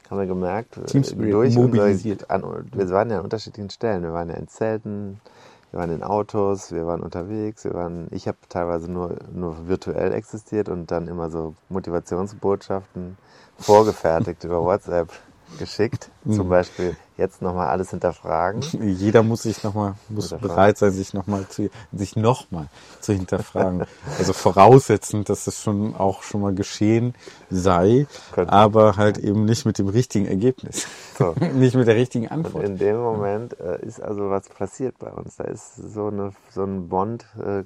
[0.10, 2.24] haben wir gemerkt, Team äh, Spirit durch mobilisiert.
[2.30, 4.04] Unsere, an, wir waren ja an unterschiedlichen Stellen.
[4.04, 5.20] Wir waren ja in Zelten,
[5.76, 10.14] wir waren in Autos, wir waren unterwegs, wir waren, ich habe teilweise nur, nur virtuell
[10.14, 13.18] existiert und dann immer so Motivationsbotschaften
[13.58, 15.10] vorgefertigt über WhatsApp
[15.60, 16.10] geschickt.
[16.24, 16.34] Mhm.
[16.34, 18.62] Zum Beispiel jetzt nochmal alles hinterfragen.
[18.82, 22.68] Jeder muss sich noch mal, muss bereit sein, sich nochmal zu, sich noch mal
[23.00, 23.86] zu hinterfragen.
[24.18, 27.14] also voraussetzend, dass es schon auch schon mal geschehen
[27.50, 30.88] sei, aber halt eben nicht mit dem richtigen Ergebnis.
[31.18, 31.34] So.
[31.54, 32.66] nicht mit der richtigen Und Antwort.
[32.66, 35.38] in dem Moment äh, ist also was passiert bei uns.
[35.38, 37.64] Da ist so, eine, so ein Bond äh,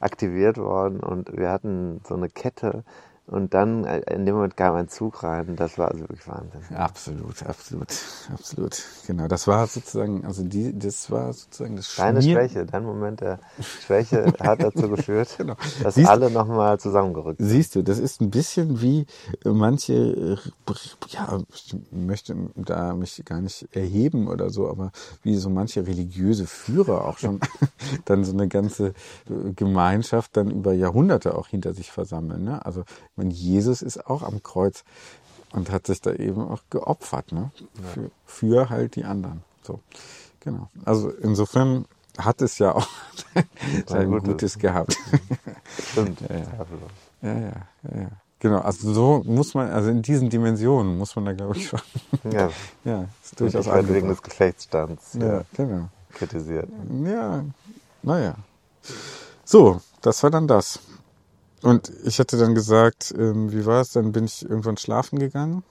[0.00, 2.84] aktiviert worden und wir hatten so eine Kette
[3.30, 5.56] und dann äh, in dem Moment kam ein Zug rein.
[5.56, 6.60] Das war also wirklich Wahnsinn.
[6.76, 7.88] Absolut, absolut,
[8.32, 8.82] absolut.
[9.06, 13.20] Genau, das war sozusagen, also die, das war sozusagen das Deine Schmier- Schwäche, dein Moment
[13.20, 13.38] der
[13.86, 15.54] Schwäche hat dazu geführt, Genau.
[15.82, 17.48] dass Siehst- alle nochmal zusammengerückt sind.
[17.48, 19.06] Siehst du, das ist ein bisschen wie
[19.44, 20.36] manche,
[21.08, 24.90] ja, ich möchte da mich gar nicht erheben oder so, aber
[25.22, 27.40] wie so manche religiöse Führer auch schon
[28.04, 28.92] dann so eine ganze
[29.56, 32.44] Gemeinschaft dann über Jahrhunderte auch hinter sich versammeln.
[32.44, 32.64] Ne?
[32.64, 32.84] Also
[33.20, 34.84] meine, Jesus ist auch am Kreuz
[35.52, 37.50] und hat sich da eben auch geopfert, ne?
[37.94, 39.42] Für, für halt die anderen.
[39.62, 39.80] So,
[40.40, 40.68] genau.
[40.84, 41.86] Also insofern
[42.18, 42.88] hat es ja auch
[43.86, 44.28] sein Gutes.
[44.28, 44.96] Gutes gehabt.
[45.92, 46.20] Stimmt.
[46.28, 46.66] Ja, ja.
[47.22, 47.52] Ja, ja,
[47.82, 48.08] ja, ja.
[48.38, 51.80] Genau, also so muss man, also in diesen Dimensionen muss man da glaube ich schon.
[52.32, 52.50] Ja.
[52.84, 54.22] ja, ist Und durchaus ich werde wegen des.
[54.22, 55.90] Geschlechtsstands Ja, äh, genau.
[56.14, 56.70] kritisiert.
[57.04, 57.44] Ja,
[58.02, 58.36] naja.
[59.44, 60.80] So, das war dann das.
[61.62, 63.92] Und ich hatte dann gesagt, ähm, wie war es?
[63.92, 65.62] Dann bin ich irgendwann schlafen gegangen.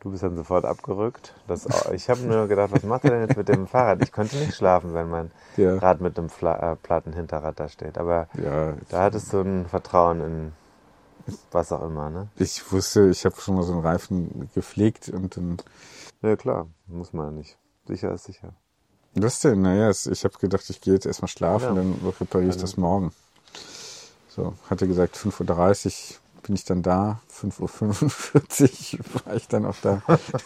[0.00, 1.34] Du bist dann sofort abgerückt.
[1.48, 4.02] Das, ich habe nur gedacht, was macht er denn jetzt mit dem Fahrrad?
[4.02, 5.76] Ich könnte nicht schlafen, wenn mein Ja.
[5.78, 7.98] Rad mit einem Fla äh, platten Hinterrad da steht.
[7.98, 8.74] Aber Ja.
[8.88, 10.52] da hattest du ein Vertrauen in
[11.50, 12.28] was auch immer, ne?
[12.36, 15.56] Ich wusste, ich habe schon mal so einen Reifen gepflegt und dann.
[16.22, 17.58] Ja klar, muss man ja nicht.
[17.88, 18.52] Sicher ist sicher.
[19.14, 19.62] Was denn?
[19.62, 21.74] Naja, ich habe gedacht, ich gehe jetzt erstmal schlafen, Ja.
[21.74, 23.12] dann repariere ich Also- das morgen.
[24.36, 29.74] So, hatte gesagt, 5.30 Uhr bin ich dann da, 5.45 Uhr war ich dann auch
[29.82, 30.02] da.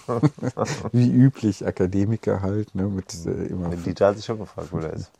[0.93, 3.69] Wie üblich, Akademiker halt, ne, mit äh, immer.
[3.69, 5.11] Der DJ hat sich schon gefragt, wo der ist.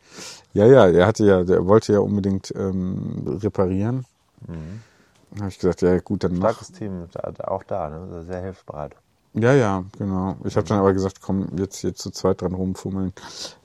[0.53, 4.05] Ja, ja, er hatte ja, der wollte ja unbedingt ähm, reparieren.
[4.47, 4.81] Mhm.
[5.39, 6.51] Habe ich gesagt, ja gut, dann mach.
[6.51, 7.97] Starkes Team, da, da- auch da, ne?
[8.01, 8.95] Also Sehr hilfsbereit.
[9.33, 10.35] Ja, ja, genau.
[10.43, 13.13] Ich habe dann aber gesagt, komm, jetzt hier zu zweit dran rumfummeln,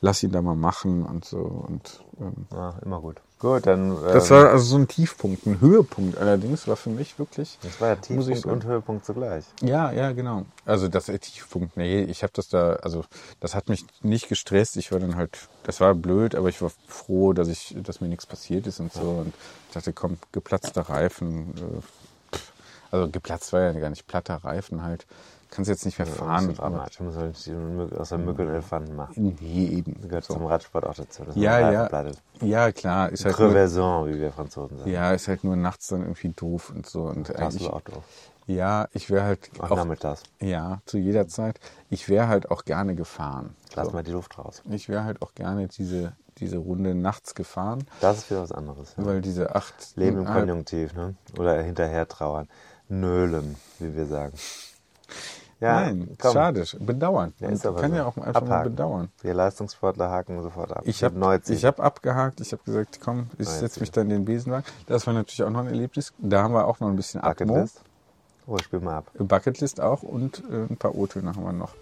[0.01, 1.39] lass ihn da mal machen und so.
[1.39, 3.21] Und ähm, Ja, immer gut.
[3.39, 4.03] Gut, dann.
[4.03, 7.59] das ähm, war also so ein Tiefpunkt, ein Höhepunkt allerdings war für mich wirklich.
[7.63, 9.45] Das war ja Tiefpunkt und Höhepunkt zugleich.
[9.61, 10.47] Ja, ja, genau.
[10.65, 13.05] Also das äh, Tiefpunkt, nee, ich habe das da, also
[13.41, 14.77] das hat mich nicht gestresst.
[14.79, 18.09] Ich war dann halt, das war blöd, aber ich war froh, dass ich, dass mir
[18.09, 19.03] nichts passiert ist und so.
[19.03, 19.35] Und
[19.69, 21.55] ich dachte, komm, geplatzter Reifen.
[21.57, 21.83] Äh,
[22.91, 25.07] also geplatzt war ja gar nicht, platter Reifen halt.
[25.51, 26.51] Kannst jetzt nicht mehr fahren.
[26.51, 27.01] Ist dramatisch.
[27.01, 27.51] Man soll nicht
[27.99, 29.37] aus der Mücke einen Elefanten machen.
[29.41, 29.95] Nee, eben.
[30.01, 31.23] Das gehört zum Radsport auch dazu.
[31.35, 31.89] Ja, ja.
[32.41, 33.11] Ja, klar.
[33.11, 34.91] Ist halt nur, Crevaison, wie wir Franzosen sagen.
[34.91, 37.03] ja, ist halt nur nachts dann irgendwie doof und so.
[37.05, 38.03] Und Das eigentlich, auch doof.
[38.47, 40.25] ja, ich wäre halt Auch auch, nachmittags.
[40.41, 41.61] ja, zu jeder Zeit.
[41.91, 43.55] Ich wäre halt auch gerne gefahren.
[43.75, 43.93] Lass So.
[43.93, 44.63] mal die Luft raus.
[44.69, 48.95] Ich wäre halt auch gerne diese, diese Runde nachts gefahren, Das ist wieder was anderes.
[48.99, 49.07] Ja.
[49.07, 51.15] weil diese acht Leben im Konjunktiv, ne?
[51.39, 52.49] Oder hinterher trauern.
[52.89, 54.33] Nölen, wie wir sagen.
[55.59, 56.33] Ja, Nein, komm.
[56.35, 57.33] schade, bedauern.
[57.39, 57.97] Ja, ist aber kann so.
[57.97, 58.71] ja auch einfach mal Abhaken.
[58.73, 59.09] bedauern.
[59.23, 60.83] Wir Leistungssportler haken sofort ab.
[60.85, 64.25] Ich habe ich hab abgehakt, ich habe gesagt, komm, ich setze mich dann in den
[64.27, 64.67] Besenwagen.
[64.87, 66.13] Das war natürlich auch noch ein Erlebnis.
[66.19, 67.55] Da haben wir auch noch ein bisschen Atmo.
[67.55, 67.81] Bucketlist.
[68.47, 69.11] Oh, spiel mal ab.
[69.19, 71.73] Bucketlist auch und äh, ein paar O-Töne haben wir noch.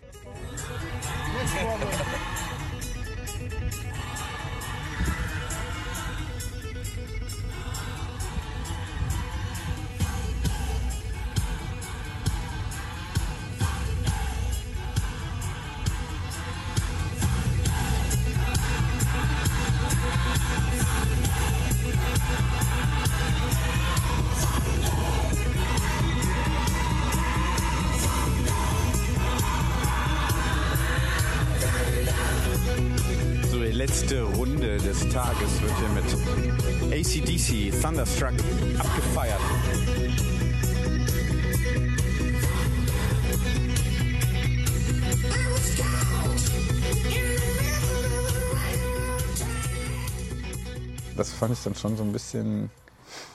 [52.34, 52.70] Bisschen,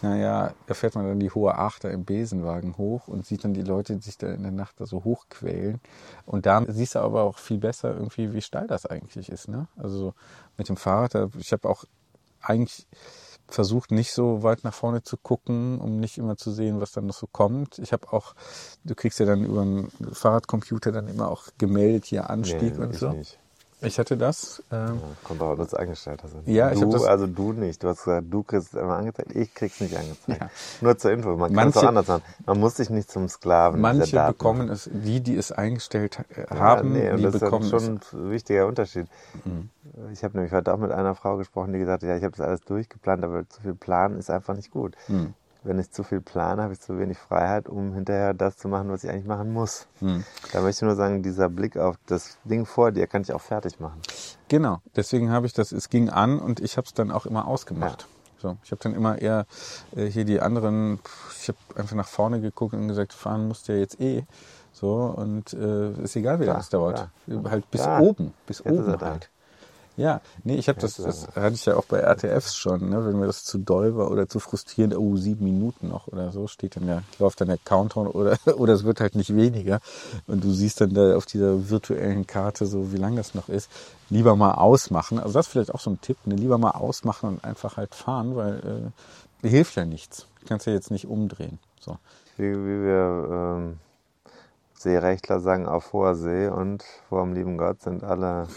[0.01, 3.61] naja, da fährt man dann die hohe Achter im Besenwagen hoch und sieht dann die
[3.61, 5.79] Leute, die sich da in der Nacht da so hochquälen.
[6.25, 9.47] Und da siehst du aber auch viel besser irgendwie, wie steil das eigentlich ist.
[9.47, 9.67] Ne?
[9.77, 10.13] Also
[10.57, 11.85] mit dem Fahrrad, ich habe auch
[12.41, 12.87] eigentlich
[13.47, 17.07] versucht, nicht so weit nach vorne zu gucken, um nicht immer zu sehen, was dann
[17.07, 17.79] noch so kommt.
[17.79, 18.35] Ich habe auch,
[18.83, 22.95] du kriegst ja dann über einen Fahrradcomputer dann immer auch gemeldet, hier Anstieg Nee, und
[22.95, 23.09] so.
[23.11, 23.39] nicht.
[23.81, 24.61] Ich hatte das.
[24.71, 26.33] Ähm, Kommt auch, dass du eingestellt hast.
[26.45, 27.81] Ja, ich du, hab das- Also du nicht.
[27.81, 30.41] Du hast gesagt, du kriegst es immer angezeigt, ich krieg's nicht angezeigt.
[30.41, 30.49] Ja.
[30.81, 32.23] Nur zur Info, man kann es auch anders machen.
[32.45, 36.59] Man muss sich nicht zum Sklaven manche bekommen es, die, die es eingestellt äh, Ja,
[36.59, 38.13] haben, nee, und die das ist bekommen schon es.
[38.13, 39.07] ein wichtiger Unterschied.
[39.45, 39.69] Mhm.
[40.11, 42.35] Ich habe nämlich heute auch mit einer Frau gesprochen, die gesagt hat, ja, ich habe
[42.35, 44.95] das alles durchgeplant, aber zu viel planen ist einfach nicht gut.
[45.07, 45.33] Mhm.
[45.69, 48.89] Wenn ich zu viel plane, habe ich zu wenig Freiheit, um hinterher das zu machen,
[48.89, 49.85] was ich eigentlich machen muss.
[50.01, 50.23] Mhm.
[50.51, 53.41] Da möchte ich nur sagen, dieser Blick auf das Ding vor dir kann ich auch
[53.41, 54.01] fertig machen.
[54.47, 57.47] Genau, deswegen habe ich das, es ging an und ich habe es dann auch immer
[57.47, 58.07] ausgemacht.
[58.39, 59.45] So, ich habe dann immer eher
[59.95, 60.97] äh, hier die anderen,
[61.39, 64.25] ich habe einfach nach vorne geguckt und gesagt, fahren musst du ja jetzt eh.
[64.71, 67.09] So, und äh, ist egal, wie lange Ja, es dauert.
[67.47, 67.99] Halt bis Ja.
[67.99, 69.29] oben, bis Jetzt oben halt.
[69.99, 73.19] Ja, nee, ich habe das, das hatte ich ja auch bei RTFs schon, ne, wenn
[73.19, 76.77] mir das zu doll war oder zu frustrierend, oh, sieben Minuten noch oder so, steht
[76.77, 79.81] dann der, läuft dann der Countdown oder, oder es wird halt nicht weniger
[80.25, 83.69] und du siehst dann da auf dieser virtuellen Karte so, wie lang das noch ist.
[84.09, 87.27] Lieber mal ausmachen, also das ist vielleicht auch so ein Tipp, ne, lieber mal ausmachen
[87.31, 88.93] und einfach halt fahren, weil
[89.43, 90.27] äh, hilft ja nichts.
[90.39, 91.59] Du kannst ja jetzt nicht umdrehen.
[91.81, 91.97] So.
[92.37, 93.79] Wie, wie wir ähm,
[94.79, 98.47] Seerechtler sagen, auf hoher See und vor dem lieben Gott sind alle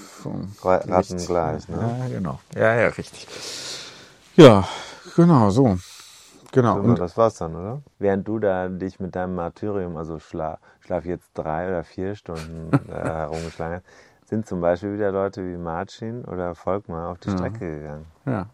[0.62, 1.68] Ra- Ratten gleich.
[1.68, 1.96] Ne?
[2.00, 2.38] Ja, genau.
[2.54, 3.26] Ja, ja, richtig.
[4.36, 4.64] Ja,
[5.16, 5.76] genau, so.
[6.52, 6.74] Genau.
[6.76, 7.80] So, Und das war's dann, oder?
[7.98, 12.70] Während du da dich mit deinem Martyrium, also schla schlaf jetzt drei oder vier Stunden
[12.90, 17.36] äh, herumgeschlagen hast, sind zum Beispiel wieder Leute wie Marcin oder Volkmar auf die Ja.
[17.36, 18.06] Strecke gegangen.
[18.26, 18.46] Ja.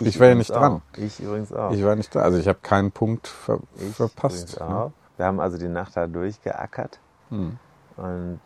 [0.00, 0.72] Ich, war ja nicht dran.
[0.74, 0.98] Auch.
[0.98, 1.70] Ich übrigens auch.
[1.72, 2.20] Ich war nicht da.
[2.20, 4.50] Also ich habe keinen Punkt ver Ich verpasst.
[4.54, 4.92] übrigens auch.
[5.16, 6.98] Wir haben also die Nacht da durchgeackert
[7.30, 7.58] Hm.
[7.96, 8.40] und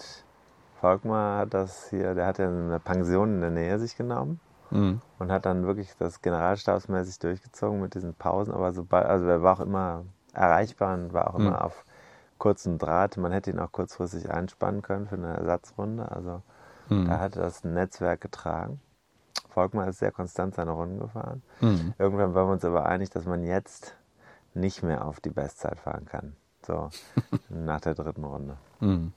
[0.81, 4.41] Volkmar hat das hier, der hat ja eine Pension in der Nähe sich genommen
[4.71, 5.01] Mhm.
[5.19, 9.57] und hat dann wirklich das generalstabsmäßig durchgezogen mit diesen Pausen, aber sobald, also er war
[9.57, 11.47] auch immer erreichbar und war auch Mhm.
[11.47, 11.85] immer auf
[12.39, 13.17] kurzem Draht.
[13.19, 16.11] Man hätte ihn auch kurzfristig einspannen können für eine Ersatzrunde.
[16.11, 16.43] Also
[16.89, 17.07] Mhm.
[17.07, 18.81] da hat das Netzwerk getragen.
[19.51, 21.43] Volkmar ist sehr konstant seine Runden gefahren.
[21.61, 21.93] Mhm.
[21.99, 23.97] Irgendwann waren wir uns aber einig, dass man jetzt
[24.55, 26.35] nicht mehr auf die Bestzeit fahren kann.
[26.71, 26.89] So,
[27.49, 28.57] nach der dritten Runde.
[28.79, 29.13] Mhm.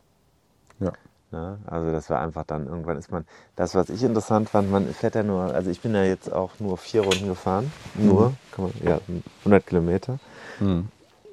[0.80, 0.91] Ja.
[1.31, 1.59] Ne?
[1.67, 3.25] Also das war einfach dann, irgendwann ist man,
[3.55, 6.51] das was ich interessant fand, man fährt ja nur, also ich bin ja jetzt auch
[6.59, 8.35] nur vier Runden gefahren, nur, Mhm.
[8.51, 8.99] kann man, ja,
[9.43, 10.17] 100 Kilometer.
[10.59, 10.88] Mhm.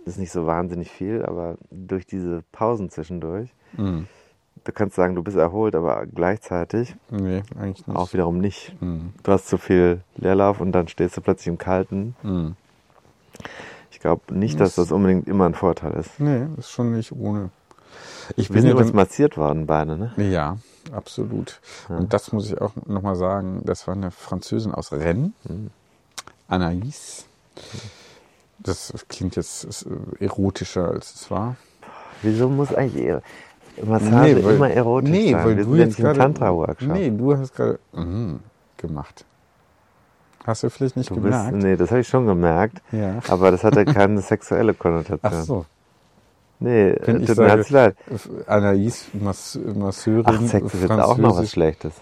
[0.05, 4.07] Ist nicht so wahnsinnig viel, aber durch diese Pausen zwischendurch, Mhm.
[4.65, 7.97] du kannst sagen, du bist erholt, aber gleichzeitig Nee, eigentlich nicht.
[7.97, 8.75] auch wiederum nicht.
[8.83, 9.15] Mhm.
[9.23, 12.15] Du hast zu viel Leerlauf und dann stehst du plötzlich im Kalten.
[13.91, 16.19] Ich glaube nicht, dass Das- unbedingt immer ein Vorteil ist.
[16.21, 17.51] Nee, ist schon nicht ohne.
[18.37, 20.13] Ich Wir bin sind ja übrigens massiert worden beide, ne?
[20.17, 20.57] Ja,
[20.93, 21.61] absolut.
[21.89, 25.71] Und das muss ich auch nochmal sagen, das war eine Französin aus Rennes, Mhm.
[26.49, 27.25] Anaïs.
[28.59, 29.87] Das klingt jetzt
[30.21, 31.57] äh, erotischer, als es war.
[32.23, 33.13] Wieso muss eigentlich
[33.83, 35.45] Massage Nee, weil- immer erotisch nee, sein?
[35.45, 36.93] weil Wir du sind ja jetzt im Tantra-Workshop.
[36.93, 38.41] Nee, du hast gerade mhm,
[38.77, 39.25] gemacht.
[40.47, 41.57] Hast du vielleicht nicht Du bist, gemerkt?
[41.57, 42.81] nee, das habe ich schon gemerkt.
[42.93, 43.19] Ja.
[43.29, 45.21] Aber das hatte keine sexuelle Konnotation.
[45.23, 45.67] Ach so.
[46.59, 47.97] Nee, Wenn äh, tut mir sage, herzlich leid.
[48.47, 51.51] Anaïs, Mas Masseurin, Ach, Sex ist jetzt auch noch was.
[51.51, 51.95] Schlechtes.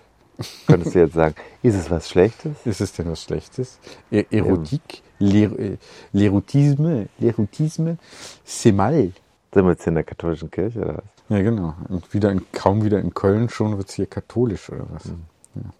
[0.66, 1.34] Könntest du jetzt sagen.
[1.62, 2.52] Ist es was Schlechtes?
[2.64, 3.78] Ist es denn was Schlechtes?
[4.10, 5.76] E Erotik, äh,
[6.12, 7.96] l'érotisme, l'érotisme,
[8.44, 9.12] c'est mal.
[9.52, 11.04] Sind wir jetzt in der katholischen Kirche oder was?
[11.28, 11.74] Ja, genau.
[11.88, 15.06] Und wieder in, kaum wieder in Köln schon wird's hier katholisch oder was?
[15.06, 15.24] Mhm.
[15.64, 15.70] Ja.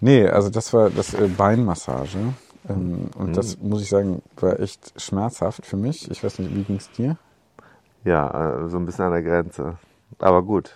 [0.00, 2.34] Nee, also das war das äh, Beinmassage.
[2.68, 3.32] Ähm, und Mhm.
[3.34, 6.10] das muss ich sagen, war echt schmerzhaft für mich.
[6.10, 7.16] Ich weiß nicht, wie ging's dir?
[8.04, 9.76] Ja, äh, so ein bisschen an der Grenze.
[10.18, 10.74] Aber gut.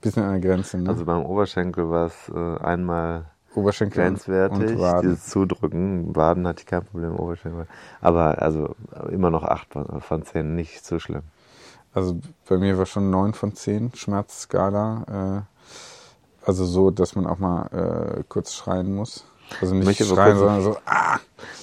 [0.00, 0.88] Bisschen an der Grenze, ne?
[0.90, 4.70] Also beim Oberschenkel war es äh, einmal Oberschenkel und- grenzwertig.
[4.72, 5.10] und Waden.
[5.10, 7.66] Dieses Zudrücken, Waden hatte ich kein Problem, Oberschenkel.
[8.00, 8.74] Aber also
[9.10, 11.22] immer noch acht von, von zehn, nicht so schlimm.
[11.94, 12.18] Also
[12.48, 15.44] bei mir war schon 9 von 10 Schmerzskala.
[16.44, 17.66] Also so, dass man auch mal
[18.18, 19.24] äh, kurz schreien muss.
[19.60, 21.18] Also nicht Möchte schreien, kurz- sondern so, ah!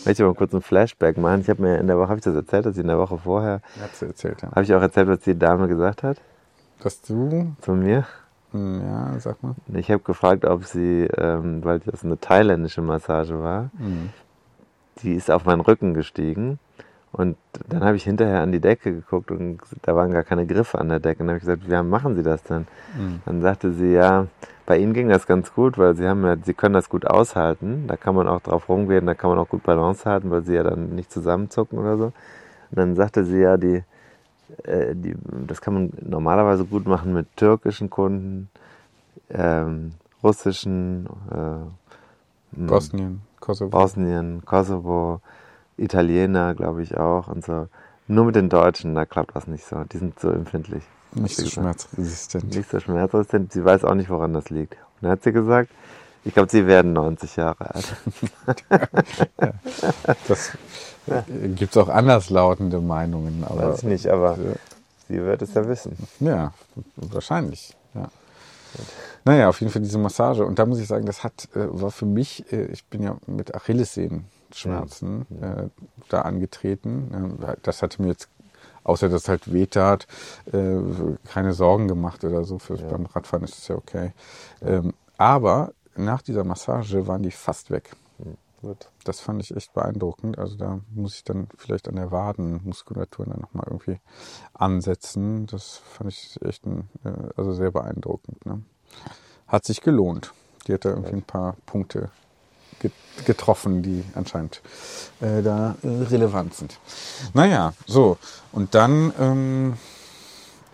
[0.05, 1.41] Möchte aber kurz einen Flashback machen.
[1.41, 3.17] Ich habe mir in der Woche, habe ich das erzählt, dass ich in der Woche
[3.17, 4.51] vorher, Hat sie erzählt, ja.
[4.51, 6.17] habe ich auch erzählt, was die Dame gesagt hat?
[6.81, 8.05] Dass du, Zu mir?
[8.51, 9.55] hm, ja, sag mal.
[9.73, 14.09] Ich habe gefragt, ob sie, ähm, weil das eine thailändische Massage war, Mhm.
[15.01, 16.59] die ist auf meinen Rücken gestiegen.
[17.11, 17.37] Und
[17.67, 20.89] dann habe ich hinterher an die Decke geguckt und da waren gar keine Griffe an
[20.89, 21.21] der Decke.
[21.21, 22.67] Und dann habe ich gesagt, wie machen Sie das denn?
[22.97, 23.21] Mhm.
[23.25, 24.27] Dann sagte sie, ja,
[24.67, 27.85] bei Ihnen ging das ganz gut, weil Sie haben ja, Sie können das gut aushalten.
[27.87, 30.53] Da kann man auch drauf rumgehen, da kann man auch gut Balance halten, weil Sie
[30.53, 32.13] ja dann nicht zusammenzucken oder so.
[32.71, 33.83] Und dann sagte sie ja, die,
[34.63, 35.15] äh, die,
[35.47, 38.49] das kann man normalerweise gut machen mit türkischen Kunden,
[39.29, 43.69] ähm, russischen, äh, Bosnien, Kosovo.
[43.69, 45.21] Bosnien, Kosovo,
[45.79, 47.67] Italiener, glaube ich auch und so.
[48.07, 49.83] Nur mit den Deutschen, da klappt was nicht so.
[49.83, 50.83] Die sind so empfindlich.
[51.13, 52.55] Nicht so schmerzresistent.
[52.55, 53.53] Nicht so schmerzresistent.
[53.53, 54.73] Sie weiß auch nicht, woran das liegt.
[54.73, 55.69] Und dann hat sie gesagt,
[56.25, 57.95] ich glaube, sie werden 90 Jahre alt.
[60.27, 60.51] Das
[61.55, 63.43] gibt es auch anderslautende Meinungen.
[63.43, 64.37] Aber, Weiß ich nicht, aber
[65.07, 65.95] sie wird es ja wissen.
[66.19, 66.53] Ja,
[66.97, 67.75] wahrscheinlich.
[67.95, 68.09] Ja.
[69.25, 70.45] Naja, auf jeden Fall diese Massage.
[70.45, 73.17] Und da muss ich sagen, das hat, äh, war für mich, äh, ich bin ja
[73.25, 73.55] mit
[74.51, 75.69] Achillessehenschmerzen äh,
[76.09, 77.37] da angetreten.
[77.63, 78.29] Das hatte mir jetzt,
[78.83, 80.07] außer dass es halt wehtat,
[80.51, 80.77] äh,
[81.27, 82.59] keine Sorgen gemacht oder so.
[82.59, 84.13] Für, Beim Radfahren ist es ja okay.
[84.61, 87.91] Ähm, aber nach dieser Massage waren die fast weg.
[88.61, 88.89] Gut.
[89.05, 90.37] Das fand ich echt beeindruckend.
[90.37, 93.99] Also da muss ich dann vielleicht an der Wadenmuskulatur dann nochmal irgendwie
[94.53, 95.47] ansetzen.
[95.47, 98.45] Das fand ich echt ein, äh, also sehr beeindruckend.
[98.45, 98.63] Ne?
[99.47, 100.33] Hat sich gelohnt.
[100.67, 102.11] Die hat da irgendwie ein paar Punkte
[103.25, 104.61] getroffen, die anscheinend
[105.21, 106.79] äh, da äh, relevant sind.
[107.33, 108.17] Naja, so.
[108.51, 109.73] Und dann ähm,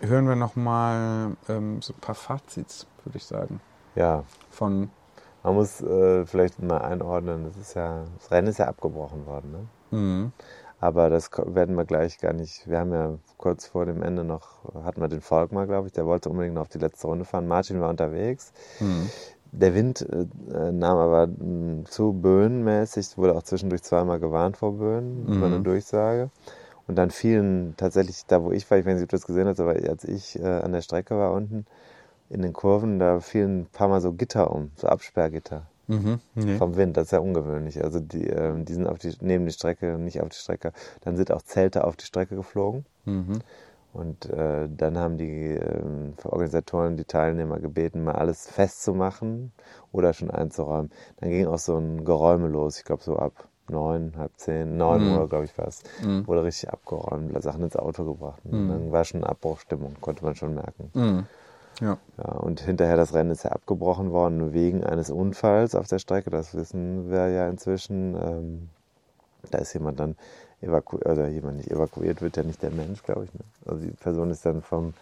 [0.00, 3.60] hören wir nochmal ähm, so ein paar Fazits, würde ich sagen.
[3.94, 4.24] Ja.
[4.50, 4.90] Von
[5.42, 9.52] Man muss äh, vielleicht mal einordnen, das ist ja, das Rennen ist ja abgebrochen worden,
[9.52, 9.96] ne?
[9.96, 10.32] Mhm.
[10.80, 12.68] Aber das werden wir gleich gar nicht.
[12.68, 16.04] Wir haben ja kurz vor dem Ende noch, hatten wir den Volkmar, glaube ich, der
[16.04, 17.46] wollte unbedingt noch auf die letzte Runde fahren.
[17.48, 18.52] Martin war unterwegs.
[18.80, 19.08] Mhm.
[19.58, 24.74] Der Wind äh, äh, nahm aber mh, zu böenmäßig, wurde auch zwischendurch zweimal gewarnt vor
[24.78, 25.36] Böen, Mhm.
[25.36, 26.30] über eine Durchsage.
[26.86, 29.48] Und dann fielen tatsächlich, da wo ich war, ich weiß nicht, ob du das gesehen
[29.48, 31.66] hast, aber als ich äh, an der Strecke war unten,
[32.28, 35.66] in den Kurven, da fielen ein paar Mal so Gitter um, so Absperrgitter.
[35.88, 36.20] Mhm.
[36.34, 36.56] Nee.
[36.58, 37.82] Vom Wind, das ist ja ungewöhnlich.
[37.82, 40.72] Also die, ähm, die sind auf die, neben die Strecke, nicht auf die Strecke.
[41.02, 42.84] Dann sind auch Zelte auf die Strecke geflogen.
[43.04, 43.38] Mhm.
[43.96, 49.52] Und äh, dann haben die ähm, Organisatoren die Teilnehmer gebeten, mal alles festzumachen
[49.90, 50.90] oder schon einzuräumen.
[51.18, 53.32] Dann ging auch so ein Geräume los, ich glaube so ab
[53.68, 55.12] neun, halb zehn, neun Mhm.
[55.12, 55.82] Uhr, glaube ich, war es.
[56.04, 56.26] Mhm.
[56.26, 58.42] Wurde richtig abgeräumt, Sachen ins Auto gebracht.
[58.44, 58.68] Und Mhm.
[58.68, 60.90] dann war schon Abbruchstimmung, konnte man schon merken.
[60.92, 61.26] Mhm.
[61.80, 61.96] Ja.
[62.18, 66.30] Ja, und hinterher das Rennen ist ja abgebrochen worden wegen eines Unfalls auf der Strecke.
[66.30, 68.14] Das wissen wir ja inzwischen.
[68.14, 68.68] Ähm,
[69.50, 70.16] da ist jemand dann
[70.66, 73.34] evakuiert, oder jemand nicht evakuiert, wird ja nicht der Mensch, glaube ich.
[73.34, 73.40] Ne?
[73.66, 74.94] Also die Person ist dann vom,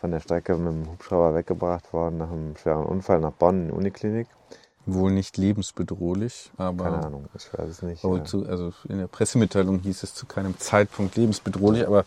[0.00, 3.66] von der Strecke mit dem Hubschrauber weggebracht worden nach einem schweren Unfall nach Bonn in
[3.68, 4.26] die Uniklinik.
[4.86, 6.84] Wohl nicht lebensbedrohlich, aber.
[6.84, 8.02] Keine Ahnung, ich weiß es nicht.
[8.02, 8.24] Ja.
[8.24, 12.04] zu, also in der Pressemitteilung hieß es zu keinem Zeitpunkt lebensbedrohlich, aber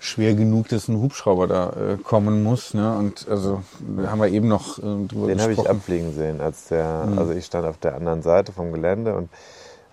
[0.00, 2.74] schwer genug, dass ein Hubschrauber da äh, kommen muss.
[2.74, 2.96] Ne?
[2.96, 3.62] Und also
[4.04, 7.18] haben wir eben noch äh, drüber Den habe ich abfliegen sehen, als der, Mhm.
[7.18, 9.28] also ich stand auf der anderen Seite vom Gelände und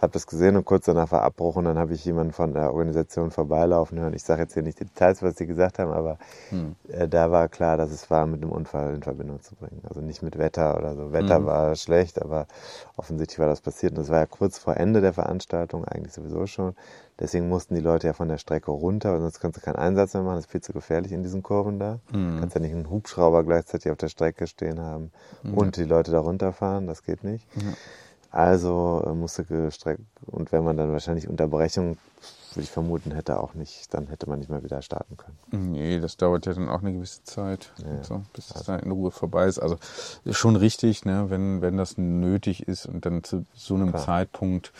[0.04, 2.72] habe das gesehen und kurz danach war Abbruch und dann habe ich jemanden von der
[2.74, 4.14] Organisation vorbeilaufen hören.
[4.14, 6.18] Ich sage jetzt hier nicht die Details, was sie gesagt haben, aber
[6.52, 6.76] Mhm.
[6.90, 9.82] äh, da war klar, dass es war, mit einem Unfall in Verbindung zu bringen.
[9.88, 11.12] Also nicht mit Wetter oder so.
[11.14, 11.46] Wetter Mhm.
[11.46, 12.46] war schlecht, aber
[12.98, 13.94] offensichtlich war das passiert.
[13.94, 16.76] Und das war ja kurz vor Ende der Veranstaltung, eigentlich sowieso schon.
[17.20, 20.14] Deswegen mussten die Leute ja von der Strecke runter, weil sonst kannst du keinen Einsatz
[20.14, 20.36] mehr machen.
[20.36, 22.00] Das ist viel zu gefährlich in diesen Kurven da.
[22.12, 22.36] Mhm.
[22.36, 25.12] Du kannst ja nicht einen Hubschrauber gleichzeitig auf der Strecke stehen haben
[25.44, 25.54] Mhm.
[25.54, 26.88] und die Leute da runterfahren.
[26.88, 27.48] Das geht nicht.
[27.56, 27.72] Ja.
[28.34, 31.98] Also äh, musste gestreckt, und wenn man dann wahrscheinlich Unterbrechung,
[32.56, 35.72] würde ich vermuten, hätte auch nicht, dann hätte man nicht mehr wieder starten können.
[35.72, 38.04] Nee, das dauert ja dann auch eine gewisse Zeit, Ja.
[38.04, 39.60] so, bis es dann in Ruhe vorbei ist.
[39.60, 39.78] Also
[40.26, 44.04] ist schon richtig, ne, wenn, wenn das nötig ist und dann zu so einem Klar.
[44.04, 44.72] Zeitpunkt,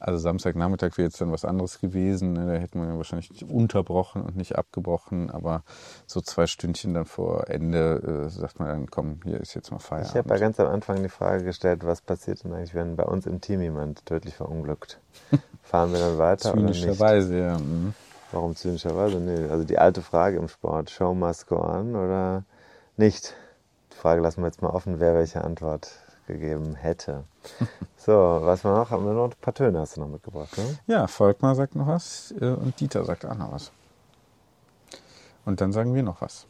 [0.00, 4.22] also Samstagnachmittag wäre jetzt dann was anderes gewesen, ne, da hätte man ja wahrscheinlich unterbrochen
[4.22, 5.62] und nicht abgebrochen, aber
[6.06, 9.76] so zwei Stündchen dann vor Ende äh, sagt man dann, komm, hier ist jetzt mal
[9.78, 10.40] Ich habe ja Feierabend.
[10.40, 13.60] ganz am Anfang die Frage gestellt, was passiert denn eigentlich, wenn bei uns im Team
[13.60, 15.00] jemand tödlich verunglückt?
[15.62, 16.80] Fahren wir dann weiter oder nicht?
[16.80, 17.58] Zynischerweise, ja.
[17.58, 17.94] mhm.
[18.32, 19.18] Warum zynischerweise?
[19.18, 22.44] Nee, also die alte Frage im Sport, Show must go on oder
[22.96, 23.34] nicht?
[23.92, 25.90] Die Frage lassen wir jetzt mal offen, wer welche Antwort
[26.30, 27.24] gegeben hätte.
[28.02, 28.90] So, was wir noch?
[28.90, 30.78] Haben wir noch ein paar Töne hast du noch mitgebracht, ne?
[30.86, 33.70] Ja, Volkmar sagt noch was äh, und Dieter sagt auch noch was.
[35.44, 36.46] Und dann sagen wir noch was.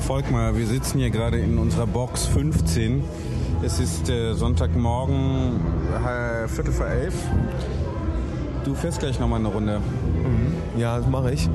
[0.00, 3.02] Volkmar, wir sitzen hier gerade in unserer Box 15.
[3.62, 5.60] Es ist äh, Sonntagmorgen,
[5.94, 7.14] äh, Viertel vor elf.
[8.64, 9.80] Du fährst gleich nochmal eine Runde.
[10.76, 11.48] Ja, das mache ich.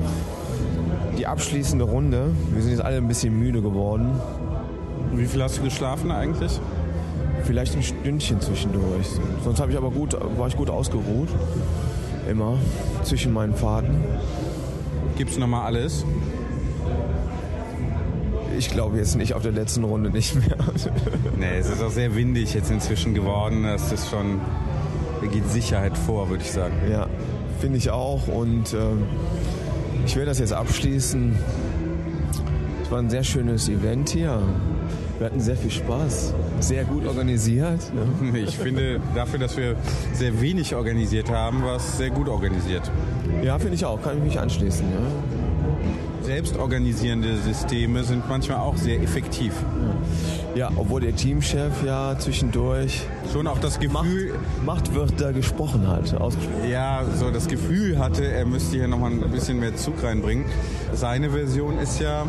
[1.16, 2.32] Die abschließende Runde.
[2.52, 4.20] Wir sind jetzt alle ein bisschen müde geworden.
[5.12, 6.60] Wie viel hast du geschlafen eigentlich?
[7.44, 9.06] Vielleicht ein Stündchen zwischendurch.
[9.44, 11.28] Sonst habe ich aber gut, war ich gut ausgeruht.
[12.28, 12.58] Immer
[13.04, 14.02] zwischen meinen Fahrten.
[15.16, 16.04] Gibt's nochmal alles?
[18.58, 20.56] Ich glaube jetzt nicht auf der letzten Runde nicht mehr.
[21.38, 23.64] Nee, es ist auch sehr windig jetzt inzwischen geworden.
[23.64, 24.40] Das ist schon,
[25.20, 26.74] da geht Sicherheit vor, würde ich sagen.
[26.90, 27.08] Ja,
[27.60, 28.26] finde ich auch.
[28.26, 29.04] Und ähm,
[30.06, 31.36] ich werde das jetzt abschließen.
[32.82, 34.40] Es war ein sehr schönes Event hier.
[35.18, 36.34] Wir hatten sehr viel Spaß.
[36.60, 37.80] Sehr gut organisiert.
[37.94, 38.38] Ne?
[38.46, 39.76] Ich finde, dafür, dass wir
[40.12, 42.90] sehr wenig organisiert haben, war es sehr gut organisiert.
[43.42, 44.00] Ja, finde ich auch.
[44.02, 44.84] Kann ich mich anschließen.
[44.90, 46.24] Ja.
[46.26, 49.52] selbstorganisierende Systeme sind manchmal auch sehr effektiv.
[50.54, 53.02] Ja, obwohl der Teamchef ja zwischendurch
[53.32, 54.34] schon auch das Gefühl
[54.64, 56.70] Machtwörter gesprochen hat, ausgesprochen.
[56.70, 60.46] Ja, so das Gefühl hatte, er müsste hier nochmal ein bisschen mehr Zug reinbringen.
[60.94, 62.26] Seine Version ist ja,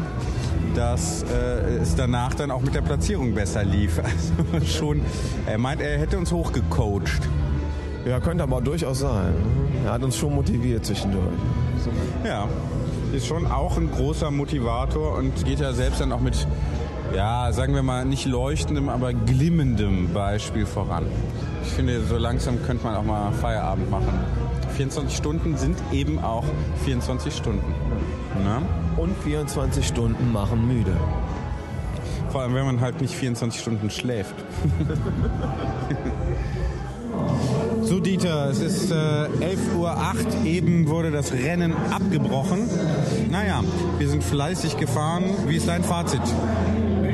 [0.78, 4.00] dass äh, es danach dann auch mit der Platzierung besser lief.
[4.54, 5.02] Also schon,
[5.48, 7.28] er meint, er hätte uns hochgecoacht.
[8.06, 9.34] Ja, könnte aber durchaus sein.
[9.84, 11.34] Er hat uns schon motiviert zwischendurch.
[12.24, 12.48] Ja,
[13.12, 16.48] ist schon auch ein großer Motivator und geht ja selbst dann auch mit,
[17.16, 21.06] ja, sagen wir mal, nicht leuchtendem, aber glimmendem Beispiel voran.
[21.64, 24.14] Ich finde, so langsam könnte man auch mal Feierabend machen.
[24.76, 26.46] 24 Stunden sind eben auch
[26.86, 27.74] 24 Stunden.
[28.44, 28.62] Ne?
[28.98, 30.96] Und 24 Stunden machen müde.
[32.32, 34.36] Vor allem, wenn man halt nicht 24 Stunden schläft.
[37.84, 39.96] So, Dieter, es ist äh, 11.08 Uhr.
[40.46, 42.70] Eben wurde das Rennen abgebrochen.
[43.32, 43.64] Naja,
[43.98, 45.24] wir sind fleißig gefahren.
[45.48, 46.22] Wie ist dein Fazit?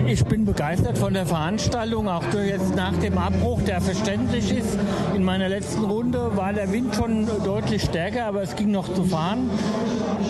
[0.06, 4.78] Ich bin begeistert von der Veranstaltung, auch jetzt nach dem Abbruch, der verständlich ist.
[5.16, 9.04] In meiner letzten Runde war der Wind schon deutlich stärker, aber es ging noch zu
[9.06, 9.50] fahren.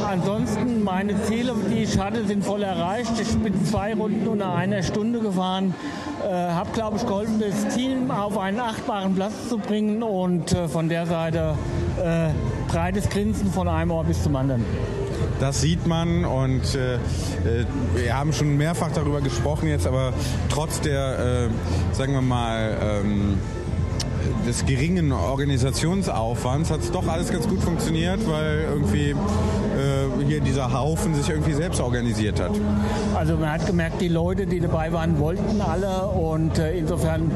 [0.08, 3.14] Ansonsten meine Ziele, die ich hatte, sind voll erreicht.
[3.20, 5.74] Ich bin zwei Runden unter einer Stunde gefahren,
[6.24, 10.68] äh, habe, glaube ich, geholfen, das Team auf einen achtbaren Platz zu bringen und äh,
[10.68, 11.56] von der Seite
[12.04, 12.30] äh,
[12.72, 14.64] breites Grinsen von einem Ohr bis zum anderen.
[15.40, 17.00] Das sieht man und äh, äh,
[17.96, 20.14] wir haben schon mehrfach darüber gesprochen jetzt, aber
[20.50, 23.38] trotz der, äh, sagen wir mal, ähm,
[24.48, 30.74] des geringen Organisationsaufwands hat es doch alles ganz gut funktioniert, weil irgendwie äh, hier dieser
[30.74, 32.52] Haufen sich irgendwie selbst organisiert hat.
[33.16, 37.32] Also man hat gemerkt, die Leute, die dabei waren, wollten alle und äh, insofern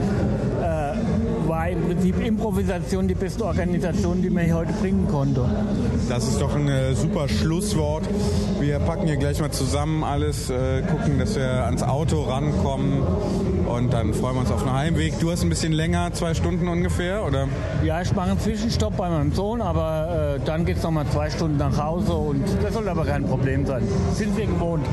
[1.58, 5.44] war im Prinzip Improvisation die beste Organisation, die man hier heute bringen konnte.
[6.08, 8.04] Das ist doch ein äh, super Schlusswort.
[8.60, 13.02] Wir packen hier gleich mal zusammen alles, äh, gucken, dass wir ans Auto rankommen
[13.68, 15.20] und dann freuen wir uns auf den Heimweg.
[15.20, 17.48] Du hast ein bisschen länger, zwei Stunden ungefähr, oder?
[17.84, 21.32] Ja, ich mache einen Zwischenstopp bei meinem Sohn, aber äh, dann geht es nochmal zwei
[21.32, 23.82] Stunden nach Hause und das soll aber kein Problem sein.
[24.14, 24.86] Sind wir gewohnt.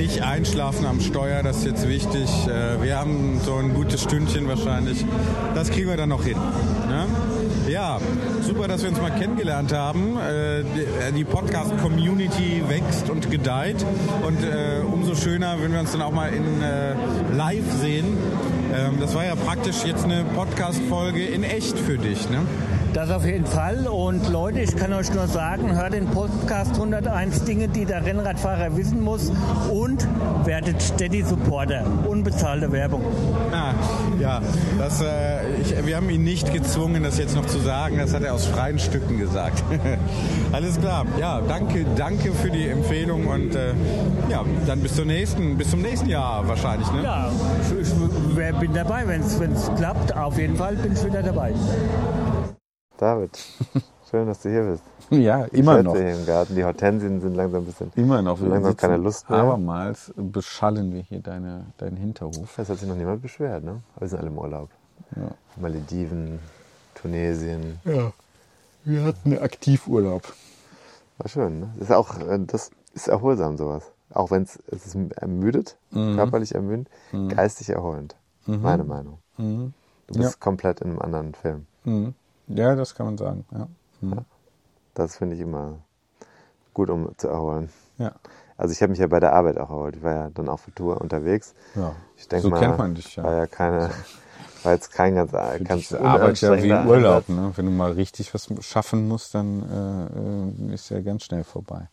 [0.00, 2.26] Nicht einschlafen am Steuer, das ist jetzt wichtig.
[2.46, 5.04] Äh, wir haben so ein gutes Stündchen wahrscheinlich.
[5.54, 6.38] Das kriegen wir dann noch hin.
[6.88, 7.04] Ne?
[7.70, 7.98] Ja,
[8.40, 10.16] super, dass wir uns mal kennengelernt haben.
[10.16, 13.84] Äh, die- Podcast-Community wächst und gedeiht.
[14.26, 18.16] Und äh, umso schöner, wenn wir uns dann auch mal in live sehen.
[18.74, 22.30] Ähm, Das war ja praktisch jetzt eine Podcast-Folge in echt für dich.
[22.30, 22.38] Ne?
[22.92, 23.86] Das auf jeden Fall.
[23.86, 28.76] Und Leute, ich kann euch nur sagen, hört den Podcast 101 Dinge, die der Rennradfahrer
[28.76, 29.30] wissen muss
[29.70, 30.08] und
[30.44, 31.84] werdet Steady Supporter.
[32.08, 33.04] Unbezahlte Werbung.
[33.52, 33.74] Ah,
[34.18, 34.42] ja,
[34.78, 37.98] das, äh, ich, wir haben ihn nicht gezwungen, das jetzt noch zu sagen.
[37.98, 39.62] Das hat er aus freien Stücken gesagt.
[40.52, 41.06] Alles klar.
[41.20, 43.68] Ja, danke, danke für die Empfehlung und äh,
[44.28, 46.90] ja, dann bis zum nächsten, bis zum nächsten Jahr wahrscheinlich.
[46.90, 47.04] Ne?
[47.04, 47.30] Ja,
[47.80, 50.16] ich, ich bin dabei, wenn es klappt.
[50.16, 51.52] Auf jeden Fall bin ich wieder dabei.
[53.00, 53.38] David,
[54.10, 54.82] schön, dass du hier bist.
[55.08, 55.96] Ja, Ich immer schätze noch.
[55.96, 56.54] hier im Garten.
[56.54, 57.90] Die Hortensien sind langsam ein bisschen.
[57.96, 58.38] Immer noch.
[58.40, 59.38] Wir Langsam keine Lust mehr.
[59.40, 62.58] Abermals beschallen wir hier deine, deinen Hinterhof.
[62.58, 63.80] Es hat sich noch niemand beschwert, ne?
[63.94, 64.68] Aber wir sind alle im Urlaub.
[65.16, 65.30] Ja.
[65.56, 66.38] Malediven,
[66.94, 67.80] Tunesien.
[67.84, 68.12] Ja.
[68.84, 70.22] Wir hatten Aktivurlaub.
[71.18, 71.70] War schön, ne?
[71.78, 73.84] Das ist auch, äh, das ist erholsam, sowas.
[74.12, 76.16] Auch wenn es ist ermüdet, Mhm.
[76.16, 77.30] körperlich ermüdend, Mhm.
[77.30, 78.14] geistig erholend.
[78.46, 78.60] Mhm.
[78.60, 79.18] Meine Meinung.
[79.38, 79.72] Mhm.
[80.08, 80.36] Du bist Ja.
[80.38, 81.66] komplett in einem anderen Film.
[82.54, 83.44] Ja, das kann man sagen.
[83.52, 83.68] Ja.
[84.00, 84.24] Mhm.
[84.94, 85.78] Das finde ich immer
[86.74, 87.70] gut, um zu erholen.
[87.98, 88.12] Ja.
[88.56, 89.96] Also ich habe mich ja bei der Arbeit auch erholt.
[89.96, 91.54] Ich war ja dann auch für Tour unterwegs.
[91.74, 91.94] Ja.
[92.16, 93.24] Ich denke So mal, kennt man dich ja.
[93.24, 93.90] War ja keine,
[94.62, 97.28] war jetzt kein ganz, Für ganz Arbeit ja wie Urlaub.
[97.28, 97.52] Ne?
[97.56, 99.62] Wenn du mal richtig was schaffen musst, dann
[100.68, 101.88] äh, äh, ist ja ganz schnell vorbei.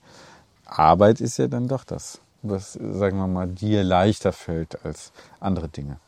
[0.65, 5.69] Arbeit ist ja dann doch das, was, sagen wir mal, dir leichter fällt als andere
[5.69, 5.99] Dinge.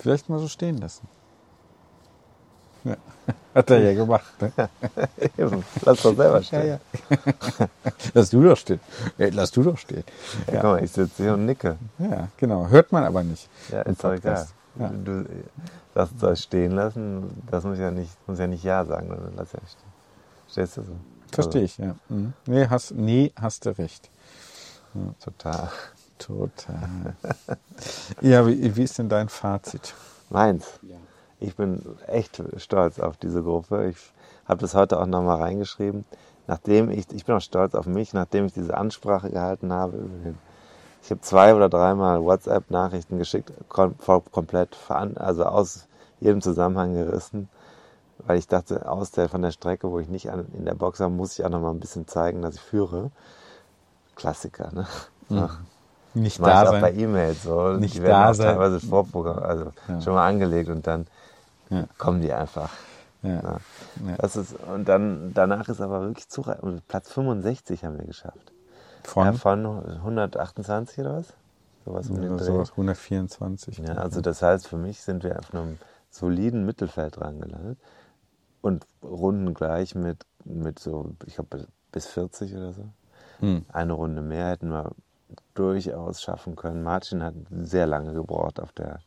[0.00, 1.06] Vielleicht mal so stehen lassen.
[2.84, 2.96] Ja.
[3.54, 4.32] Hat er ja gemacht.
[4.40, 4.52] Ne?
[5.38, 5.64] Eben.
[5.82, 6.66] Lass doch selber stehen.
[6.66, 7.68] Ja, ja.
[8.14, 8.80] lass du doch stehen.
[9.18, 10.04] Lass du doch stehen.
[10.46, 11.76] Ja, guck mal, ich sitze hier und nicke.
[11.98, 12.68] Ja, genau.
[12.68, 13.48] Hört man aber nicht.
[13.70, 14.46] Ja, ist doch egal.
[15.04, 15.26] Du
[15.94, 19.52] sagst das stehen lassen, das muss ja nicht, muss ja nicht Ja sagen, sondern lass
[19.52, 19.90] ja stehen.
[20.48, 20.92] Stehst du so?
[21.32, 21.96] Verstehe ich, ja.
[22.08, 22.32] Mhm.
[22.46, 24.10] Nee, hast, nee, hast du recht.
[25.22, 25.68] Total.
[26.20, 27.16] Total.
[28.20, 29.94] ja, wie, wie ist denn dein Fazit?
[30.28, 30.66] Meins.
[31.40, 33.88] Ich bin echt stolz auf diese Gruppe.
[33.88, 33.96] Ich
[34.46, 36.04] habe das heute auch nochmal reingeschrieben.
[36.46, 39.98] Nachdem ich, ich bin auch stolz auf mich, nachdem ich diese Ansprache gehalten habe.
[41.02, 45.86] Ich habe zwei oder dreimal WhatsApp-Nachrichten geschickt, kom voll- komplett veran, also aus
[46.20, 47.48] jedem Zusammenhang gerissen.
[48.26, 51.00] weil ich dachte, aus der, von der Strecke, wo ich nicht an, in der Box
[51.00, 53.10] war, muss ich auch noch mal ein bisschen zeigen, dass ich führe.
[54.14, 54.86] Klassiker, ne?
[55.30, 55.48] Mhm.
[56.14, 56.80] Nicht da auch sein.
[56.80, 57.72] bei E-Mails so.
[57.74, 58.46] Nicht die werden da auch sein.
[58.56, 60.00] teilweise vorprogrammiert, also Ja.
[60.00, 61.06] schon mal angelegt und dann
[61.68, 61.84] Ja.
[61.98, 62.70] kommen die einfach.
[63.22, 63.58] Ja.
[64.16, 66.42] Das ist, und dann, danach ist aber wirklich zu,
[66.88, 68.52] Platz 65 haben wir geschafft.
[69.04, 69.34] Von?
[69.34, 71.26] Von 128 oder was?
[71.84, 72.44] Sowas um den Dreh.
[72.44, 73.78] sowas, 124.
[73.78, 75.78] Ja, also das heißt, für mich sind wir auf einem
[76.10, 77.78] soliden Mittelfeld dran gelandet
[78.62, 82.84] und Runden gleich mit, mit so, ich glaube, bis 40 oder so.
[83.40, 83.64] Hm.
[83.72, 84.92] Eine Runde mehr hätten wir
[85.54, 86.82] durchaus schaffen können.
[86.82, 89.00] Martin hat sehr lange gebraucht auf der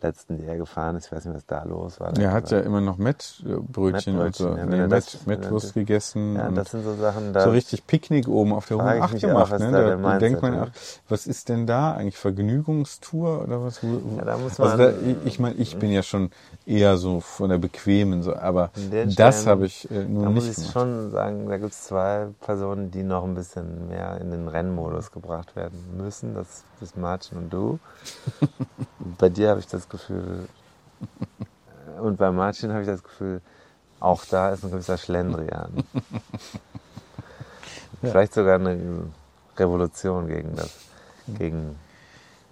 [0.00, 1.06] letzten, die er gefahren ist.
[1.06, 2.16] Ich weiß nicht, was da los war.
[2.16, 4.48] Er hat ja immer noch Mettbrötchen und so.
[4.48, 6.36] Ja, Nee, Mett, Mettwurst gegessen.
[6.36, 9.14] Ja, das sind so Sachen, da So richtig Picknick oben auf der frage ich 108
[9.14, 9.52] mich auch, gemacht.
[9.52, 9.72] was ne?
[9.72, 10.60] da der Da denkt man ist.
[10.60, 10.68] auch,
[11.08, 12.16] was ist denn da eigentlich?
[12.16, 13.80] Vergnügungstour oder was?
[13.82, 14.92] Ja, da muss also man- da,
[15.26, 16.30] ich meine, ich bin ja schon
[16.66, 18.70] eher so von der bequemen, so, aber
[19.16, 20.72] das habe ich äh, nur da muss nicht ich gemacht.
[20.72, 25.10] schon sagen, da gibt es zwei Personen, die noch ein bisschen mehr in den Rennmodus
[25.10, 26.34] gebracht werden müssen.
[26.34, 27.78] Das ist Martin und du.
[29.18, 30.48] Bei dir habe ich das Gefühl,
[32.00, 33.40] und bei Martin habe ich das Gefühl,
[34.00, 35.72] auch da ist ein gewisser Schlendrian.
[38.02, 38.10] Ja.
[38.10, 39.04] Vielleicht sogar eine
[39.56, 40.76] Revolution gegen das,
[41.28, 41.78] gegen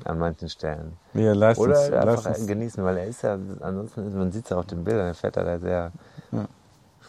[0.04, 0.96] an manchen Stellen.
[1.14, 1.58] Ja, Leistungs-
[1.88, 4.84] Oder einfach Leistungs- genießen, weil er ist ja, ansonsten, man sieht es ja auf den
[4.84, 5.92] Bildern, er fährt da sehr
[6.30, 6.46] Ja.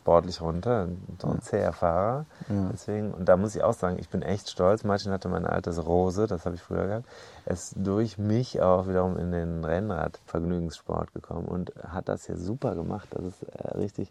[0.02, 0.88] Sportlich runter,
[1.22, 2.26] so ein zäher Fahrer.
[2.50, 2.70] Ja.
[2.74, 4.84] Deswegen, und da muss ich auch sagen, ich bin echt stolz.
[4.84, 7.06] Martin hatte mein altes Rose, das habe ich früher gehabt.
[7.46, 12.74] Er ist durch mich auch wiederum in den Rennradvergnügungssport gekommen und hat das hier super
[12.74, 13.08] gemacht.
[13.12, 14.10] Das ist äh, richtig,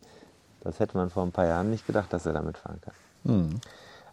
[0.60, 2.94] das hätte man vor ein paar Jahren nicht gedacht, dass er damit fahren kann.
[3.24, 3.60] Hm.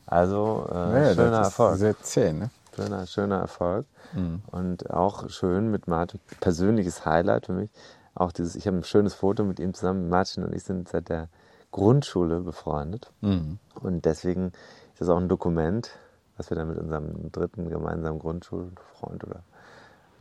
[0.07, 1.77] Also, äh, Ja, das schöner Erfolg.
[1.77, 2.49] Sehr zäh, ne?
[2.75, 3.85] Schöner, schöner Erfolg.
[4.13, 4.41] Mhm.
[4.51, 7.69] Und auch schön mit Martin, persönliches Highlight für mich.
[8.15, 10.09] Auch dieses, ich habe ein schönes Foto mit ihm zusammen.
[10.09, 11.27] Martin und ich sind seit der
[11.71, 13.11] Grundschule befreundet.
[13.21, 13.59] Mhm.
[13.75, 14.51] Und deswegen
[14.93, 15.91] ist das auch ein Dokument,
[16.37, 19.43] was wir dann mit unserem dritten gemeinsamen Grundschulfreund oder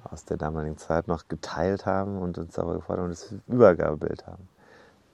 [0.05, 4.27] aus der damaligen Zeit noch geteilt haben und uns darüber gefreut haben und das Übergabebild
[4.27, 4.48] haben.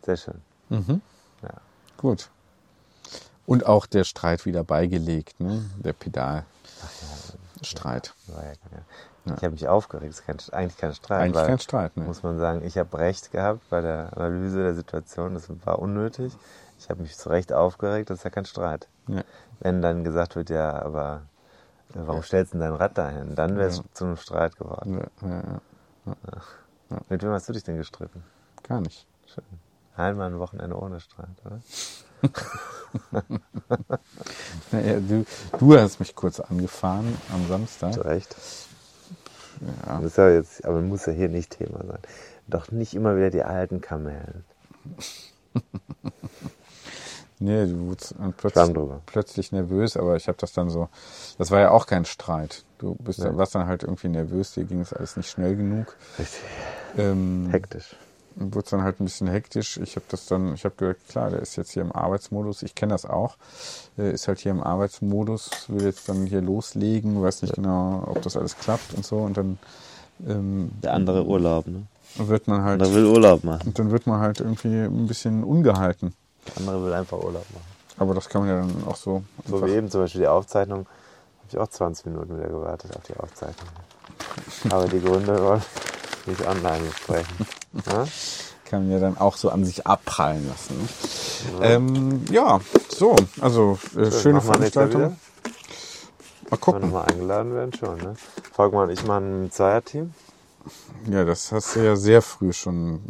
[0.02, 0.42] Sehr schön.
[0.68, 1.00] Mhm.
[1.42, 1.54] Ja.
[1.96, 2.30] Gut.
[3.46, 5.64] Und auch der Streit wieder beigelegt, ne?
[5.76, 8.14] Der Pedalstreit.
[8.28, 8.52] War ja,
[9.24, 9.34] ja.
[9.36, 10.12] Ich habe mich aufgeregt.
[10.12, 11.20] Das ist kein, eigentlich kein Streit.
[11.20, 12.04] Eigentlich kein Streit, ne?
[12.04, 15.34] Muss man sagen, ich habe recht gehabt bei der Analyse der Situation.
[15.34, 16.32] Das war unnötig.
[16.78, 18.10] Ich habe mich zu Recht aufgeregt.
[18.10, 18.88] Das ist ja kein Streit.
[19.06, 19.22] Ja.
[19.60, 21.22] Wenn dann gesagt wird, ja, aber
[21.94, 23.34] äh, warum stellst du denn dein Rad dahin?
[23.36, 23.84] Dann wäre es Ja.
[23.92, 24.98] zu einem Streit geworden.
[25.22, 25.60] Ja, ja, ja.
[26.90, 26.98] Ja.
[27.08, 28.24] Mit wem hast du dich denn gestritten?
[28.64, 29.06] Gar nicht.
[29.32, 29.44] Schön.
[29.96, 31.60] Einmal ein Wochenende ohne Streit, oder?
[34.70, 35.24] Naja, du,
[35.58, 37.94] du hast mich kurz angefahren am Samstag.
[37.94, 38.36] Zu Recht.
[39.60, 39.96] Ja.
[39.98, 41.98] Das ist ja jetzt, aber muss ja hier nicht Thema sein.
[42.48, 44.44] Doch nicht immer wieder die alten Kamellen.
[47.42, 50.88] Nee, du wurdest Schwamm plötzlich, plötzlich nervös, aber ich habe das dann so,
[51.38, 52.64] das war ja auch kein Streit.
[52.78, 55.96] Du bist dann, warst dann halt irgendwie nervös, dir ging es alles nicht schnell genug.
[56.20, 56.40] Richtig.
[56.96, 57.96] Ähm, Hektisch.
[58.36, 59.76] Wurde dann halt ein bisschen hektisch.
[59.78, 62.62] Ich habe das dann, ich habe gesagt, klar, der ist jetzt hier im Arbeitsmodus.
[62.62, 63.36] Ich kenne das auch.
[63.96, 68.36] Ist halt hier im Arbeitsmodus, will jetzt dann hier loslegen, weiß nicht genau, ob das
[68.36, 69.18] alles klappt und so.
[69.18, 69.58] Und dann
[70.26, 71.86] ähm, Der andere Urlaub, ne?
[72.16, 72.80] wird man halt.
[72.80, 73.68] Der will Urlaub machen.
[73.68, 76.14] Und dann wird man halt irgendwie ein bisschen ungehalten.
[76.46, 77.72] Der andere will einfach Urlaub machen.
[77.98, 79.22] Aber das kann man ja dann auch so.
[79.46, 83.02] So wie eben zum Beispiel die Aufzeichnung, habe ich auch 20 Minuten wieder gewartet auf
[83.04, 83.68] die Aufzeichnung.
[84.70, 85.60] Aber die Gründe wir
[86.26, 87.46] nicht online besprechen.
[87.86, 88.04] Ja?
[88.72, 90.88] kann man ja dann auch so an sich abprallen lassen.
[91.60, 95.02] Ja, ähm, ja so, also äh, Schön, schöne Veranstaltung.
[95.02, 96.80] Mal Wenn wir gucken.
[96.80, 97.98] nochmal eingeladen werden, schon.
[97.98, 98.14] Ne?
[98.52, 100.14] Volkmann und ich machen ein Zweierteam.
[101.10, 103.02] Ja, das hast du ja sehr früh schon.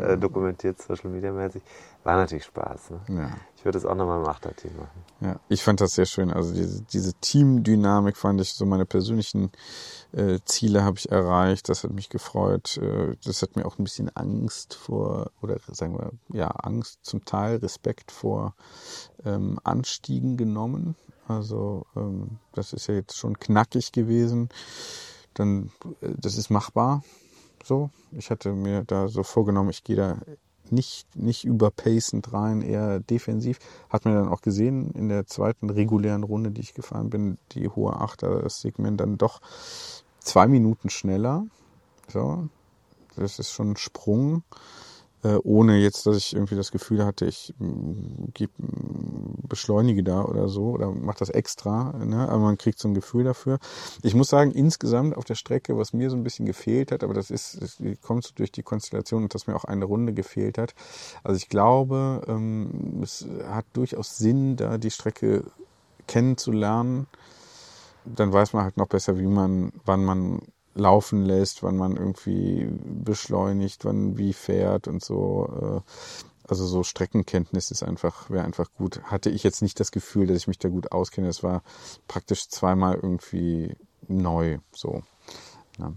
[0.00, 1.62] Äh, dokumentiert, Social Media mäßig.
[2.04, 2.90] War natürlich Spaß.
[2.90, 3.00] Ne?
[3.08, 3.30] Ja.
[3.56, 5.04] Ich würde es auch nochmal im Achterteam machen.
[5.20, 6.32] Ja, ich fand das sehr schön.
[6.32, 9.50] Also diese, diese Teamdynamik fand ich so meine persönlichen
[10.12, 11.68] äh, Ziele habe ich erreicht.
[11.68, 12.76] Das hat mich gefreut.
[12.78, 17.24] Äh, das hat mir auch ein bisschen Angst vor oder sagen wir ja Angst zum
[17.24, 18.54] Teil Respekt vor
[19.24, 20.96] ähm, Anstiegen genommen.
[21.28, 24.48] Also ähm, das ist ja jetzt schon knackig gewesen.
[25.34, 25.70] Dann
[26.00, 27.02] äh, das ist machbar.
[27.62, 30.18] So, ich hatte mir da so vorgenommen, ich gehe da
[30.72, 33.58] nicht, nicht überpacend rein, eher defensiv.
[33.88, 37.68] Hat man dann auch gesehen in der zweiten regulären Runde, die ich gefahren bin, die
[37.68, 39.40] hohe Achter, das Segment dann doch
[40.20, 41.46] zwei Minuten schneller.
[42.08, 42.48] So,
[43.16, 44.42] das ist schon ein Sprung.
[45.22, 50.24] Äh, ohne jetzt, dass ich irgendwie das Gefühl hatte, ich mm, geb, mm, beschleunige da
[50.24, 51.92] oder so oder mache das extra.
[52.04, 52.28] Ne?
[52.28, 53.58] Aber man kriegt so ein Gefühl dafür.
[54.02, 57.14] Ich muss sagen, insgesamt auf der Strecke, was mir so ein bisschen gefehlt hat, aber
[57.14, 60.74] das ist, das kommt durch die Konstellation und dass mir auch eine Runde gefehlt hat.
[61.22, 65.44] Also ich glaube, ähm, es hat durchaus Sinn, da die Strecke
[66.06, 67.06] kennenzulernen.
[68.04, 70.40] Dann weiß man halt noch besser, wie man, wann man
[70.74, 75.82] laufen lässt, wann man irgendwie beschleunigt, wann wie fährt und so.
[75.86, 75.90] Äh,
[76.48, 79.02] also so Streckenkenntnis ist einfach, wäre einfach gut.
[79.04, 81.28] Hatte ich jetzt nicht das Gefühl, dass ich mich da gut auskenne.
[81.28, 81.62] Es war
[82.08, 83.76] praktisch zweimal irgendwie
[84.08, 85.02] neu, so.
[85.78, 85.92] Ja.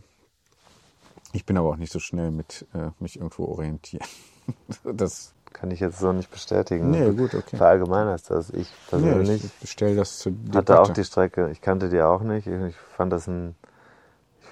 [1.32, 4.06] Ich bin aber auch nicht so schnell mit äh, mich irgendwo orientieren.
[4.84, 6.92] das kann ich jetzt so nicht bestätigen.
[6.92, 7.58] Nee, gut, okay.
[7.58, 8.50] Verallgemeinerst das.
[8.52, 11.50] Ich persönlich nee, ich stelle das zu hatte auch die Strecke.
[11.52, 12.46] Ich kannte die auch nicht.
[12.48, 13.56] Ich fand das ein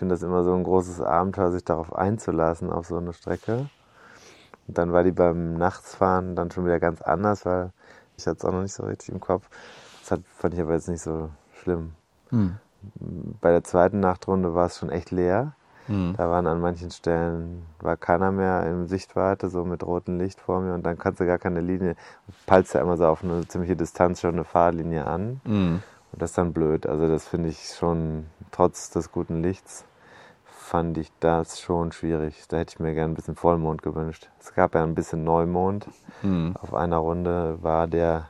[0.01, 3.69] finde das immer so ein großes Abenteuer, sich darauf einzulassen, auf so eine Strecke.
[4.67, 7.69] Und dann war die beim Nachtsfahren dann schon wieder ganz anders, weil
[8.17, 9.47] ich hatte es auch noch nicht so richtig im Kopf.
[9.99, 11.91] Das hat, fand ich aber jetzt nicht so schlimm.
[12.29, 12.55] Hm.
[13.41, 15.53] Bei der zweiten Nachtrunde war es schon echt leer.
[15.85, 16.15] Hm.
[16.17, 20.61] Da waren an manchen Stellen, war keiner mehr in Sichtweite, so mit rotem Licht vor
[20.61, 21.95] mir und dann kannst du gar keine Linie,
[22.47, 25.41] peilst ja immer so auf eine ziemliche Distanz schon eine Fahrlinie an.
[25.45, 25.83] Hm.
[26.11, 26.87] Und das ist dann blöd.
[26.87, 29.85] Also das finde ich schon trotz des guten Lichts
[30.71, 32.45] fand ich das schon schwierig.
[32.47, 34.29] Da hätte ich mir gerne ein bisschen Vollmond gewünscht.
[34.39, 35.85] Es gab ja ein bisschen Neumond.
[36.21, 36.55] Mhm.
[36.61, 38.29] Auf einer Runde war der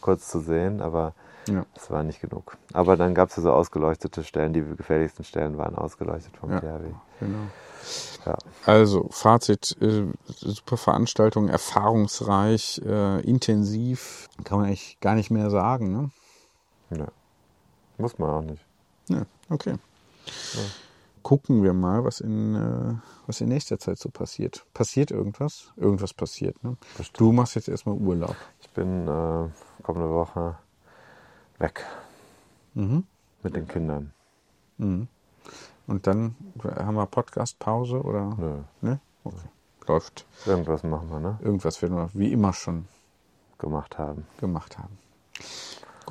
[0.00, 1.12] kurz zu sehen, aber
[1.48, 1.66] ja.
[1.74, 2.56] das war nicht genug.
[2.72, 4.54] Aber dann gab es ja so ausgeleuchtete Stellen.
[4.54, 6.94] Die gefährlichsten Stellen waren ausgeleuchtet vom ja, THW.
[7.20, 7.38] Genau.
[8.24, 8.38] Ja.
[8.64, 15.92] Also, Fazit, äh, super Veranstaltung, erfahrungsreich, äh, intensiv, kann man eigentlich gar nicht mehr sagen,
[15.92, 16.10] ne?
[16.96, 17.08] Ja.
[17.98, 18.64] Muss man auch nicht.
[19.08, 19.74] Ja, okay.
[20.54, 20.60] Ja
[21.22, 22.94] gucken wir mal, was in, äh,
[23.26, 24.66] was in nächster Zeit so passiert.
[24.74, 25.72] Passiert irgendwas?
[25.76, 26.76] Irgendwas passiert, ne?
[27.14, 28.36] Du machst jetzt erstmal Urlaub.
[28.60, 29.48] Ich bin äh,
[29.82, 30.56] kommende Woche
[31.58, 31.84] weg.
[32.74, 33.04] Mhm.
[33.42, 34.12] Mit den Kindern.
[34.78, 35.08] Mhm.
[35.86, 38.36] Und dann haben wir Podcast-Pause oder?
[38.38, 38.58] Nö.
[38.80, 39.00] Ne?
[39.24, 39.36] Okay.
[39.86, 40.26] Läuft.
[40.46, 41.38] Irgendwas machen wir, ne?
[41.42, 42.86] Irgendwas werden wir wie immer schon
[43.58, 44.26] gemacht haben.
[44.38, 44.98] Gemacht haben.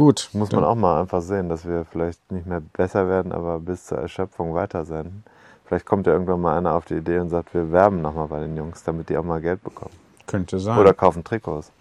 [0.02, 0.32] Gut.
[0.34, 3.86] Muss man auch mal einfach sehen, dass wir vielleicht nicht mehr besser werden, aber bis
[3.86, 5.23] zur Erschöpfung weiter sein.
[5.64, 8.40] Vielleicht kommt ja irgendwann mal einer auf die Idee und sagt, wir werben nochmal bei
[8.40, 9.91] den Jungs, damit die auch mal Geld bekommen.
[10.26, 10.80] Könnte sein.
[10.80, 11.72] Oder kaufen Trikots.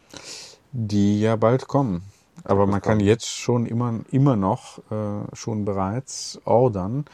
[0.71, 2.03] Die ja bald kommen.
[2.45, 7.07] Aber man kann jetzt schon immer, immer noch äh, schon bereits ordern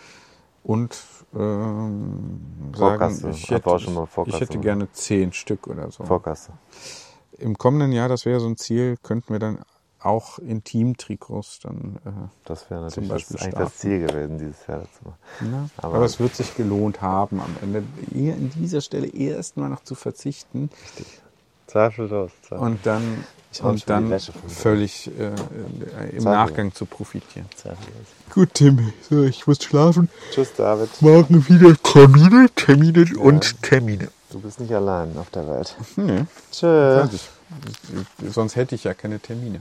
[0.64, 1.00] und
[1.36, 2.40] ähm,
[2.74, 3.78] sagen, ich hätte,
[4.26, 6.02] ich hätte gerne zehn Stück oder so.
[6.02, 6.50] Vorkasse.
[7.38, 9.60] Im kommenden Jahr, das wäre so ein Ziel, könnten wir dann
[10.00, 12.10] auch Intimtrikots dann äh,
[12.44, 15.14] Das wäre natürlich das, eigentlich das Ziel gewesen, dieses Jahr dazu.
[15.40, 17.82] Ja, aber, aber, es wird sich gelohnt haben, am Ende
[18.14, 20.70] eher in dieser Stelle erstmal noch zu verzichten.
[20.84, 21.06] Richtig.
[21.66, 22.30] Zweifellos.
[22.42, 22.66] Zweifellos.
[22.66, 23.24] Und dann,
[23.62, 27.46] und dann völlig äh, im Nachgang zu profitieren.
[27.56, 28.06] Zweifellos.
[28.32, 30.08] Gut, Tim, so, ich muss schlafen.
[30.32, 30.90] Tschüss, David.
[31.00, 33.20] Morgen wieder Termine, Termine ja.
[33.20, 34.08] und Termine.
[34.30, 35.74] Du bist nicht allein auf der Welt.
[35.96, 36.24] Nee.
[36.52, 37.30] Tschüss.
[38.30, 39.60] Sonst hätte ich ja keine Termine.